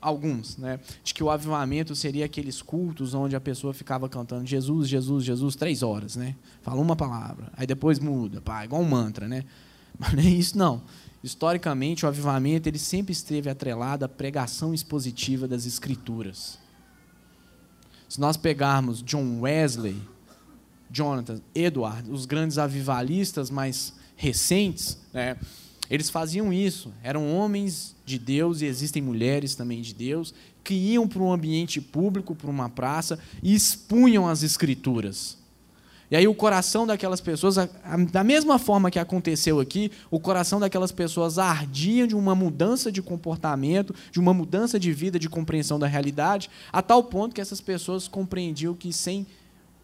alguns, 0.00 0.56
né, 0.56 0.78
de 1.02 1.12
que 1.12 1.22
o 1.22 1.30
avivamento 1.30 1.94
seria 1.94 2.24
aqueles 2.24 2.62
cultos 2.62 3.14
onde 3.14 3.34
a 3.34 3.40
pessoa 3.40 3.74
ficava 3.74 4.08
cantando 4.08 4.46
Jesus, 4.46 4.88
Jesus, 4.88 5.24
Jesus, 5.24 5.56
três 5.56 5.82
horas, 5.82 6.16
né? 6.16 6.36
Fala 6.62 6.80
uma 6.80 6.94
palavra, 6.94 7.50
aí 7.56 7.66
depois 7.66 7.98
muda, 7.98 8.40
pá, 8.40 8.64
igual 8.64 8.82
um 8.82 8.88
mantra, 8.88 9.26
né? 9.26 9.44
Mas 9.98 10.12
não 10.12 10.22
é 10.22 10.26
isso, 10.26 10.56
não. 10.56 10.82
Historicamente, 11.22 12.04
o 12.04 12.08
avivamento 12.08 12.68
ele 12.68 12.78
sempre 12.78 13.12
esteve 13.12 13.50
atrelado 13.50 14.04
à 14.04 14.08
pregação 14.08 14.72
expositiva 14.72 15.48
das 15.48 15.66
Escrituras. 15.66 16.58
Se 18.08 18.20
nós 18.20 18.36
pegarmos 18.36 19.02
John 19.02 19.40
Wesley, 19.40 20.00
Jonathan, 20.90 21.40
Edward, 21.54 22.10
os 22.10 22.24
grandes 22.24 22.56
avivalistas 22.56 23.50
mais 23.50 23.92
recentes, 24.16 24.98
né, 25.12 25.36
eles 25.90 26.10
faziam 26.10 26.52
isso. 26.52 26.92
Eram 27.02 27.34
homens 27.34 27.96
de 28.04 28.18
Deus, 28.18 28.60
e 28.60 28.66
existem 28.66 29.02
mulheres 29.02 29.54
também 29.54 29.80
de 29.80 29.94
Deus, 29.94 30.34
que 30.62 30.74
iam 30.74 31.08
para 31.08 31.22
um 31.22 31.32
ambiente 31.32 31.80
público, 31.80 32.34
para 32.34 32.50
uma 32.50 32.68
praça, 32.68 33.18
e 33.42 33.54
expunham 33.54 34.28
as 34.28 34.42
Escrituras. 34.42 35.38
E 36.10 36.16
aí 36.16 36.26
o 36.26 36.34
coração 36.34 36.86
daquelas 36.86 37.20
pessoas, 37.20 37.56
da 38.10 38.24
mesma 38.24 38.58
forma 38.58 38.90
que 38.90 38.98
aconteceu 38.98 39.60
aqui, 39.60 39.92
o 40.10 40.18
coração 40.18 40.58
daquelas 40.58 40.90
pessoas 40.90 41.38
ardia 41.38 42.06
de 42.06 42.16
uma 42.16 42.34
mudança 42.34 42.90
de 42.90 43.02
comportamento, 43.02 43.94
de 44.10 44.18
uma 44.18 44.32
mudança 44.32 44.80
de 44.80 44.90
vida, 44.90 45.18
de 45.18 45.28
compreensão 45.28 45.78
da 45.78 45.86
realidade, 45.86 46.48
a 46.72 46.80
tal 46.80 47.04
ponto 47.04 47.34
que 47.34 47.42
essas 47.42 47.60
pessoas 47.60 48.08
compreendiam 48.08 48.74
que 48.74 48.90
sem 48.90 49.26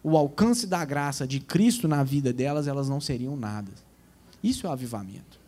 o 0.03 0.17
alcance 0.17 0.65
da 0.65 0.83
graça 0.83 1.27
de 1.27 1.39
Cristo 1.39 1.87
na 1.87 2.03
vida 2.03 2.33
delas, 2.33 2.67
elas 2.67 2.89
não 2.89 2.99
seriam 2.99 3.37
nada. 3.37 3.71
Isso 4.43 4.65
é 4.65 4.69
o 4.69 4.73
avivamento. 4.73 5.44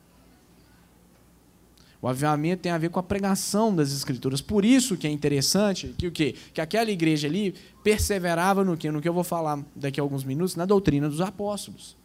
O 2.07 2.09
avivamento 2.09 2.61
tem 2.61 2.71
a 2.71 2.77
ver 2.77 2.89
com 2.89 3.01
a 3.01 3.03
pregação 3.03 3.75
das 3.75 3.91
escrituras. 3.91 4.39
Por 4.39 4.63
isso 4.63 4.95
que 4.95 5.05
é 5.05 5.11
interessante 5.11 5.93
que 5.97 6.07
o 6.07 6.11
quê? 6.11 6.35
Que 6.53 6.61
aquela 6.61 6.89
igreja 6.89 7.27
ali 7.27 7.53
perseverava 7.83 8.63
no 8.63 8.77
que 8.77 8.89
no 8.89 9.01
que 9.01 9.09
eu 9.09 9.13
vou 9.13 9.25
falar 9.25 9.61
daqui 9.75 9.99
a 9.99 10.03
alguns 10.03 10.23
minutos, 10.23 10.55
na 10.55 10.63
doutrina 10.63 11.09
dos 11.09 11.19
apóstolos. 11.19 11.97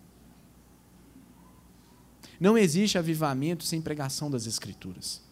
Não 2.41 2.59
existe 2.59 2.99
avivamento 2.99 3.63
sem 3.63 3.81
pregação 3.81 4.29
das 4.29 4.45
escrituras. 4.45 5.23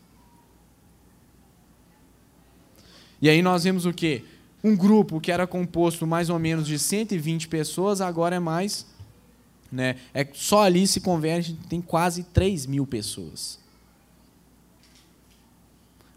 E 3.20 3.28
aí 3.28 3.42
nós 3.42 3.64
vemos 3.64 3.87
o 3.87 3.92
quê? 3.92 4.22
Um 4.62 4.76
grupo 4.76 5.20
que 5.20 5.33
era 5.33 5.48
composto 5.48 6.06
mais 6.06 6.30
ou 6.30 6.38
menos 6.38 6.64
de 6.64 6.78
120 6.78 7.48
pessoas, 7.48 8.00
agora 8.00 8.37
é 8.37 8.38
mais. 8.38 8.87
Né? 9.73 9.96
É, 10.14 10.29
só 10.33 10.62
ali 10.62 10.87
se 10.87 11.00
converte, 11.00 11.58
tem 11.68 11.81
quase 11.81 12.23
3 12.23 12.66
mil 12.66 12.87
pessoas 12.87 13.60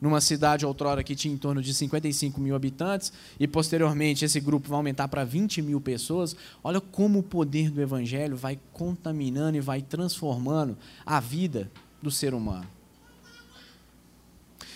numa 0.03 0.19
cidade 0.19 0.65
outrora 0.65 1.01
que 1.01 1.15
tinha 1.15 1.33
em 1.33 1.37
torno 1.37 1.61
de 1.61 1.73
55 1.73 2.41
mil 2.41 2.57
habitantes, 2.57 3.13
e 3.39 3.47
posteriormente 3.47 4.25
esse 4.25 4.37
grupo 4.41 4.67
vai 4.67 4.75
aumentar 4.75 5.07
para 5.07 5.23
20 5.23 5.61
mil 5.61 5.79
pessoas, 5.79 6.35
olha 6.61 6.81
como 6.81 7.19
o 7.19 7.23
poder 7.23 7.71
do 7.71 7.81
Evangelho 7.81 8.35
vai 8.35 8.59
contaminando 8.73 9.55
e 9.55 9.61
vai 9.61 9.81
transformando 9.81 10.77
a 11.05 11.21
vida 11.21 11.71
do 12.01 12.11
ser 12.11 12.33
humano. 12.33 12.67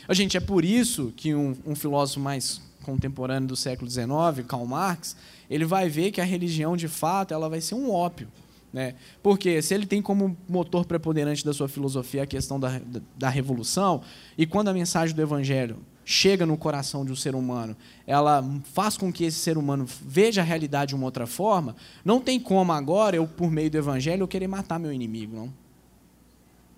A 0.08 0.14
gente 0.14 0.38
é 0.38 0.40
por 0.40 0.64
isso 0.64 1.12
que 1.14 1.36
um, 1.36 1.58
um 1.66 1.76
filósofo 1.76 2.22
mais 2.22 2.62
contemporâneo 2.82 3.50
do 3.50 3.56
século 3.58 3.92
XIX, 3.92 4.48
Karl 4.48 4.66
Marx, 4.66 5.18
ele 5.50 5.66
vai 5.66 5.90
ver 5.90 6.12
que 6.12 6.22
a 6.22 6.24
religião, 6.24 6.78
de 6.78 6.88
fato, 6.88 7.34
ela 7.34 7.50
vai 7.50 7.60
ser 7.60 7.76
um 7.76 7.92
ópio. 7.92 8.30
Né? 8.78 8.94
Porque 9.24 9.60
se 9.60 9.74
ele 9.74 9.88
tem 9.88 10.04
como 10.04 10.38
motor 10.48 10.86
preponderante 10.86 11.44
da 11.44 11.52
sua 11.52 11.68
filosofia 11.68 12.22
a 12.22 12.28
questão 12.28 12.60
da, 12.60 12.78
da, 12.78 13.02
da 13.18 13.28
revolução, 13.28 14.04
e 14.38 14.46
quando 14.46 14.68
a 14.68 14.74
mensagem 14.74 15.16
do 15.16 15.22
evangelho 15.24 15.78
chega 16.06 16.46
no 16.46 16.56
coração 16.56 17.04
de 17.04 17.12
um 17.12 17.16
ser 17.16 17.34
humano, 17.34 17.76
ela 18.06 18.48
faz 18.76 18.96
com 18.96 19.12
que 19.12 19.24
esse 19.24 19.40
ser 19.40 19.58
humano 19.58 19.84
veja 20.06 20.42
a 20.42 20.44
realidade 20.44 20.90
de 20.90 20.96
uma 20.96 21.06
outra 21.06 21.26
forma, 21.26 21.76
não 22.06 22.22
tem 22.22 22.40
como 22.40 22.72
agora 22.72 23.16
eu, 23.16 23.26
por 23.28 23.50
meio 23.50 23.72
do 23.72 23.80
evangelho, 23.80 24.22
eu 24.22 24.28
querer 24.28 24.48
matar 24.48 24.80
meu 24.80 24.94
inimigo, 24.94 25.36
não. 25.36 25.54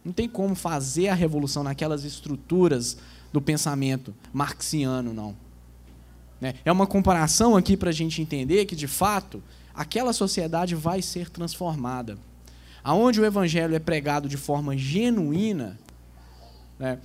Não 0.05 0.13
tem 0.13 0.29
como 0.29 0.55
fazer 0.55 1.09
a 1.09 1.13
revolução 1.13 1.63
naquelas 1.63 2.05
estruturas 2.05 2.97
do 3.33 3.41
pensamento 3.41 4.15
marxiano, 4.31 5.13
não. 5.13 5.35
Né? 6.39 6.53
É 6.63 6.71
uma 6.71 6.87
comparação 6.87 7.57
aqui 7.57 7.75
para 7.75 7.89
a 7.89 7.93
gente 7.93 8.21
entender 8.21 8.63
que, 8.63 8.73
de 8.73 8.87
fato, 8.87 9.43
aquela 9.79 10.11
sociedade 10.11 10.75
vai 10.75 11.01
ser 11.01 11.29
transformada. 11.29 12.17
Aonde 12.83 13.21
o 13.21 13.25
evangelho 13.25 13.73
é 13.73 13.79
pregado 13.79 14.27
de 14.27 14.35
forma 14.35 14.75
genuína, 14.77 15.79
né, 16.77 16.99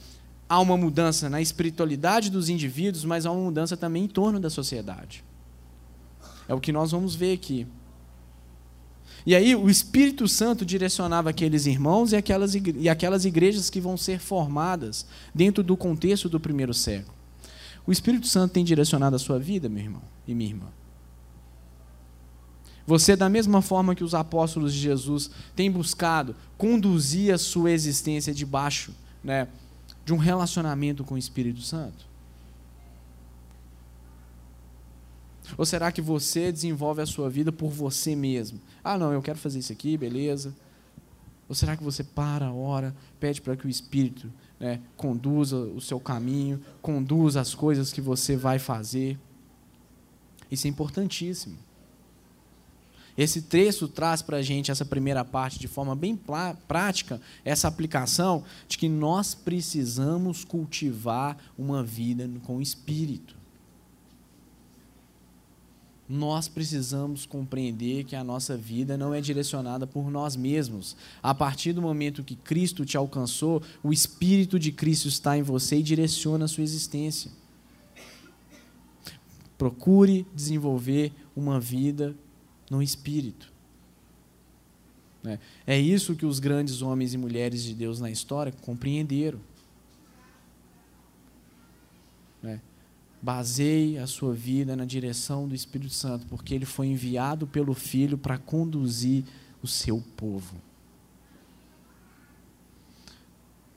há 0.49 0.59
uma 0.59 0.77
mudança 0.77 1.31
na 1.31 1.41
espiritualidade 1.41 2.33
dos 2.33 2.49
indivíduos, 2.49 3.05
mas 3.05 3.27
há 3.27 3.31
uma 3.31 3.45
mudança 3.45 3.77
também 3.77 4.03
em 4.03 4.09
torno 4.09 4.41
da 4.41 4.51
sociedade. 4.51 5.23
É 6.49 6.55
o 6.55 6.61
que 6.61 6.73
nós 6.73 6.91
vamos 6.91 7.15
ver 7.15 7.35
aqui. 7.35 7.65
E 9.25 9.37
aí 9.37 9.55
o 9.55 9.71
Espírito 9.71 10.27
Santo 10.27 10.67
direcionava 10.67 11.31
aqueles 11.31 11.67
irmãos 11.67 12.11
e 12.11 12.17
aquelas, 12.17 12.57
e 12.57 12.89
aquelas 12.89 13.25
igrejas 13.25 13.71
que 13.71 13.81
vão 13.81 13.97
ser 13.97 14.19
formadas 14.19 15.07
dentro 15.33 15.63
do 15.63 15.77
contexto 15.77 16.29
do 16.29 16.41
primeiro 16.41 16.75
século. 16.75 17.15
O 17.87 17.93
Espírito 17.93 18.27
Santo 18.27 18.51
tem 18.51 18.65
direcionado 18.65 19.15
a 19.15 19.19
sua 19.21 19.39
vida, 19.39 19.69
meu 19.69 19.85
irmão 19.85 20.03
e 20.27 20.35
minha 20.35 20.51
irmã. 20.51 20.84
Você, 22.87 23.17
da 23.17 23.29
mesma 23.29 23.63
forma 23.63 23.95
que 23.95 24.05
os 24.05 24.15
apóstolos 24.15 24.73
de 24.75 24.79
Jesus 24.79 25.31
têm 25.57 25.71
buscado 25.71 26.37
conduzir 26.59 27.33
a 27.33 27.39
sua 27.39 27.71
existência 27.71 28.35
debaixo 28.35 28.93
né, 29.23 29.49
de 30.05 30.13
um 30.13 30.19
relacionamento 30.19 31.03
com 31.03 31.15
o 31.15 31.19
Espírito 31.19 31.63
Santo? 31.63 32.07
Ou 35.57 35.65
será 35.65 35.93
que 35.93 36.01
você 36.01 36.51
desenvolve 36.51 37.01
a 37.01 37.07
sua 37.07 37.31
vida 37.31 37.53
por 37.53 37.71
você 37.71 38.15
mesmo? 38.17 38.61
Ah, 38.83 38.99
não, 38.99 39.13
eu 39.13 39.23
quero 39.23 39.39
fazer 39.39 39.59
isso 39.59 39.73
aqui, 39.73 39.97
beleza. 39.97 40.55
Ou 41.49 41.55
será 41.55 41.77
que 41.77 41.85
você 41.85 42.03
para, 42.03 42.53
ora, 42.53 42.95
pede 43.21 43.41
para 43.41 43.57
que 43.57 43.67
o 43.67 43.71
Espírito 43.71 44.31
né, 44.59 44.81
conduza 44.97 45.57
o 45.57 45.81
seu 45.81 46.01
caminho, 46.01 46.61
conduza 46.81 47.41
as 47.41 47.55
coisas 47.55 47.93
que 47.93 48.01
você 48.01 48.37
vai 48.37 48.59
fazer? 48.59 49.19
Isso 50.51 50.67
é 50.67 50.71
importantíssimo. 50.71 51.57
Esse 53.17 53.43
texto 53.43 53.87
traz 53.87 54.23
para 54.23 54.39
a 54.39 54.43
gente, 54.43 54.71
essa 54.71 54.85
primeira 54.85 55.25
parte, 55.25 55.59
de 55.59 55.69
forma 55.69 55.95
bem 55.95 56.19
prática, 56.67 57.21
essa 57.45 57.69
aplicação 57.69 58.43
de 58.67 58.77
que 58.77 58.89
nós 58.89 59.35
precisamos 59.35 60.45
cultivar 60.45 61.37
uma 61.57 61.83
vida 61.83 62.29
com 62.45 62.61
Espírito 62.61 63.45
nós 66.09 66.49
precisamos 66.49 67.25
compreender 67.25 68.05
que 68.05 68.15
a 68.15 68.23
nossa 68.23 68.57
vida 68.57 68.97
não 68.97 69.15
é 69.15 69.21
direcionada 69.21 69.87
por 69.87 70.11
nós 70.11 70.37
mesmos. 70.37 70.97
A 71.23 71.35
partir 71.35 71.73
do 71.73 71.81
momento 71.81 72.23
que 72.23 72.37
Cristo 72.37 72.85
te 72.85 72.97
alcançou, 72.97 73.63
o 73.83 73.93
Espírito 73.93 74.59
de 74.59 74.71
Cristo 74.71 75.09
está 75.09 75.37
em 75.37 75.43
você 75.43 75.79
e 75.79 75.83
direciona 75.83 76.45
a 76.45 76.49
sua 76.49 76.63
existência. 76.63 77.31
Procure 79.57 80.27
desenvolver 80.35 81.13
uma 81.35 81.59
vida 81.59 82.15
no 82.71 82.83
Espírito. 82.83 83.53
Né? 85.23 85.39
É 85.67 85.79
isso 85.79 86.15
que 86.15 86.27
os 86.27 86.39
grandes 86.39 86.83
homens 86.83 87.15
e 87.15 87.19
mulheres 87.19 87.65
de 87.65 87.75
Deus 87.75 87.99
na 87.99 88.11
história 88.11 88.53
compreenderam. 88.61 89.41
Né? 92.43 92.61
Baseie 93.23 93.97
a 93.99 94.07
sua 94.07 94.35
vida 94.35 94.77
na 94.77 94.85
direção 94.85 95.49
do 95.49 95.55
Espírito 95.55 95.95
Santo, 95.95 96.27
porque 96.27 96.55
ele 96.55 96.67
foi 96.67 96.89
enviado 96.89 97.47
pelo 97.47 97.73
Filho 97.73 98.19
para 98.19 98.37
conduzir 98.37 99.25
o 99.63 99.67
seu 99.67 100.05
povo. 100.15 100.57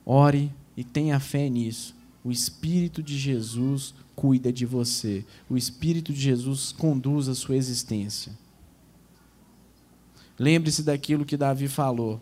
Ore 0.04 0.52
e 0.76 0.84
tenha 0.84 1.18
fé 1.18 1.48
nisso. 1.48 1.96
O 2.22 2.30
Espírito 2.30 3.02
de 3.02 3.18
Jesus 3.18 3.94
cuida 4.14 4.52
de 4.52 4.66
você. 4.66 5.24
O 5.48 5.56
Espírito 5.56 6.12
de 6.12 6.20
Jesus 6.20 6.72
conduz 6.72 7.26
a 7.28 7.34
sua 7.34 7.56
existência. 7.56 8.32
Lembre-se 10.38 10.82
daquilo 10.82 11.24
que 11.24 11.36
Davi 11.36 11.68
falou. 11.68 12.20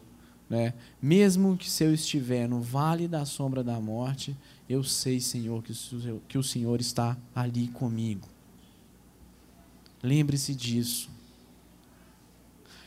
Né? 0.49 0.73
Mesmo 1.03 1.57
que 1.57 1.71
se 1.71 1.85
eu 1.85 1.93
estiver 1.93 2.49
no 2.49 2.61
vale 2.61 3.09
da 3.09 3.25
sombra 3.25 3.63
da 3.63 3.81
morte, 3.81 4.37
eu 4.69 4.83
sei, 4.83 5.21
Senhor, 5.21 5.63
que 6.29 6.39
o 6.39 6.43
Senhor 6.43 6.81
está 6.81 7.17
ali 7.35 7.69
comigo. 7.69 8.29
Lembre-se 10.03 10.55
disso. 10.55 11.11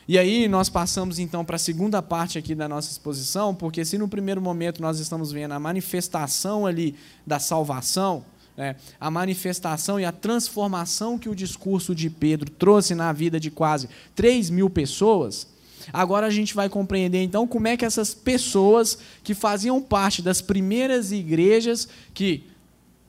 E 0.08 0.18
aí 0.18 0.48
nós 0.48 0.68
passamos 0.68 1.18
então 1.20 1.44
para 1.44 1.56
a 1.56 1.58
segunda 1.58 2.02
parte 2.02 2.36
aqui 2.36 2.54
da 2.54 2.68
nossa 2.68 2.90
exposição, 2.90 3.54
porque 3.54 3.84
se 3.84 3.96
no 3.96 4.08
primeiro 4.08 4.40
momento 4.40 4.82
nós 4.82 4.98
estamos 4.98 5.30
vendo 5.30 5.52
a 5.52 5.60
manifestação 5.60 6.66
ali 6.66 6.96
da 7.24 7.38
salvação, 7.38 8.24
né, 8.60 8.76
a 9.00 9.10
manifestação 9.10 9.98
e 9.98 10.04
a 10.04 10.12
transformação 10.12 11.18
que 11.18 11.30
o 11.30 11.34
discurso 11.34 11.94
de 11.94 12.10
Pedro 12.10 12.50
trouxe 12.50 12.94
na 12.94 13.10
vida 13.10 13.40
de 13.40 13.50
quase 13.50 13.88
3 14.14 14.50
mil 14.50 14.68
pessoas, 14.68 15.48
Agora 15.92 16.26
a 16.26 16.30
gente 16.30 16.54
vai 16.54 16.68
compreender 16.68 17.22
então 17.22 17.48
como 17.48 17.66
é 17.66 17.74
que 17.74 17.86
essas 17.86 18.12
pessoas 18.12 18.98
que 19.24 19.34
faziam 19.34 19.80
parte 19.80 20.20
das 20.20 20.42
primeiras 20.42 21.10
igrejas 21.10 21.88
que 22.12 22.44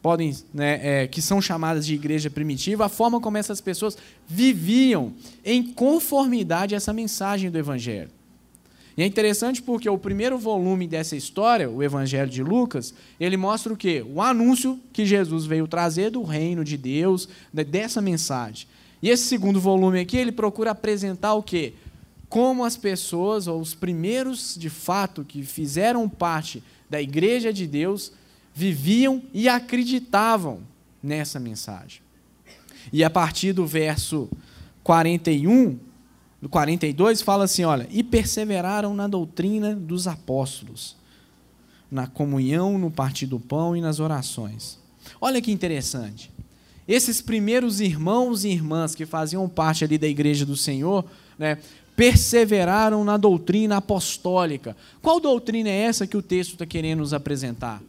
podem, 0.02 0.36
né, 0.54 0.80
é, 0.82 1.08
que 1.08 1.22
são 1.22 1.42
chamadas 1.42 1.86
de 1.86 1.94
igreja 1.94 2.30
primitiva, 2.30 2.86
a 2.86 2.90
forma 2.90 3.20
como 3.20 3.38
essas 3.38 3.60
pessoas 3.60 3.98
viviam 4.26 5.14
em 5.44 5.62
conformidade 5.62 6.74
a 6.74 6.78
essa 6.78 6.94
mensagem 6.94 7.52
do 7.52 7.58
Evangelho. 7.60 8.10
E 8.98 9.04
é 9.04 9.06
interessante 9.06 9.62
porque 9.62 9.90
o 9.90 9.98
primeiro 9.98 10.38
volume 10.38 10.88
dessa 10.88 11.16
história, 11.16 11.70
o 11.70 11.82
Evangelho 11.82 12.30
de 12.30 12.44
Lucas, 12.44 12.94
ele 13.20 13.38
mostra 13.38 13.72
o 13.72 13.78
quê? 13.78 14.06
O 14.06 14.22
anúncio 14.22 14.80
que 14.92 15.06
Jesus 15.06 15.46
veio 15.46 15.68
trazer 15.68 16.12
do 16.12 16.24
reino 16.24 16.64
de 16.64 16.78
Deus, 16.78 17.30
dessa 17.54 18.02
mensagem. 18.02 18.68
E 19.02 19.10
esse 19.10 19.24
segundo 19.24 19.60
volume 19.60 20.00
aqui, 20.00 20.18
ele 20.18 20.32
procura 20.32 20.72
apresentar 20.72 21.34
o 21.34 21.42
quê? 21.44 21.74
como 22.32 22.64
as 22.64 22.78
pessoas, 22.78 23.46
ou 23.46 23.60
os 23.60 23.76
primeiros 23.76 24.56
de 24.58 24.70
fato 24.70 25.22
que 25.22 25.44
fizeram 25.44 26.08
parte 26.08 26.64
da 26.90 27.02
igreja 27.02 27.52
de 27.52 27.68
Deus, 27.68 28.14
viviam 28.56 29.22
e 29.34 29.50
acreditavam 29.50 30.62
nessa 31.04 31.42
mensagem. 31.42 32.02
E 32.92 33.04
a 33.04 33.10
partir 33.10 33.52
do 33.52 33.68
verso 33.68 34.30
41, 34.82 35.78
do 36.42 36.50
42, 36.50 37.22
fala 37.22 37.44
assim: 37.46 37.64
olha, 37.64 37.88
e 37.92 38.04
perseveraram 38.04 38.96
na 38.96 39.08
doutrina 39.08 39.76
dos 39.76 40.08
apóstolos, 40.08 40.96
na 41.90 42.08
comunhão, 42.08 42.78
no 42.78 42.90
partir 42.90 43.28
do 43.28 43.40
pão 43.40 43.76
e 43.76 43.82
nas 43.82 44.00
orações. 44.00 44.80
Olha 45.20 45.42
que 45.42 45.52
interessante. 45.52 46.32
Esses 46.88 47.22
primeiros 47.22 47.80
irmãos 47.80 48.44
e 48.44 48.50
irmãs 48.50 48.96
que 48.96 49.06
faziam 49.06 49.48
parte 49.48 49.84
ali 49.84 49.98
da 49.98 50.08
igreja 50.08 50.46
do 50.46 50.58
Senhor, 50.58 51.06
né, 51.38 51.60
perseveraram 51.96 53.04
na 53.04 53.18
doutrina 53.18 53.78
apostólica. 53.78 54.76
Qual 55.02 55.20
doutrina 55.20 55.70
é 55.70 55.84
essa 55.84 56.08
que 56.08 56.18
o 56.18 56.22
texto 56.22 56.54
está 56.54 56.66
querendo 56.66 57.00
nos 57.00 57.14
apresentar? 57.14 57.82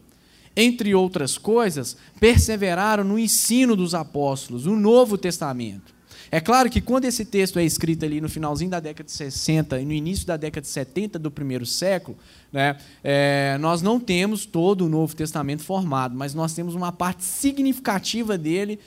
Entre 0.54 0.94
outras 0.94 1.38
coisas, 1.38 1.96
perseveraram 2.20 3.02
no 3.02 3.18
ensino 3.18 3.74
dos 3.74 3.94
apóstolos, 3.94 4.66
o 4.66 4.76
Novo 4.76 5.16
Testamento. 5.16 5.94
É 6.34 6.40
claro 6.40 6.70
que 6.70 6.80
quando 6.80 7.04
esse 7.04 7.26
texto 7.26 7.58
é 7.58 7.64
escrito 7.64 8.06
ali 8.06 8.18
no 8.18 8.26
finalzinho 8.26 8.70
da 8.70 8.80
década 8.80 9.04
de 9.04 9.12
60 9.12 9.78
e 9.78 9.84
no 9.84 9.92
início 9.92 10.26
da 10.26 10.38
década 10.38 10.62
de 10.62 10.68
70 10.68 11.18
do 11.18 11.30
primeiro 11.30 11.66
século, 11.66 12.16
né, 12.50 12.78
é, 13.04 13.58
nós 13.60 13.82
não 13.82 14.00
temos 14.00 14.46
todo 14.46 14.86
o 14.86 14.88
Novo 14.88 15.14
Testamento 15.14 15.62
formado, 15.62 16.16
mas 16.16 16.32
nós 16.32 16.54
temos 16.54 16.74
uma 16.74 16.90
parte 16.90 17.22
significativa 17.22 18.38
dele 18.38 18.80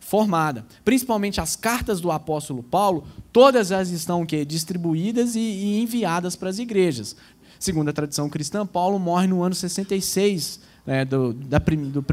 formada. 0.00 0.66
Principalmente 0.84 1.40
as 1.40 1.54
cartas 1.54 2.00
do 2.00 2.10
apóstolo 2.10 2.60
Paulo, 2.60 3.06
todas 3.32 3.70
elas 3.70 3.90
estão 3.90 4.26
que, 4.26 4.44
distribuídas 4.44 5.36
e, 5.36 5.38
e 5.38 5.80
enviadas 5.80 6.34
para 6.34 6.48
as 6.48 6.58
igrejas. 6.58 7.14
Segundo 7.60 7.90
a 7.90 7.92
tradição 7.92 8.28
cristã, 8.28 8.66
Paulo 8.66 8.98
morre 8.98 9.28
no 9.28 9.44
ano 9.44 9.54
66 9.54 10.58
né, 10.84 11.04
do, 11.04 11.32
da, 11.34 11.58
do, 11.58 12.04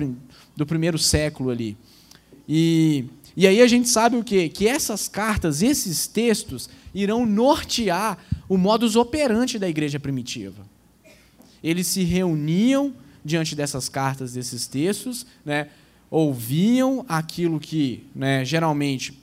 do 0.56 0.66
primeiro 0.68 1.00
século 1.00 1.50
ali. 1.50 1.76
E, 2.48 3.06
e 3.40 3.46
aí 3.46 3.62
a 3.62 3.68
gente 3.68 3.88
sabe 3.88 4.18
o 4.18 4.24
quê? 4.24 4.50
Que 4.50 4.68
essas 4.68 5.08
cartas, 5.08 5.62
esses 5.62 6.08
textos, 6.08 6.68
irão 6.92 7.24
nortear 7.24 8.18
o 8.50 8.58
modus 8.58 8.96
operandi 8.96 9.60
da 9.60 9.70
igreja 9.70 10.00
primitiva. 10.00 10.66
eles 11.64 11.86
se 11.86 12.04
reuniam 12.04 12.96
diante 13.24 13.56
dessas 13.56 13.88
cartas, 13.88 14.34
desses 14.34 14.66
textos, 14.66 15.24
né, 15.46 15.70
ouviam 16.10 17.06
aquilo 17.08 17.60
que 17.60 18.08
né, 18.16 18.44
geralmente 18.44 19.22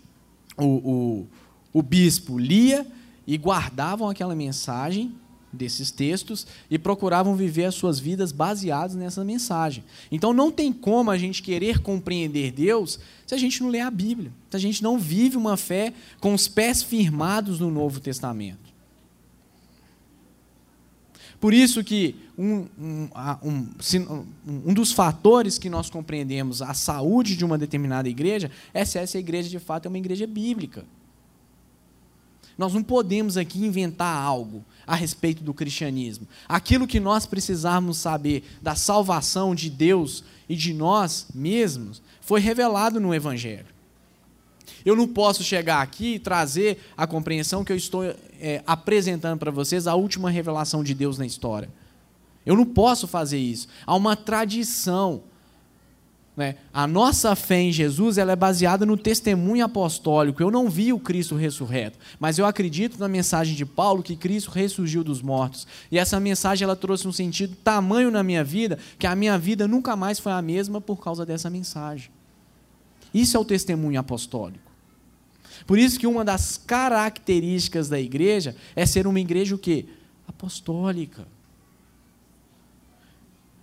o, 0.57 0.65
o, 0.65 1.27
o 1.73 1.83
bispo 1.83 2.39
lia 2.39 2.87
e 3.27 3.37
guardavam 3.37 4.09
aquela 4.09 4.37
mensagem 4.37 5.12
desses 5.55 5.90
textos 5.90 6.46
e 6.70 6.78
procuravam 6.78 7.36
viver 7.36 7.64
as 7.64 7.74
suas 7.74 7.98
vidas 7.98 8.32
baseadas 8.32 8.94
nessa 8.94 9.24
mensagem. 9.24 9.84
Então 10.11 10.32
não 10.32 10.50
tem 10.50 10.72
como 10.72 11.11
a 11.11 11.16
gente 11.16 11.42
querer 11.42 11.80
compreender 11.80 12.52
Deus 12.52 12.98
se 13.26 13.34
a 13.34 13.38
gente 13.38 13.62
não 13.62 13.70
lê 13.70 13.80
a 13.80 13.90
Bíblia, 13.90 14.32
se 14.50 14.57
a 14.57 14.61
gente 14.61 14.82
não 14.82 14.98
vive 14.98 15.36
uma 15.36 15.57
fé 15.57 15.92
com 16.20 16.34
os 16.34 16.48
pés 16.48 16.82
firmados 16.82 17.61
no 17.61 17.70
Novo 17.70 18.00
Testamento. 18.00 18.74
Por 21.44 21.52
isso 21.52 21.84
que 21.84 22.16
um, 22.38 22.66
um, 22.78 23.09
um, 23.42 24.26
um, 24.46 24.72
dos 24.72 24.92
fatores 24.92 25.59
que 25.59 25.68
nós 25.68 25.90
compreendemos 25.90 26.62
a 26.62 26.72
saúde 26.72 27.36
de 27.36 27.44
uma 27.44 27.59
determinada 27.59 28.09
igreja 28.09 28.50
é 28.72 28.82
se 28.82 28.98
essa 28.98 29.18
igreja 29.18 29.50
de 29.50 29.59
fato 29.59 29.84
é 29.84 29.88
uma 29.90 29.98
igreja 29.98 30.26
bíblica. 30.26 30.86
Nós 32.57 32.72
não 32.72 32.82
podemos 32.82 33.36
aqui 33.36 33.64
inventar 33.64 34.16
algo 34.16 34.64
a 34.87 34.95
respeito 34.95 35.43
do 35.43 35.55
cristianismo. 35.55 36.26
Aquilo 36.49 36.87
que 36.87 37.01
nós 37.01 37.26
precisarmos 37.26 37.99
saber 37.99 38.45
da 38.61 38.74
salvação 38.74 39.55
de 39.55 39.70
Deus 39.70 40.24
e 40.49 40.55
de 40.55 40.72
nós 40.72 41.26
mesmos 41.35 42.03
foi 42.20 42.41
revelado 42.41 43.01
no 43.01 43.14
Evangelho. 43.14 43.66
Eu 44.85 44.95
não 44.95 45.09
posso 45.09 45.43
chegar 45.43 45.80
aqui 45.80 46.14
e 46.14 46.18
trazer 46.18 46.78
a 46.97 47.07
compreensão 47.07 47.64
que 47.64 47.72
eu 47.72 47.76
estou 47.76 48.05
é, 48.05 48.62
apresentando 48.66 49.39
para 49.39 49.51
vocês 49.51 49.87
a 49.87 49.95
última 49.95 50.30
revelação 50.30 50.85
de 50.85 50.95
Deus 50.95 51.18
na 51.18 51.24
história. 51.24 51.70
Eu 52.45 52.55
não 52.55 52.66
posso 52.66 53.09
fazer 53.09 53.39
isso. 53.39 53.68
Há 53.87 53.95
uma 53.95 54.14
tradição. 54.14 55.22
Né? 56.37 56.57
A 56.72 56.85
nossa 56.87 57.37
fé 57.37 57.61
em 57.61 57.70
Jesus 57.70 58.18
ela 58.18 58.32
é 58.32 58.37
baseada 58.37 58.85
no 58.85 58.97
testemunho 58.97 59.64
apostólico. 59.64 60.43
Eu 60.43 60.51
não 60.51 60.68
vi 60.68 60.93
o 60.93 60.99
Cristo 60.99 61.37
ressurreto, 61.37 61.97
mas 62.18 62.39
eu 62.39 62.47
acredito 62.47 62.99
na 62.99 63.07
mensagem 63.09 63.55
de 63.55 63.64
Paulo 63.64 64.03
que 64.03 64.16
Cristo 64.16 64.51
ressurgiu 64.51 65.05
dos 65.05 65.22
mortos. 65.22 65.66
E 65.93 65.99
essa 65.99 66.18
mensagem 66.18 66.64
ela 66.64 66.74
trouxe 66.74 67.07
um 67.07 67.12
sentido 67.12 67.55
tamanho 67.62 68.11
na 68.11 68.22
minha 68.22 68.43
vida 68.43 68.78
que 68.99 69.07
a 69.07 69.14
minha 69.14 69.39
vida 69.39 69.68
nunca 69.68 69.95
mais 69.95 70.18
foi 70.18 70.32
a 70.32 70.43
mesma 70.43 70.80
por 70.80 70.97
causa 70.97 71.24
dessa 71.24 71.49
mensagem. 71.49 72.11
Isso 73.12 73.37
é 73.37 73.41
o 73.41 73.45
testemunho 73.45 74.01
apostólico. 74.01 74.64
Por 75.68 75.78
isso 75.78 76.01
que 76.01 76.07
uma 76.07 76.24
das 76.24 76.57
características 76.57 77.89
da 77.89 78.01
igreja 78.01 78.57
é 78.74 78.85
ser 78.85 79.07
uma 79.07 79.20
igreja 79.20 79.55
o 79.55 79.59
quê? 79.59 79.87
Apostólica. 80.26 81.26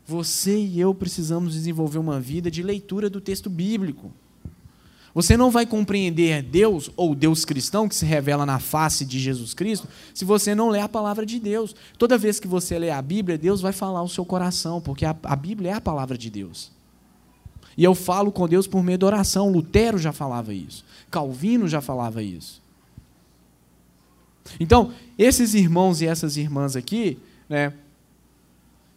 Você 0.05 0.57
e 0.57 0.79
eu 0.79 0.93
precisamos 0.93 1.53
desenvolver 1.53 1.97
uma 1.97 2.19
vida 2.19 2.49
de 2.49 2.61
leitura 2.61 3.09
do 3.09 3.21
texto 3.21 3.49
bíblico. 3.49 4.11
Você 5.13 5.35
não 5.35 5.51
vai 5.51 5.65
compreender 5.65 6.41
Deus 6.41 6.89
ou 6.95 7.13
Deus 7.13 7.43
cristão 7.43 7.87
que 7.87 7.95
se 7.95 8.05
revela 8.05 8.45
na 8.45 8.59
face 8.59 9.03
de 9.03 9.19
Jesus 9.19 9.53
Cristo 9.53 9.87
se 10.13 10.23
você 10.23 10.55
não 10.55 10.69
ler 10.69 10.79
a 10.79 10.89
palavra 10.89 11.25
de 11.25 11.39
Deus. 11.39 11.75
Toda 11.97 12.17
vez 12.17 12.39
que 12.39 12.47
você 12.47 12.79
lê 12.79 12.89
a 12.89 13.01
Bíblia, 13.01 13.37
Deus 13.37 13.59
vai 13.59 13.73
falar 13.73 13.99
ao 13.99 14.07
seu 14.07 14.23
coração, 14.23 14.79
porque 14.79 15.05
a, 15.05 15.15
a 15.23 15.35
Bíblia 15.35 15.71
é 15.71 15.73
a 15.73 15.81
palavra 15.81 16.17
de 16.17 16.29
Deus. 16.29 16.71
E 17.77 17.83
eu 17.83 17.93
falo 17.93 18.31
com 18.31 18.47
Deus 18.47 18.67
por 18.67 18.83
meio 18.83 18.97
da 18.97 19.07
oração. 19.07 19.51
Lutero 19.51 19.97
já 19.97 20.11
falava 20.11 20.53
isso. 20.53 20.85
Calvino 21.09 21.67
já 21.67 21.81
falava 21.81 22.23
isso. 22.23 22.61
Então, 24.59 24.93
esses 25.17 25.53
irmãos 25.53 26.01
e 26.01 26.05
essas 26.05 26.37
irmãs 26.37 26.75
aqui, 26.75 27.17
né, 27.47 27.73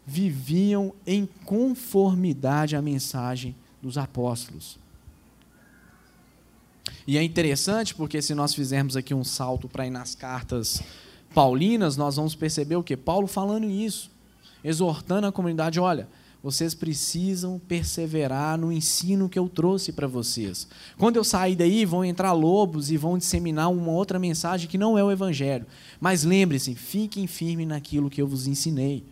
viviam 0.06 0.92
em 1.06 1.28
conformidade 1.44 2.76
à 2.76 2.82
mensagem 2.82 3.54
dos 3.82 3.96
apóstolos. 3.96 4.78
E 7.06 7.18
é 7.18 7.22
interessante 7.22 7.94
porque 7.94 8.20
se 8.22 8.34
nós 8.34 8.54
fizermos 8.54 8.96
aqui 8.96 9.14
um 9.14 9.24
salto 9.24 9.68
para 9.68 9.86
ir 9.86 9.90
nas 9.90 10.14
cartas 10.14 10.82
paulinas, 11.34 11.96
nós 11.96 12.16
vamos 12.16 12.34
perceber 12.34 12.76
o 12.76 12.82
que 12.82 12.96
Paulo 12.96 13.26
falando 13.26 13.68
isso, 13.68 14.10
exortando 14.62 15.26
a 15.26 15.32
comunidade, 15.32 15.80
olha, 15.80 16.08
vocês 16.42 16.74
precisam 16.74 17.58
perseverar 17.58 18.58
no 18.58 18.70
ensino 18.70 19.30
que 19.30 19.38
eu 19.38 19.48
trouxe 19.48 19.92
para 19.92 20.06
vocês. 20.06 20.68
Quando 20.98 21.16
eu 21.16 21.24
sair 21.24 21.56
daí, 21.56 21.86
vão 21.86 22.04
entrar 22.04 22.32
lobos 22.32 22.90
e 22.90 22.98
vão 22.98 23.16
disseminar 23.16 23.70
uma 23.70 23.90
outra 23.90 24.18
mensagem 24.18 24.68
que 24.68 24.76
não 24.76 24.98
é 24.98 25.02
o 25.02 25.10
Evangelho. 25.10 25.66
Mas 25.98 26.22
lembre-se, 26.22 26.74
fiquem 26.74 27.26
firmes 27.26 27.66
naquilo 27.66 28.10
que 28.10 28.20
eu 28.20 28.28
vos 28.28 28.46
ensinei. 28.46 29.02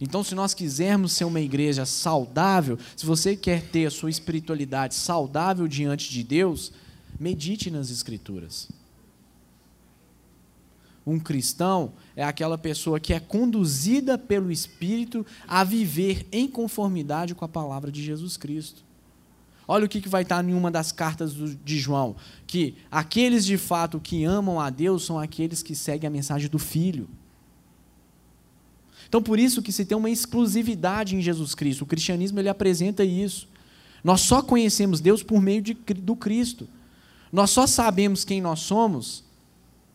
Então, 0.00 0.22
se 0.22 0.34
nós 0.34 0.54
quisermos 0.54 1.12
ser 1.12 1.24
uma 1.24 1.40
igreja 1.40 1.84
saudável, 1.84 2.78
se 2.96 3.04
você 3.04 3.34
quer 3.34 3.62
ter 3.62 3.86
a 3.86 3.90
sua 3.90 4.10
espiritualidade 4.10 4.94
saudável 4.94 5.66
diante 5.66 6.10
de 6.10 6.22
Deus, 6.22 6.72
medite 7.18 7.70
nas 7.70 7.90
Escrituras. 7.90 8.68
Um 11.04 11.18
cristão 11.18 11.94
é 12.14 12.22
aquela 12.22 12.58
pessoa 12.58 13.00
que 13.00 13.14
é 13.14 13.18
conduzida 13.18 14.18
pelo 14.18 14.52
Espírito 14.52 15.24
a 15.48 15.64
viver 15.64 16.26
em 16.30 16.46
conformidade 16.46 17.34
com 17.34 17.44
a 17.44 17.48
palavra 17.48 17.90
de 17.90 18.04
Jesus 18.04 18.36
Cristo. 18.36 18.84
Olha 19.66 19.86
o 19.86 19.88
que 19.88 20.06
vai 20.08 20.22
estar 20.22 20.42
em 20.44 20.54
uma 20.54 20.70
das 20.70 20.92
cartas 20.92 21.34
de 21.34 21.78
João: 21.78 22.14
que 22.46 22.76
aqueles 22.90 23.44
de 23.44 23.56
fato 23.56 23.98
que 23.98 24.24
amam 24.24 24.60
a 24.60 24.70
Deus 24.70 25.04
são 25.04 25.18
aqueles 25.18 25.62
que 25.62 25.74
seguem 25.74 26.06
a 26.06 26.10
mensagem 26.10 26.48
do 26.48 26.58
Filho. 26.58 27.08
Então, 29.08 29.22
por 29.22 29.38
isso 29.38 29.62
que 29.62 29.72
se 29.72 29.84
tem 29.84 29.96
uma 29.96 30.10
exclusividade 30.10 31.16
em 31.16 31.20
Jesus 31.20 31.54
Cristo. 31.54 31.82
O 31.82 31.86
cristianismo 31.86 32.38
ele 32.38 32.48
apresenta 32.48 33.04
isso. 33.04 33.48
Nós 34.04 34.20
só 34.20 34.42
conhecemos 34.42 35.00
Deus 35.00 35.22
por 35.22 35.40
meio 35.40 35.62
de, 35.62 35.74
do 35.74 36.14
Cristo. 36.14 36.68
Nós 37.32 37.50
só 37.50 37.66
sabemos 37.66 38.24
quem 38.24 38.40
nós 38.40 38.60
somos 38.60 39.24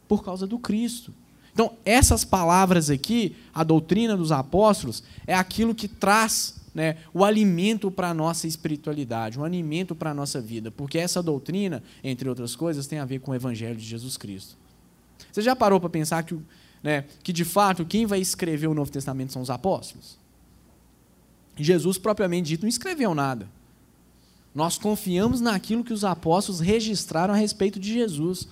por 0.07 0.24
causa 0.24 0.45
do 0.47 0.57
Cristo. 0.57 1.14
Então, 1.53 1.74
essas 1.86 2.26
palavras 2.26 2.89
aqui, 2.89 3.36
a 3.53 3.64
doutrina 3.64 4.18
dos 4.18 4.32
apóstolos, 4.32 5.03
é 5.28 5.36
aquilo 5.36 5.76
que 5.76 5.88
traz 5.88 6.55
né, 6.74 6.97
o 7.14 7.24
alimento 7.24 7.91
para 7.91 8.09
a 8.09 8.14
nossa 8.14 8.47
espiritualidade, 8.47 9.38
o 9.38 9.43
alimento 9.43 9.93
para 9.93 10.09
a 10.09 10.14
nossa 10.14 10.41
vida, 10.41 10.72
porque 10.72 10.97
essa 10.97 11.22
doutrina, 11.22 11.84
entre 12.03 12.28
outras 12.28 12.55
coisas, 12.55 12.88
tem 12.88 12.97
a 12.97 13.05
ver 13.05 13.20
com 13.20 13.32
o 13.32 13.36
Evangelho 13.36 13.76
de 13.76 13.86
Jesus 13.86 14.18
Cristo. 14.18 14.57
Você 15.32 15.41
já 15.41 15.55
parou 15.55 15.80
para 15.80 15.89
pensar 15.89 16.24
que, 16.24 16.36
né, 16.84 17.05
que, 17.23 17.31
de 17.31 17.45
fato, 17.45 17.86
quem 17.86 18.05
vai 18.05 18.19
escrever 18.19 18.67
o 18.67 18.73
Novo 18.73 18.91
Testamento 18.91 19.34
são 19.34 19.41
os 19.41 19.49
apóstolos? 19.49 20.17
Jesus, 21.57 21.97
propriamente 21.97 22.49
dito, 22.49 22.63
não 22.63 22.69
escreveu 22.69 23.15
nada. 23.15 23.47
Nós 24.53 24.77
confiamos 24.77 25.41
naquilo 25.41 25.84
que 25.84 25.93
os 25.93 26.03
apóstolos 26.03 26.59
registraram 26.59 27.34
a 27.34 27.38
respeito 27.38 27.79
de 27.79 27.93
Jesus 27.93 28.47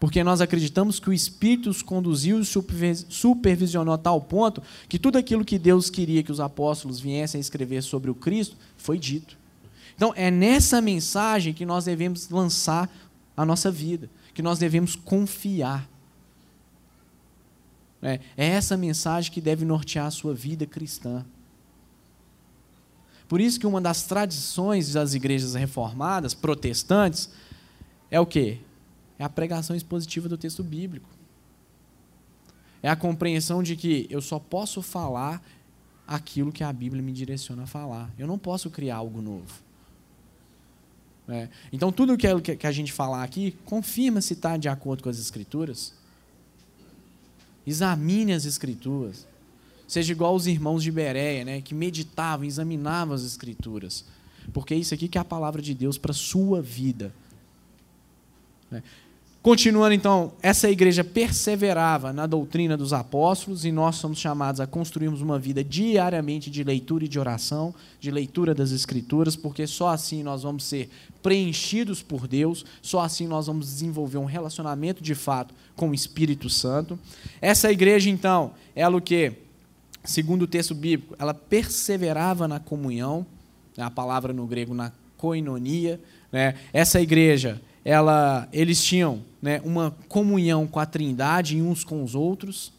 porque 0.00 0.24
nós 0.24 0.40
acreditamos 0.40 0.98
que 0.98 1.10
o 1.10 1.12
Espírito 1.12 1.68
os 1.68 1.82
conduziu 1.82 2.40
e 2.40 2.44
supervisionou 3.10 3.92
a 3.92 3.98
tal 3.98 4.18
ponto 4.18 4.62
que 4.88 4.98
tudo 4.98 5.18
aquilo 5.18 5.44
que 5.44 5.58
Deus 5.58 5.90
queria 5.90 6.22
que 6.22 6.32
os 6.32 6.40
apóstolos 6.40 6.98
viessem 6.98 7.38
a 7.38 7.42
escrever 7.42 7.82
sobre 7.82 8.10
o 8.10 8.14
Cristo 8.14 8.56
foi 8.78 8.98
dito. 8.98 9.36
Então, 9.94 10.14
é 10.16 10.30
nessa 10.30 10.80
mensagem 10.80 11.52
que 11.52 11.66
nós 11.66 11.84
devemos 11.84 12.30
lançar 12.30 12.90
a 13.36 13.44
nossa 13.44 13.70
vida, 13.70 14.08
que 14.32 14.40
nós 14.40 14.58
devemos 14.58 14.96
confiar. 14.96 15.86
É, 18.02 18.20
é 18.36 18.46
essa 18.46 18.76
mensagem 18.76 19.30
que 19.30 19.40
deve 19.40 19.64
nortear 19.64 20.06
a 20.06 20.10
sua 20.10 20.34
vida 20.34 20.66
cristã. 20.66 21.24
Por 23.28 23.40
isso 23.40 23.60
que 23.60 23.66
uma 23.66 23.80
das 23.80 24.04
tradições 24.04 24.92
das 24.92 25.14
igrejas 25.14 25.54
reformadas, 25.54 26.34
protestantes, 26.34 27.30
é 28.10 28.18
o 28.18 28.26
quê? 28.26 28.58
é 29.20 29.24
a 29.24 29.28
pregação 29.28 29.76
expositiva 29.76 30.30
do 30.30 30.38
texto 30.38 30.64
bíblico. 30.64 31.06
É 32.82 32.88
a 32.88 32.96
compreensão 32.96 33.62
de 33.62 33.76
que 33.76 34.06
eu 34.08 34.22
só 34.22 34.38
posso 34.38 34.80
falar 34.80 35.46
aquilo 36.06 36.50
que 36.50 36.64
a 36.64 36.72
Bíblia 36.72 37.02
me 37.02 37.12
direciona 37.12 37.64
a 37.64 37.66
falar. 37.66 38.10
Eu 38.18 38.26
não 38.26 38.38
posso 38.38 38.70
criar 38.70 38.96
algo 38.96 39.20
novo. 39.20 39.62
É. 41.28 41.50
Então, 41.70 41.92
tudo 41.92 42.16
que 42.16 42.66
a 42.66 42.72
gente 42.72 42.94
falar 42.94 43.22
aqui, 43.22 43.54
confirma 43.66 44.22
se 44.22 44.32
está 44.32 44.56
de 44.56 44.70
acordo 44.70 45.02
com 45.02 45.10
as 45.10 45.18
Escrituras. 45.18 45.92
Examine 47.66 48.32
as 48.32 48.44
Escrituras. 48.44 49.26
Seja 49.86 50.12
igual 50.12 50.34
os 50.34 50.46
irmãos 50.46 50.82
de 50.82 50.92
Bereia, 50.92 51.44
né, 51.44 51.60
que 51.60 51.74
meditavam, 51.74 52.46
examinavam 52.46 53.14
as 53.14 53.24
Escrituras. 53.24 54.04
Porque 54.52 54.74
é 54.74 54.76
isso 54.76 54.94
aqui 54.94 55.08
que 55.08 55.18
é 55.18 55.20
a 55.20 55.24
palavra 55.24 55.60
de 55.60 55.74
Deus 55.74 55.98
para 55.98 56.12
a 56.12 56.14
sua 56.14 56.62
vida. 56.62 57.12
Né? 58.70 58.82
Continuando 59.42 59.94
então, 59.94 60.32
essa 60.42 60.68
igreja 60.68 61.02
perseverava 61.02 62.12
na 62.12 62.26
doutrina 62.26 62.76
dos 62.76 62.92
apóstolos 62.92 63.64
e 63.64 63.72
nós 63.72 63.96
somos 63.96 64.18
chamados 64.18 64.60
a 64.60 64.66
construirmos 64.66 65.22
uma 65.22 65.38
vida 65.38 65.64
diariamente 65.64 66.50
de 66.50 66.62
leitura 66.62 67.06
e 67.06 67.08
de 67.08 67.18
oração, 67.18 67.74
de 67.98 68.10
leitura 68.10 68.54
das 68.54 68.70
Escrituras, 68.70 69.36
porque 69.36 69.66
só 69.66 69.88
assim 69.88 70.22
nós 70.22 70.42
vamos 70.42 70.64
ser 70.64 70.90
preenchidos 71.22 72.02
por 72.02 72.28
Deus, 72.28 72.66
só 72.82 73.00
assim 73.00 73.26
nós 73.26 73.46
vamos 73.46 73.64
desenvolver 73.64 74.18
um 74.18 74.26
relacionamento 74.26 75.02
de 75.02 75.14
fato 75.14 75.54
com 75.74 75.88
o 75.88 75.94
Espírito 75.94 76.50
Santo. 76.50 76.98
Essa 77.40 77.72
igreja 77.72 78.10
então, 78.10 78.52
ela 78.76 78.98
o 78.98 79.00
que? 79.00 79.32
Segundo 80.04 80.42
o 80.42 80.46
texto 80.46 80.74
bíblico, 80.74 81.16
ela 81.18 81.32
perseverava 81.32 82.46
na 82.46 82.60
comunhão, 82.60 83.24
a 83.78 83.90
palavra 83.90 84.34
no 84.34 84.46
grego 84.46 84.74
na 84.74 84.92
koinonia, 85.16 85.98
né? 86.30 86.56
Essa 86.74 87.00
igreja 87.00 87.58
ela, 87.84 88.48
eles 88.52 88.82
tinham 88.82 89.22
né, 89.40 89.60
uma 89.64 89.94
comunhão 90.08 90.66
com 90.66 90.78
a 90.78 90.86
Trindade 90.86 91.60
uns 91.60 91.84
com 91.84 92.02
os 92.02 92.14
outros. 92.14 92.72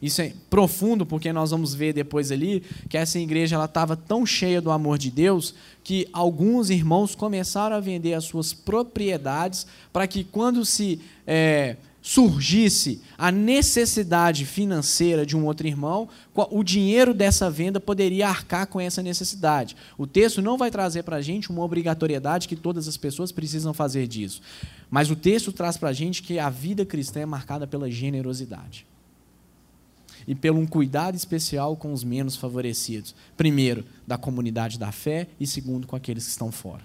Isso 0.00 0.20
é 0.20 0.32
profundo, 0.50 1.06
porque 1.06 1.32
nós 1.32 1.50
vamos 1.50 1.74
ver 1.74 1.94
depois 1.94 2.30
ali 2.30 2.62
que 2.88 2.98
essa 2.98 3.18
igreja 3.18 3.62
estava 3.64 3.96
tão 3.96 4.26
cheia 4.26 4.60
do 4.60 4.70
amor 4.70 4.98
de 4.98 5.10
Deus 5.10 5.54
que 5.82 6.06
alguns 6.12 6.68
irmãos 6.68 7.14
começaram 7.14 7.76
a 7.76 7.80
vender 7.80 8.12
as 8.12 8.24
suas 8.24 8.52
propriedades 8.52 9.66
para 9.92 10.06
que, 10.06 10.22
quando 10.22 10.64
se 10.66 11.00
é, 11.26 11.76
surgisse 12.06 13.00
a 13.18 13.32
necessidade 13.32 14.46
financeira 14.46 15.26
de 15.26 15.36
um 15.36 15.44
outro 15.44 15.66
irmão, 15.66 16.08
o 16.52 16.62
dinheiro 16.62 17.12
dessa 17.12 17.50
venda 17.50 17.80
poderia 17.80 18.28
arcar 18.28 18.68
com 18.68 18.80
essa 18.80 19.02
necessidade. 19.02 19.76
O 19.98 20.06
texto 20.06 20.40
não 20.40 20.56
vai 20.56 20.70
trazer 20.70 21.02
para 21.02 21.16
a 21.16 21.20
gente 21.20 21.50
uma 21.50 21.64
obrigatoriedade 21.64 22.46
que 22.46 22.54
todas 22.54 22.86
as 22.86 22.96
pessoas 22.96 23.32
precisam 23.32 23.74
fazer 23.74 24.06
disso. 24.06 24.40
Mas 24.88 25.10
o 25.10 25.16
texto 25.16 25.50
traz 25.50 25.76
para 25.76 25.88
a 25.88 25.92
gente 25.92 26.22
que 26.22 26.38
a 26.38 26.48
vida 26.48 26.86
cristã 26.86 27.18
é 27.18 27.26
marcada 27.26 27.66
pela 27.66 27.90
generosidade. 27.90 28.86
E 30.28 30.32
pelo 30.32 30.60
um 30.60 30.66
cuidado 30.66 31.16
especial 31.16 31.76
com 31.76 31.92
os 31.92 32.04
menos 32.04 32.36
favorecidos. 32.36 33.16
Primeiro, 33.36 33.84
da 34.06 34.16
comunidade 34.16 34.78
da 34.78 34.92
fé, 34.92 35.26
e 35.40 35.46
segundo, 35.46 35.88
com 35.88 35.96
aqueles 35.96 36.24
que 36.24 36.30
estão 36.30 36.52
fora. 36.52 36.84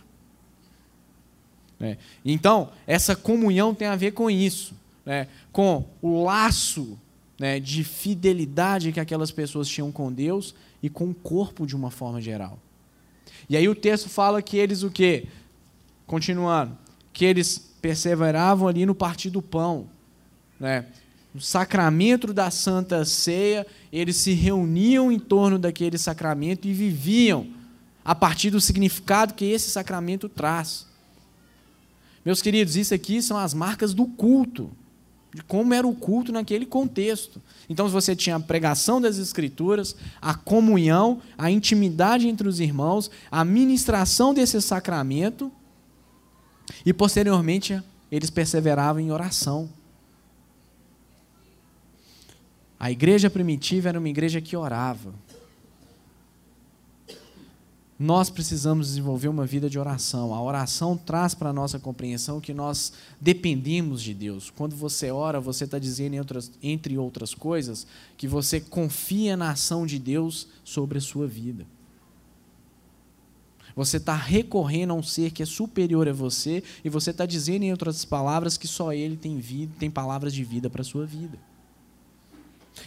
É. 1.80 1.98
Então, 2.26 2.72
essa 2.88 3.16
comunhão 3.16 3.76
tem 3.76 3.88
a 3.88 3.96
ver 3.96 4.14
com 4.14 4.28
isso 4.28 4.81
né, 5.06 5.28
com 5.52 5.86
o 6.02 6.24
laço 6.24 6.98
né, 7.40 7.60
de 7.60 7.84
fidelidade 7.84 8.92
que 8.92 9.00
aquelas 9.00 9.32
pessoas 9.32 9.68
tinham 9.68 9.92
com 9.92 10.12
Deus 10.12 10.54
e 10.82 10.90
com 10.90 11.10
o 11.10 11.14
corpo 11.14 11.66
de 11.66 11.76
uma 11.76 11.90
forma 11.90 12.22
geral. 12.22 12.60
E 13.50 13.58
aí 13.58 13.68
o 13.68 13.76
texto 13.76 14.10
fala 14.10 14.42
que 14.42 14.58
eles 14.58 14.84
o 14.84 14.92
quê? 14.92 15.26
Continuando, 16.06 16.78
que 17.12 17.26
eles 17.26 17.58
perseveravam 17.82 18.68
ali 18.68 18.86
no 18.86 18.94
partir 18.94 19.30
do 19.30 19.42
pão, 19.42 19.88
né? 20.60 20.86
No 21.34 21.40
sacramento 21.40 22.34
da 22.34 22.52
Santa 22.52 23.06
Ceia, 23.06 23.66
eles 23.92 24.18
se 24.18 24.34
reuniam 24.34 25.10
em 25.10 25.18
torno 25.18 25.58
daquele 25.58 25.98
sacramento 25.98 26.68
e 26.68 26.74
viviam 26.74 27.48
a 28.04 28.14
partir 28.14 28.50
do 28.50 28.60
significado 28.60 29.34
que 29.34 29.46
esse 29.46 29.70
sacramento 29.70 30.28
traz. 30.28 30.86
Meus 32.26 32.42
queridos, 32.42 32.76
isso 32.76 32.94
aqui 32.94 33.22
são 33.22 33.38
as 33.38 33.54
marcas 33.54 33.94
do 33.94 34.06
culto 34.06 34.70
de 35.34 35.42
como 35.44 35.74
era 35.74 35.88
o 35.88 35.96
culto 35.96 36.32
naquele 36.32 36.66
contexto. 36.66 37.42
Então, 37.70 37.88
você 37.88 38.16
tinha 38.16 38.36
a 38.36 38.40
pregação 38.40 39.00
das 39.00 39.18
Escrituras, 39.18 39.96
a 40.22 40.34
comunhão, 40.34 41.22
a 41.38 41.50
intimidade 41.50 42.28
entre 42.28 42.48
os 42.48 42.60
irmãos, 42.60 43.10
a 43.32 43.46
ministração 43.46 44.34
desse 44.34 44.62
sacramento, 44.62 45.52
e 46.86 46.94
posteriormente 46.94 47.82
eles 48.12 48.30
perseveravam 48.30 49.02
em 49.02 49.12
oração. 49.12 49.70
A 52.80 52.92
igreja 52.92 53.30
primitiva 53.30 53.90
era 53.90 54.00
uma 54.00 54.10
igreja 54.10 54.42
que 54.42 54.58
orava 54.58 55.14
nós 58.02 58.32
precisamos 58.32 58.88
desenvolver 58.88 59.28
uma 59.28 59.46
vida 59.46 59.70
de 59.70 59.78
oração. 59.78 60.34
A 60.34 60.42
oração 60.42 60.98
traz 60.98 61.36
para 61.36 61.52
a 61.52 61.54
nossa 61.54 61.78
compreensão 61.78 62.42
que 62.42 62.52
nós 62.52 62.94
dependemos 63.20 64.02
de 64.02 64.12
Deus. 64.12 64.50
Quando 64.50 64.76
você 64.76 65.12
ora, 65.12 65.40
você 65.40 65.66
está 65.66 65.78
dizendo, 65.78 66.16
entre 66.64 66.98
outras 66.98 67.36
coisas, 67.36 67.86
que 68.18 68.28
você 68.28 68.60
confia 68.60 69.38
na 69.38 69.52
ação 69.52 69.86
de 69.86 70.00
Deus 70.00 70.48
sobre 70.64 70.98
a 70.98 71.02
sua 71.02 71.28
vida. 71.28 71.64
Você 73.76 73.98
está 73.98 74.16
recorrendo 74.16 74.94
a 74.94 74.96
um 74.96 75.04
ser 75.04 75.30
que 75.30 75.44
é 75.44 75.46
superior 75.46 76.10
a 76.10 76.14
você 76.14 76.64
e 76.84 76.90
você 76.90 77.12
está 77.12 77.28
dizendo, 77.28 77.66
em 77.66 77.72
outras 77.72 78.04
palavras, 78.04 78.58
que 78.58 78.68
só 78.68 78.92
Ele 78.92 79.16
tem, 79.16 79.38
vida, 79.38 79.74
tem 79.78 79.92
palavras 79.92 80.34
de 80.34 80.44
vida 80.44 80.72
para 80.72 80.82
a 80.82 80.86
sua 80.86 81.06
vida. 81.06 81.38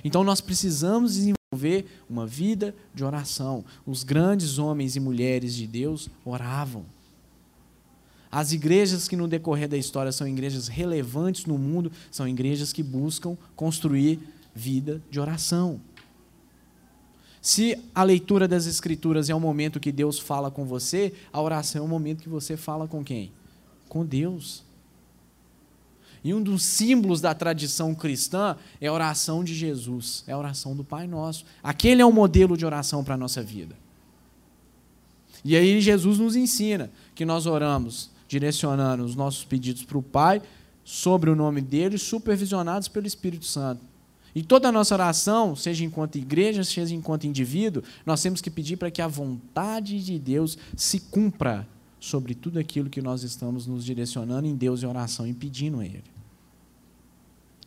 Então 0.03 0.25
nós 0.25 0.41
precisamos 0.41 1.13
desenvolver 1.13 1.44
desenvolver 1.55 1.87
uma 2.09 2.27
vida 2.27 2.75
de 2.95 3.05
oração. 3.05 3.65
Os 3.87 4.03
grandes 4.03 4.59
homens 4.59 4.97
e 4.97 5.01
mulheres 5.01 5.55
de 5.55 5.67
Deus 5.67 6.09
oravam. 6.25 6.85
As 8.31 8.53
igrejas 8.53 9.07
que 9.07 9.17
no 9.17 9.29
decorrer 9.29 9.69
da 9.69 9.77
história 9.77 10.11
são 10.11 10.27
igrejas 10.27 10.67
relevantes 10.67 11.47
no 11.47 11.57
mundo 11.57 11.93
são 12.11 12.27
igrejas 12.27 12.73
que 12.73 12.83
buscam 12.83 13.37
construir 13.55 14.19
vida 14.53 15.01
de 15.11 15.21
oração. 15.21 15.81
Se 17.41 17.79
a 17.95 18.03
leitura 18.03 18.49
das 18.49 18.67
Escrituras 18.67 19.29
é 19.29 19.35
o 19.35 19.41
momento 19.41 19.79
que 19.79 19.93
Deus 19.93 20.19
fala 20.19 20.51
com 20.51 20.65
você, 20.65 21.13
a 21.33 21.41
oração 21.41 21.83
é 21.83 21.85
o 21.85 21.89
momento 21.89 22.23
que 22.23 22.29
você 22.29 22.57
fala 22.57 22.89
com 22.89 23.05
quem? 23.05 23.31
Com 23.89 24.05
Deus. 24.05 24.65
E 26.25 26.33
um 26.33 26.43
dos 26.43 26.63
símbolos 26.63 27.21
da 27.21 27.35
tradição 27.35 27.95
cristã 27.95 28.57
é 28.81 28.87
a 28.87 28.93
oração 28.93 29.45
de 29.45 29.55
Jesus, 29.55 30.25
é 30.27 30.33
a 30.33 30.39
oração 30.39 30.75
do 30.75 30.83
Pai 30.83 31.07
Nosso. 31.07 31.45
Aquele 31.63 32.01
é 32.01 32.07
o 32.07 32.11
modelo 32.11 32.57
de 32.57 32.65
oração 32.65 33.05
para 33.05 33.15
a 33.15 33.19
nossa 33.19 33.43
vida. 33.43 33.77
E 35.45 35.55
aí 35.55 35.79
Jesus 35.83 36.19
nos 36.19 36.35
ensina 36.35 36.91
que 37.15 37.27
nós 37.27 37.45
oramos 37.45 38.11
direcionando 38.27 39.05
os 39.05 39.15
nossos 39.15 39.45
pedidos 39.45 39.85
para 39.85 39.99
o 39.99 40.03
Pai, 40.03 40.41
sobre 40.83 41.31
o 41.31 41.37
nome 41.37 41.61
dele, 41.61 41.99
supervisionados 41.99 42.89
pelo 42.89 43.07
Espírito 43.07 43.45
Santo. 43.45 43.83
E 44.35 44.43
toda 44.43 44.69
a 44.69 44.73
nossa 44.73 44.95
oração, 44.95 45.55
seja 45.55 45.85
enquanto 45.85 46.17
igreja, 46.17 46.65
seja 46.65 46.95
enquanto 46.95 47.27
indivíduo, 47.27 47.83
nós 48.05 48.21
temos 48.21 48.41
que 48.41 48.51
pedir 48.51 48.77
para 48.77 48.91
que 48.91 49.01
a 49.01 49.07
vontade 49.07 50.03
de 50.03 50.19
Deus 50.19 50.59
se 50.77 51.01
cumpra 51.01 51.69
sobre 52.01 52.35
tudo 52.35 52.59
aquilo 52.59 52.91
que 52.91 53.01
nós 53.01 53.23
estamos 53.23 53.67
nos 53.67 53.85
direcionando 53.85 54.47
em 54.47 54.57
Deus 54.57 54.83
e 54.83 54.87
oração 54.87 55.27
e 55.27 55.33
pedindo 55.33 55.81
a 55.81 55.85
Ele. 55.87 56.14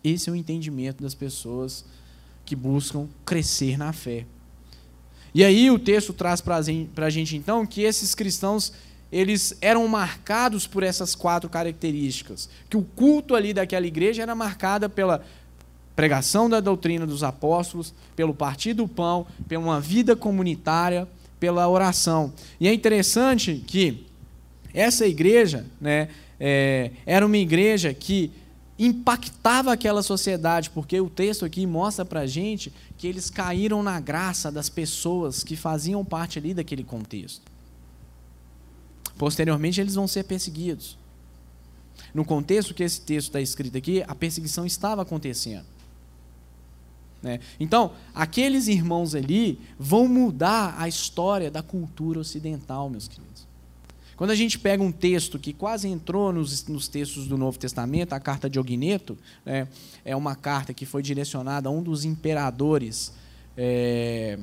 Esse 0.08 0.30
é 0.30 0.34
o 0.34 0.36
entendimento 0.36 1.03
das 1.03 1.14
pessoas 1.14 1.86
que 2.45 2.55
buscam 2.55 3.08
crescer 3.26 3.78
na 3.78 3.91
fé. 3.91 4.26
E 5.34 5.43
aí 5.43 5.70
o 5.70 5.78
texto 5.78 6.14
traz 6.14 6.41
para 6.41 6.58
a 6.58 7.10
gente 7.10 7.36
então 7.36 7.66
que 7.66 7.82
esses 7.82 8.16
cristãos 8.16 8.72
eles 9.12 9.58
eram 9.62 9.88
marcados 9.88 10.68
por 10.68 10.84
essas 10.84 11.16
quatro 11.16 11.49
características, 11.49 12.49
que 12.70 12.76
o 12.76 12.84
culto 12.84 13.36
ali 13.36 13.53
daquela 13.53 13.88
igreja 13.88 14.22
era 14.22 14.36
marcada 14.36 14.89
pela 14.89 15.24
pregação 15.95 16.49
da 16.49 16.60
doutrina 16.60 17.08
dos 17.08 17.24
apóstolos, 17.24 17.93
pelo 18.16 18.34
partir 18.34 18.74
do 18.74 18.88
pão, 18.88 19.26
pela 19.47 19.64
uma 19.64 19.80
vida 19.80 20.16
comunitária, 20.16 21.08
pela 21.39 21.68
oração. 21.68 22.34
E 22.60 22.68
é 22.68 22.74
interessante 22.74 23.64
que 23.66 24.05
essa 24.74 25.08
igreja, 25.08 25.66
né, 25.80 26.10
é, 26.39 26.91
era 27.05 27.26
uma 27.26 27.38
igreja 27.38 27.93
que 27.93 28.32
impactava 28.80 29.73
aquela 29.73 30.03
sociedade, 30.03 30.69
porque 30.69 30.99
o 31.01 31.09
texto 31.09 31.45
aqui 31.45 31.65
mostra 31.65 32.05
para 32.05 32.21
a 32.21 32.28
gente 32.28 32.71
que 32.97 33.07
eles 33.07 33.30
caíram 33.30 33.82
na 33.82 33.99
graça 33.99 34.51
das 34.51 34.69
pessoas 34.69 35.43
que 35.43 35.55
faziam 35.55 36.05
parte 36.05 36.38
ali 36.38 36.53
daquele 36.53 36.84
contexto. 36.84 37.41
Posteriormente, 39.17 39.82
eles 39.82 39.95
vão 39.95 40.07
ser 40.07 40.23
perseguidos. 40.23 40.97
No 42.13 42.23
contexto 42.23 42.73
que 42.73 42.84
esse 42.84 43.01
texto 43.01 43.28
está 43.28 43.41
escrito 43.41 43.78
aqui, 43.78 44.03
a 44.07 44.13
perseguição 44.13 44.65
estava 44.65 45.01
acontecendo. 45.01 45.65
Né? 47.21 47.39
Então, 47.59 47.93
aqueles 48.13 48.67
irmãos 48.67 49.15
ali 49.15 49.59
vão 49.80 50.07
mudar 50.07 50.75
a 50.78 50.88
história 50.88 51.49
da 51.49 51.63
cultura 51.63 52.19
ocidental, 52.19 52.89
meus 52.89 53.07
queridos. 53.07 53.47
Quando 54.18 54.32
a 54.32 54.36
gente 54.36 54.57
pega 54.57 54.82
um 54.82 54.91
texto 54.91 55.38
que 55.38 55.53
quase 55.53 55.88
entrou 55.88 56.34
nos, 56.34 56.65
nos 56.65 56.88
textos 56.88 57.28
do 57.28 57.38
Novo 57.38 57.59
Testamento, 57.59 58.13
a 58.13 58.20
carta 58.20 58.49
de 58.49 58.59
Ogneto, 58.59 59.15
né, 59.45 59.68
é 60.03 60.15
uma 60.15 60.36
carta 60.36 60.74
que 60.74 60.88
foi 60.88 61.03
direcionada 61.03 61.70
a 61.70 61.72
um 61.72 61.84
dos 61.84 62.03
imperadores. 62.03 63.13
É, 63.55 64.39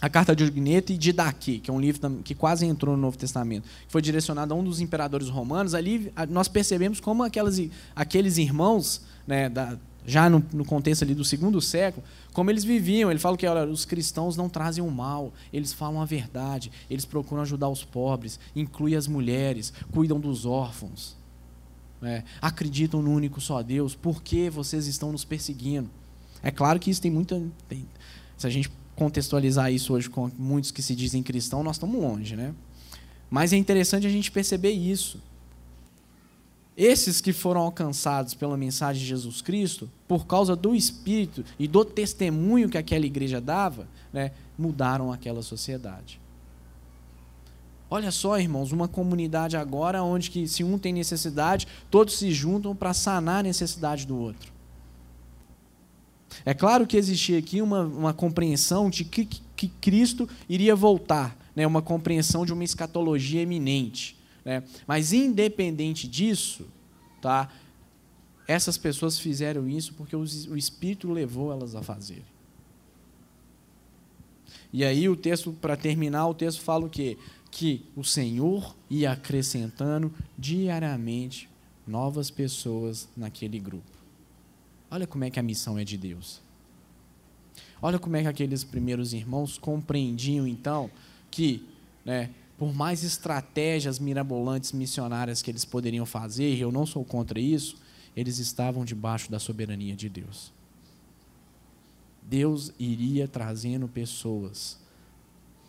a 0.00 0.08
carta 0.08 0.34
de 0.34 0.42
Ogneto 0.42 0.90
e 0.92 0.96
de 0.96 1.12
Daqui, 1.12 1.58
que 1.58 1.70
é 1.70 1.74
um 1.74 1.80
livro 1.80 2.22
que 2.24 2.34
quase 2.34 2.64
entrou 2.64 2.96
no 2.96 3.02
Novo 3.02 3.18
Testamento, 3.18 3.64
que 3.64 3.92
foi 3.92 4.00
direcionado 4.00 4.54
a 4.54 4.56
um 4.56 4.64
dos 4.64 4.80
imperadores 4.80 5.28
romanos. 5.28 5.74
Ali 5.74 6.10
nós 6.30 6.48
percebemos 6.48 6.98
como 6.98 7.22
aquelas, 7.22 7.60
aqueles 7.94 8.38
irmãos 8.38 9.02
né, 9.26 9.50
da, 9.50 9.76
já 10.08 10.30
no, 10.30 10.42
no, 10.54 10.64
contexto 10.64 11.02
ali 11.02 11.14
do 11.14 11.24
segundo 11.24 11.60
século, 11.60 12.04
como 12.32 12.50
eles 12.50 12.64
viviam. 12.64 13.10
Ele 13.10 13.20
fala 13.20 13.36
que 13.36 13.46
olha, 13.46 13.70
os 13.70 13.84
cristãos 13.84 14.36
não 14.36 14.48
trazem 14.48 14.82
o 14.82 14.90
mal, 14.90 15.32
eles 15.52 15.72
falam 15.72 16.00
a 16.00 16.06
verdade, 16.06 16.72
eles 16.90 17.04
procuram 17.04 17.42
ajudar 17.42 17.68
os 17.68 17.84
pobres, 17.84 18.40
incluem 18.56 18.96
as 18.96 19.06
mulheres, 19.06 19.72
cuidam 19.92 20.18
dos 20.18 20.46
órfãos. 20.46 21.14
né? 22.00 22.24
acreditam 22.40 23.02
no 23.02 23.12
único 23.12 23.40
só 23.40 23.62
Deus, 23.62 23.94
por 23.94 24.22
que 24.22 24.48
vocês 24.48 24.86
estão 24.86 25.12
nos 25.12 25.24
perseguindo? 25.24 25.90
É 26.42 26.50
claro 26.50 26.80
que 26.80 26.90
isso 26.90 27.02
tem 27.02 27.10
muita. 27.10 27.40
Tem, 27.68 27.86
se 28.36 28.46
a 28.46 28.50
gente 28.50 28.70
contextualizar 28.96 29.70
isso 29.70 29.92
hoje 29.92 30.08
com 30.08 30.30
muitos 30.38 30.70
que 30.70 30.80
se 30.80 30.94
dizem 30.94 31.22
cristãos, 31.22 31.64
nós 31.64 31.76
estamos 31.76 32.00
longe, 32.00 32.34
né? 32.34 32.54
Mas 33.30 33.52
é 33.52 33.56
interessante 33.56 34.06
a 34.06 34.10
gente 34.10 34.30
perceber 34.30 34.70
isso. 34.70 35.20
Esses 36.78 37.20
que 37.20 37.32
foram 37.32 37.62
alcançados 37.62 38.34
pela 38.34 38.56
mensagem 38.56 39.02
de 39.02 39.08
Jesus 39.08 39.42
Cristo, 39.42 39.90
por 40.06 40.28
causa 40.28 40.54
do 40.54 40.76
Espírito 40.76 41.44
e 41.58 41.66
do 41.66 41.84
testemunho 41.84 42.68
que 42.68 42.78
aquela 42.78 43.04
igreja 43.04 43.40
dava, 43.40 43.88
né, 44.12 44.30
mudaram 44.56 45.12
aquela 45.12 45.42
sociedade. 45.42 46.20
Olha 47.90 48.12
só, 48.12 48.38
irmãos, 48.38 48.70
uma 48.70 48.86
comunidade 48.86 49.56
agora 49.56 50.04
onde 50.04 50.30
que 50.30 50.46
se 50.46 50.62
um 50.62 50.78
tem 50.78 50.92
necessidade, 50.92 51.66
todos 51.90 52.16
se 52.16 52.30
juntam 52.30 52.76
para 52.76 52.94
sanar 52.94 53.40
a 53.40 53.42
necessidade 53.42 54.06
do 54.06 54.16
outro. 54.16 54.52
É 56.44 56.54
claro 56.54 56.86
que 56.86 56.96
existia 56.96 57.40
aqui 57.40 57.60
uma, 57.60 57.82
uma 57.82 58.14
compreensão 58.14 58.88
de 58.88 59.04
que, 59.04 59.24
que 59.24 59.66
Cristo 59.66 60.28
iria 60.48 60.76
voltar, 60.76 61.36
né, 61.56 61.66
uma 61.66 61.82
compreensão 61.82 62.46
de 62.46 62.52
uma 62.52 62.62
escatologia 62.62 63.40
eminente. 63.42 64.17
Né? 64.48 64.62
Mas 64.86 65.12
independente 65.12 66.08
disso, 66.08 66.66
tá? 67.20 67.50
essas 68.46 68.78
pessoas 68.78 69.18
fizeram 69.18 69.68
isso 69.68 69.92
porque 69.92 70.16
o 70.16 70.24
Espírito 70.56 71.12
levou 71.12 71.52
elas 71.52 71.74
a 71.74 71.82
fazerem. 71.82 72.24
E 74.72 74.86
aí 74.86 75.06
o 75.06 75.14
texto, 75.14 75.52
para 75.52 75.76
terminar, 75.76 76.26
o 76.28 76.34
texto 76.34 76.62
fala 76.62 76.86
o 76.86 76.88
quê? 76.88 77.18
Que 77.50 77.84
o 77.94 78.02
Senhor 78.02 78.74
ia 78.88 79.12
acrescentando 79.12 80.10
diariamente 80.38 81.46
novas 81.86 82.30
pessoas 82.30 83.06
naquele 83.14 83.58
grupo. 83.58 83.98
Olha 84.90 85.06
como 85.06 85.24
é 85.24 85.30
que 85.30 85.38
a 85.38 85.42
missão 85.42 85.78
é 85.78 85.84
de 85.84 85.98
Deus. 85.98 86.40
Olha 87.82 87.98
como 87.98 88.16
é 88.16 88.22
que 88.22 88.28
aqueles 88.28 88.64
primeiros 88.64 89.12
irmãos 89.12 89.58
compreendiam 89.58 90.46
então 90.46 90.90
que 91.30 91.68
né, 92.02 92.30
por 92.58 92.74
mais 92.74 93.04
estratégias 93.04 94.00
mirabolantes 94.00 94.72
missionárias 94.72 95.40
que 95.40 95.50
eles 95.50 95.64
poderiam 95.64 96.04
fazer, 96.04 96.54
e 96.54 96.60
eu 96.60 96.72
não 96.72 96.84
sou 96.84 97.04
contra 97.04 97.38
isso, 97.38 97.76
eles 98.16 98.38
estavam 98.38 98.84
debaixo 98.84 99.30
da 99.30 99.38
soberania 99.38 99.94
de 99.94 100.08
Deus. 100.08 100.52
Deus 102.28 102.72
iria 102.78 103.28
trazendo 103.28 103.86
pessoas. 103.86 104.76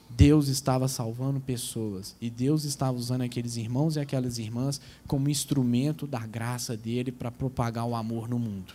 Deus 0.09 0.47
estava 0.47 0.87
salvando 0.87 1.39
pessoas. 1.39 2.15
E 2.19 2.27
Deus 2.27 2.63
estava 2.63 2.97
usando 2.97 3.21
aqueles 3.21 3.55
irmãos 3.55 3.95
e 3.95 3.99
aquelas 3.99 4.39
irmãs 4.39 4.81
como 5.07 5.29
instrumento 5.29 6.07
da 6.07 6.25
graça 6.25 6.75
dele 6.75 7.11
para 7.11 7.29
propagar 7.29 7.85
o 7.85 7.95
amor 7.95 8.27
no 8.27 8.39
mundo. 8.39 8.73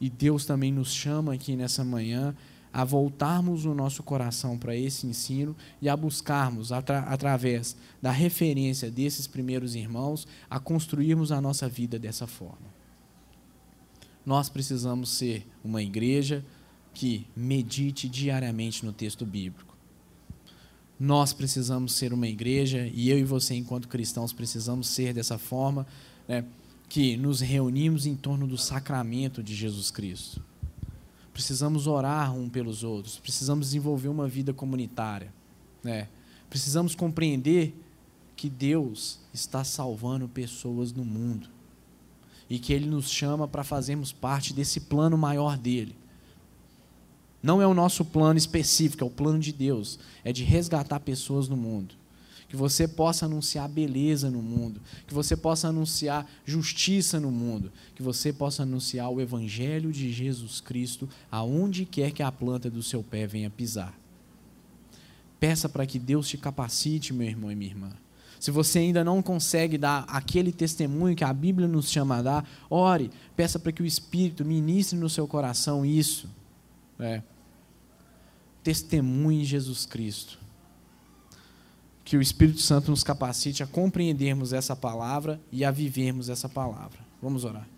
E 0.00 0.10
Deus 0.10 0.44
também 0.44 0.72
nos 0.72 0.92
chama 0.92 1.34
aqui 1.34 1.54
nessa 1.54 1.84
manhã 1.84 2.34
a 2.72 2.84
voltarmos 2.84 3.64
o 3.64 3.74
nosso 3.74 4.02
coração 4.02 4.56
para 4.56 4.76
esse 4.76 5.06
ensino 5.06 5.56
e 5.82 5.88
a 5.88 5.96
buscarmos, 5.96 6.70
atra 6.70 7.00
através 7.00 7.76
da 8.00 8.10
referência 8.10 8.90
desses 8.90 9.26
primeiros 9.26 9.74
irmãos, 9.74 10.26
a 10.48 10.60
construirmos 10.60 11.32
a 11.32 11.40
nossa 11.40 11.68
vida 11.68 11.98
dessa 11.98 12.26
forma. 12.26 12.80
Nós 14.24 14.48
precisamos 14.48 15.10
ser 15.10 15.46
uma 15.64 15.82
igreja 15.82 16.44
que 16.94 17.26
medite 17.34 18.08
diariamente 18.08 18.84
no 18.84 18.92
texto 18.92 19.26
bíblico. 19.26 19.76
Nós 20.98 21.32
precisamos 21.32 21.94
ser 21.94 22.12
uma 22.12 22.28
igreja, 22.28 22.88
e 22.92 23.08
eu 23.10 23.18
e 23.18 23.24
você, 23.24 23.54
enquanto 23.54 23.88
cristãos, 23.88 24.32
precisamos 24.32 24.86
ser 24.86 25.14
dessa 25.14 25.38
forma, 25.38 25.86
né, 26.28 26.44
que 26.88 27.16
nos 27.16 27.40
reunimos 27.40 28.04
em 28.04 28.14
torno 28.14 28.46
do 28.46 28.58
sacramento 28.58 29.42
de 29.42 29.54
Jesus 29.54 29.90
Cristo 29.90 30.42
precisamos 31.32 31.86
orar 31.86 32.34
um 32.34 32.48
pelos 32.48 32.82
outros, 32.82 33.18
precisamos 33.18 33.66
desenvolver 33.66 34.08
uma 34.08 34.28
vida 34.28 34.52
comunitária. 34.52 35.32
Né? 35.82 36.08
Precisamos 36.48 36.94
compreender 36.94 37.74
que 38.36 38.48
Deus 38.48 39.20
está 39.32 39.62
salvando 39.64 40.28
pessoas 40.28 40.92
no 40.92 41.04
mundo 41.04 41.48
e 42.48 42.58
que 42.58 42.72
Ele 42.72 42.86
nos 42.86 43.10
chama 43.10 43.46
para 43.46 43.62
fazermos 43.62 44.12
parte 44.12 44.52
desse 44.52 44.80
plano 44.80 45.16
maior 45.16 45.56
dele. 45.56 45.94
Não 47.42 47.62
é 47.62 47.66
o 47.66 47.74
nosso 47.74 48.04
plano 48.04 48.38
específico, 48.38 49.04
é 49.04 49.06
o 49.06 49.10
plano 49.10 49.38
de 49.38 49.52
Deus, 49.52 49.98
é 50.24 50.32
de 50.32 50.44
resgatar 50.44 51.00
pessoas 51.00 51.48
no 51.48 51.56
mundo 51.56 51.99
que 52.50 52.56
você 52.56 52.88
possa 52.88 53.26
anunciar 53.26 53.68
beleza 53.68 54.28
no 54.28 54.42
mundo, 54.42 54.82
que 55.06 55.14
você 55.14 55.36
possa 55.36 55.68
anunciar 55.68 56.28
justiça 56.44 57.20
no 57.20 57.30
mundo, 57.30 57.70
que 57.94 58.02
você 58.02 58.32
possa 58.32 58.64
anunciar 58.64 59.08
o 59.08 59.20
evangelho 59.20 59.92
de 59.92 60.12
Jesus 60.12 60.60
Cristo 60.60 61.08
aonde 61.30 61.84
quer 61.84 62.10
que 62.10 62.24
a 62.24 62.32
planta 62.32 62.68
do 62.68 62.82
seu 62.82 63.04
pé 63.04 63.24
venha 63.24 63.48
pisar. 63.48 63.96
Peça 65.38 65.68
para 65.68 65.86
que 65.86 65.96
Deus 65.96 66.28
te 66.28 66.36
capacite, 66.36 67.12
meu 67.12 67.28
irmão 67.28 67.52
e 67.52 67.54
minha 67.54 67.70
irmã. 67.70 67.92
Se 68.40 68.50
você 68.50 68.80
ainda 68.80 69.04
não 69.04 69.22
consegue 69.22 69.78
dar 69.78 70.04
aquele 70.08 70.50
testemunho 70.50 71.14
que 71.14 71.22
a 71.22 71.32
Bíblia 71.32 71.68
nos 71.68 71.88
chama 71.88 72.16
a 72.16 72.22
dar, 72.22 72.50
ore, 72.68 73.12
peça 73.36 73.60
para 73.60 73.70
que 73.70 73.80
o 73.82 73.86
Espírito 73.86 74.44
ministre 74.44 74.98
no 74.98 75.08
seu 75.08 75.28
coração 75.28 75.86
isso. 75.86 76.28
É. 76.98 77.22
Testemunhe 78.64 79.44
Jesus 79.44 79.86
Cristo 79.86 80.39
que 82.04 82.16
o 82.16 82.22
Espírito 82.22 82.60
Santo 82.60 82.90
nos 82.90 83.04
capacite 83.04 83.62
a 83.62 83.66
compreendermos 83.66 84.52
essa 84.52 84.74
palavra 84.74 85.40
e 85.52 85.64
a 85.64 85.70
vivermos 85.70 86.28
essa 86.28 86.48
palavra. 86.48 86.98
Vamos 87.22 87.44
orar. 87.44 87.68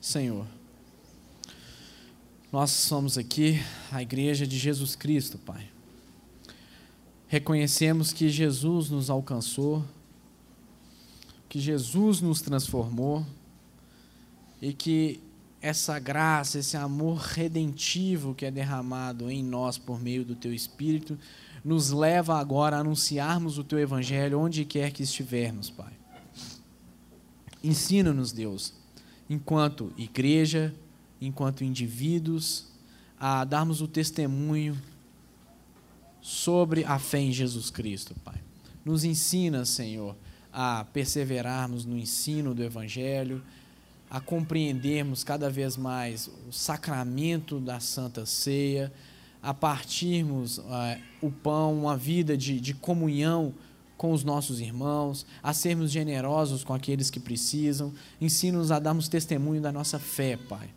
Senhor, 0.00 0.46
nós 2.50 2.70
somos 2.70 3.16
aqui 3.16 3.62
a 3.90 4.02
igreja 4.02 4.46
de 4.46 4.58
Jesus 4.58 4.94
Cristo, 4.94 5.38
Pai. 5.38 5.70
Reconhecemos 7.28 8.12
que 8.12 8.28
Jesus 8.28 8.90
nos 8.90 9.08
alcançou, 9.08 9.82
que 11.48 11.58
Jesus 11.58 12.20
nos 12.20 12.42
transformou 12.42 13.24
e 14.60 14.74
que 14.74 15.18
essa 15.62 15.96
graça, 16.00 16.58
esse 16.58 16.76
amor 16.76 17.18
redentivo 17.18 18.34
que 18.34 18.44
é 18.44 18.50
derramado 18.50 19.30
em 19.30 19.44
nós 19.44 19.78
por 19.78 20.02
meio 20.02 20.24
do 20.24 20.34
teu 20.34 20.52
Espírito, 20.52 21.16
nos 21.64 21.90
leva 21.90 22.38
agora 22.38 22.76
a 22.76 22.80
anunciarmos 22.80 23.58
o 23.58 23.64
teu 23.64 23.78
Evangelho 23.78 24.40
onde 24.40 24.64
quer 24.64 24.90
que 24.90 25.04
estivermos, 25.04 25.70
Pai. 25.70 25.92
Ensina-nos, 27.62 28.32
Deus, 28.32 28.74
enquanto 29.30 29.92
igreja, 29.96 30.74
enquanto 31.20 31.62
indivíduos, 31.62 32.66
a 33.18 33.44
darmos 33.44 33.80
o 33.80 33.86
testemunho 33.86 34.76
sobre 36.20 36.84
a 36.84 36.98
fé 36.98 37.20
em 37.20 37.32
Jesus 37.32 37.70
Cristo, 37.70 38.16
Pai. 38.24 38.40
Nos 38.84 39.04
ensina, 39.04 39.64
Senhor, 39.64 40.16
a 40.52 40.84
perseverarmos 40.92 41.84
no 41.84 41.96
ensino 41.96 42.52
do 42.52 42.64
Evangelho, 42.64 43.40
a 44.12 44.20
compreendermos 44.20 45.24
cada 45.24 45.48
vez 45.48 45.74
mais 45.74 46.28
o 46.46 46.52
sacramento 46.52 47.58
da 47.58 47.80
Santa 47.80 48.26
Ceia, 48.26 48.92
a 49.42 49.54
partirmos 49.54 50.58
uh, 50.58 50.62
o 51.22 51.30
pão, 51.30 51.74
uma 51.74 51.96
vida 51.96 52.36
de, 52.36 52.60
de 52.60 52.74
comunhão 52.74 53.54
com 53.96 54.12
os 54.12 54.22
nossos 54.22 54.60
irmãos, 54.60 55.24
a 55.42 55.54
sermos 55.54 55.90
generosos 55.90 56.62
com 56.62 56.74
aqueles 56.74 57.08
que 57.08 57.18
precisam. 57.18 57.90
Ensina-nos 58.20 58.70
a 58.70 58.78
darmos 58.78 59.08
testemunho 59.08 59.62
da 59.62 59.72
nossa 59.72 59.98
fé, 59.98 60.36
Pai. 60.36 60.68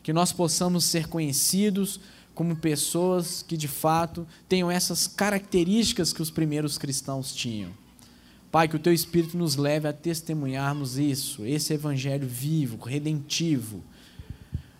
Que 0.00 0.12
nós 0.12 0.32
possamos 0.32 0.84
ser 0.84 1.08
conhecidos 1.08 1.98
como 2.36 2.54
pessoas 2.54 3.42
que 3.42 3.56
de 3.56 3.66
fato 3.66 4.24
tenham 4.48 4.70
essas 4.70 5.08
características 5.08 6.12
que 6.12 6.22
os 6.22 6.30
primeiros 6.30 6.78
cristãos 6.78 7.34
tinham 7.34 7.79
Pai, 8.50 8.66
que 8.66 8.76
o 8.76 8.80
teu 8.80 8.92
Espírito 8.92 9.36
nos 9.36 9.56
leve 9.56 9.86
a 9.86 9.92
testemunharmos 9.92 10.98
isso, 10.98 11.44
esse 11.46 11.72
evangelho 11.72 12.26
vivo, 12.26 12.84
redentivo. 12.84 13.82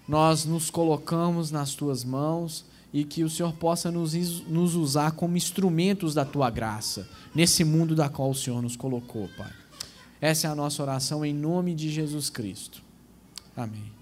Nós 0.08 0.44
nos 0.44 0.70
colocamos 0.70 1.52
nas 1.52 1.74
tuas 1.74 2.02
mãos 2.04 2.64
e 2.92 3.04
que 3.04 3.22
o 3.22 3.30
Senhor 3.30 3.52
possa 3.52 3.90
nos, 3.90 4.12
nos 4.48 4.74
usar 4.74 5.12
como 5.12 5.36
instrumentos 5.36 6.14
da 6.14 6.24
tua 6.24 6.50
graça, 6.50 7.08
nesse 7.32 7.62
mundo 7.62 7.94
da 7.94 8.08
qual 8.08 8.30
o 8.30 8.34
Senhor 8.34 8.60
nos 8.60 8.74
colocou, 8.74 9.28
Pai. 9.36 9.52
Essa 10.20 10.48
é 10.48 10.50
a 10.50 10.54
nossa 10.54 10.82
oração 10.82 11.24
em 11.24 11.32
nome 11.32 11.74
de 11.74 11.90
Jesus 11.90 12.28
Cristo. 12.28 12.82
Amém. 13.56 13.99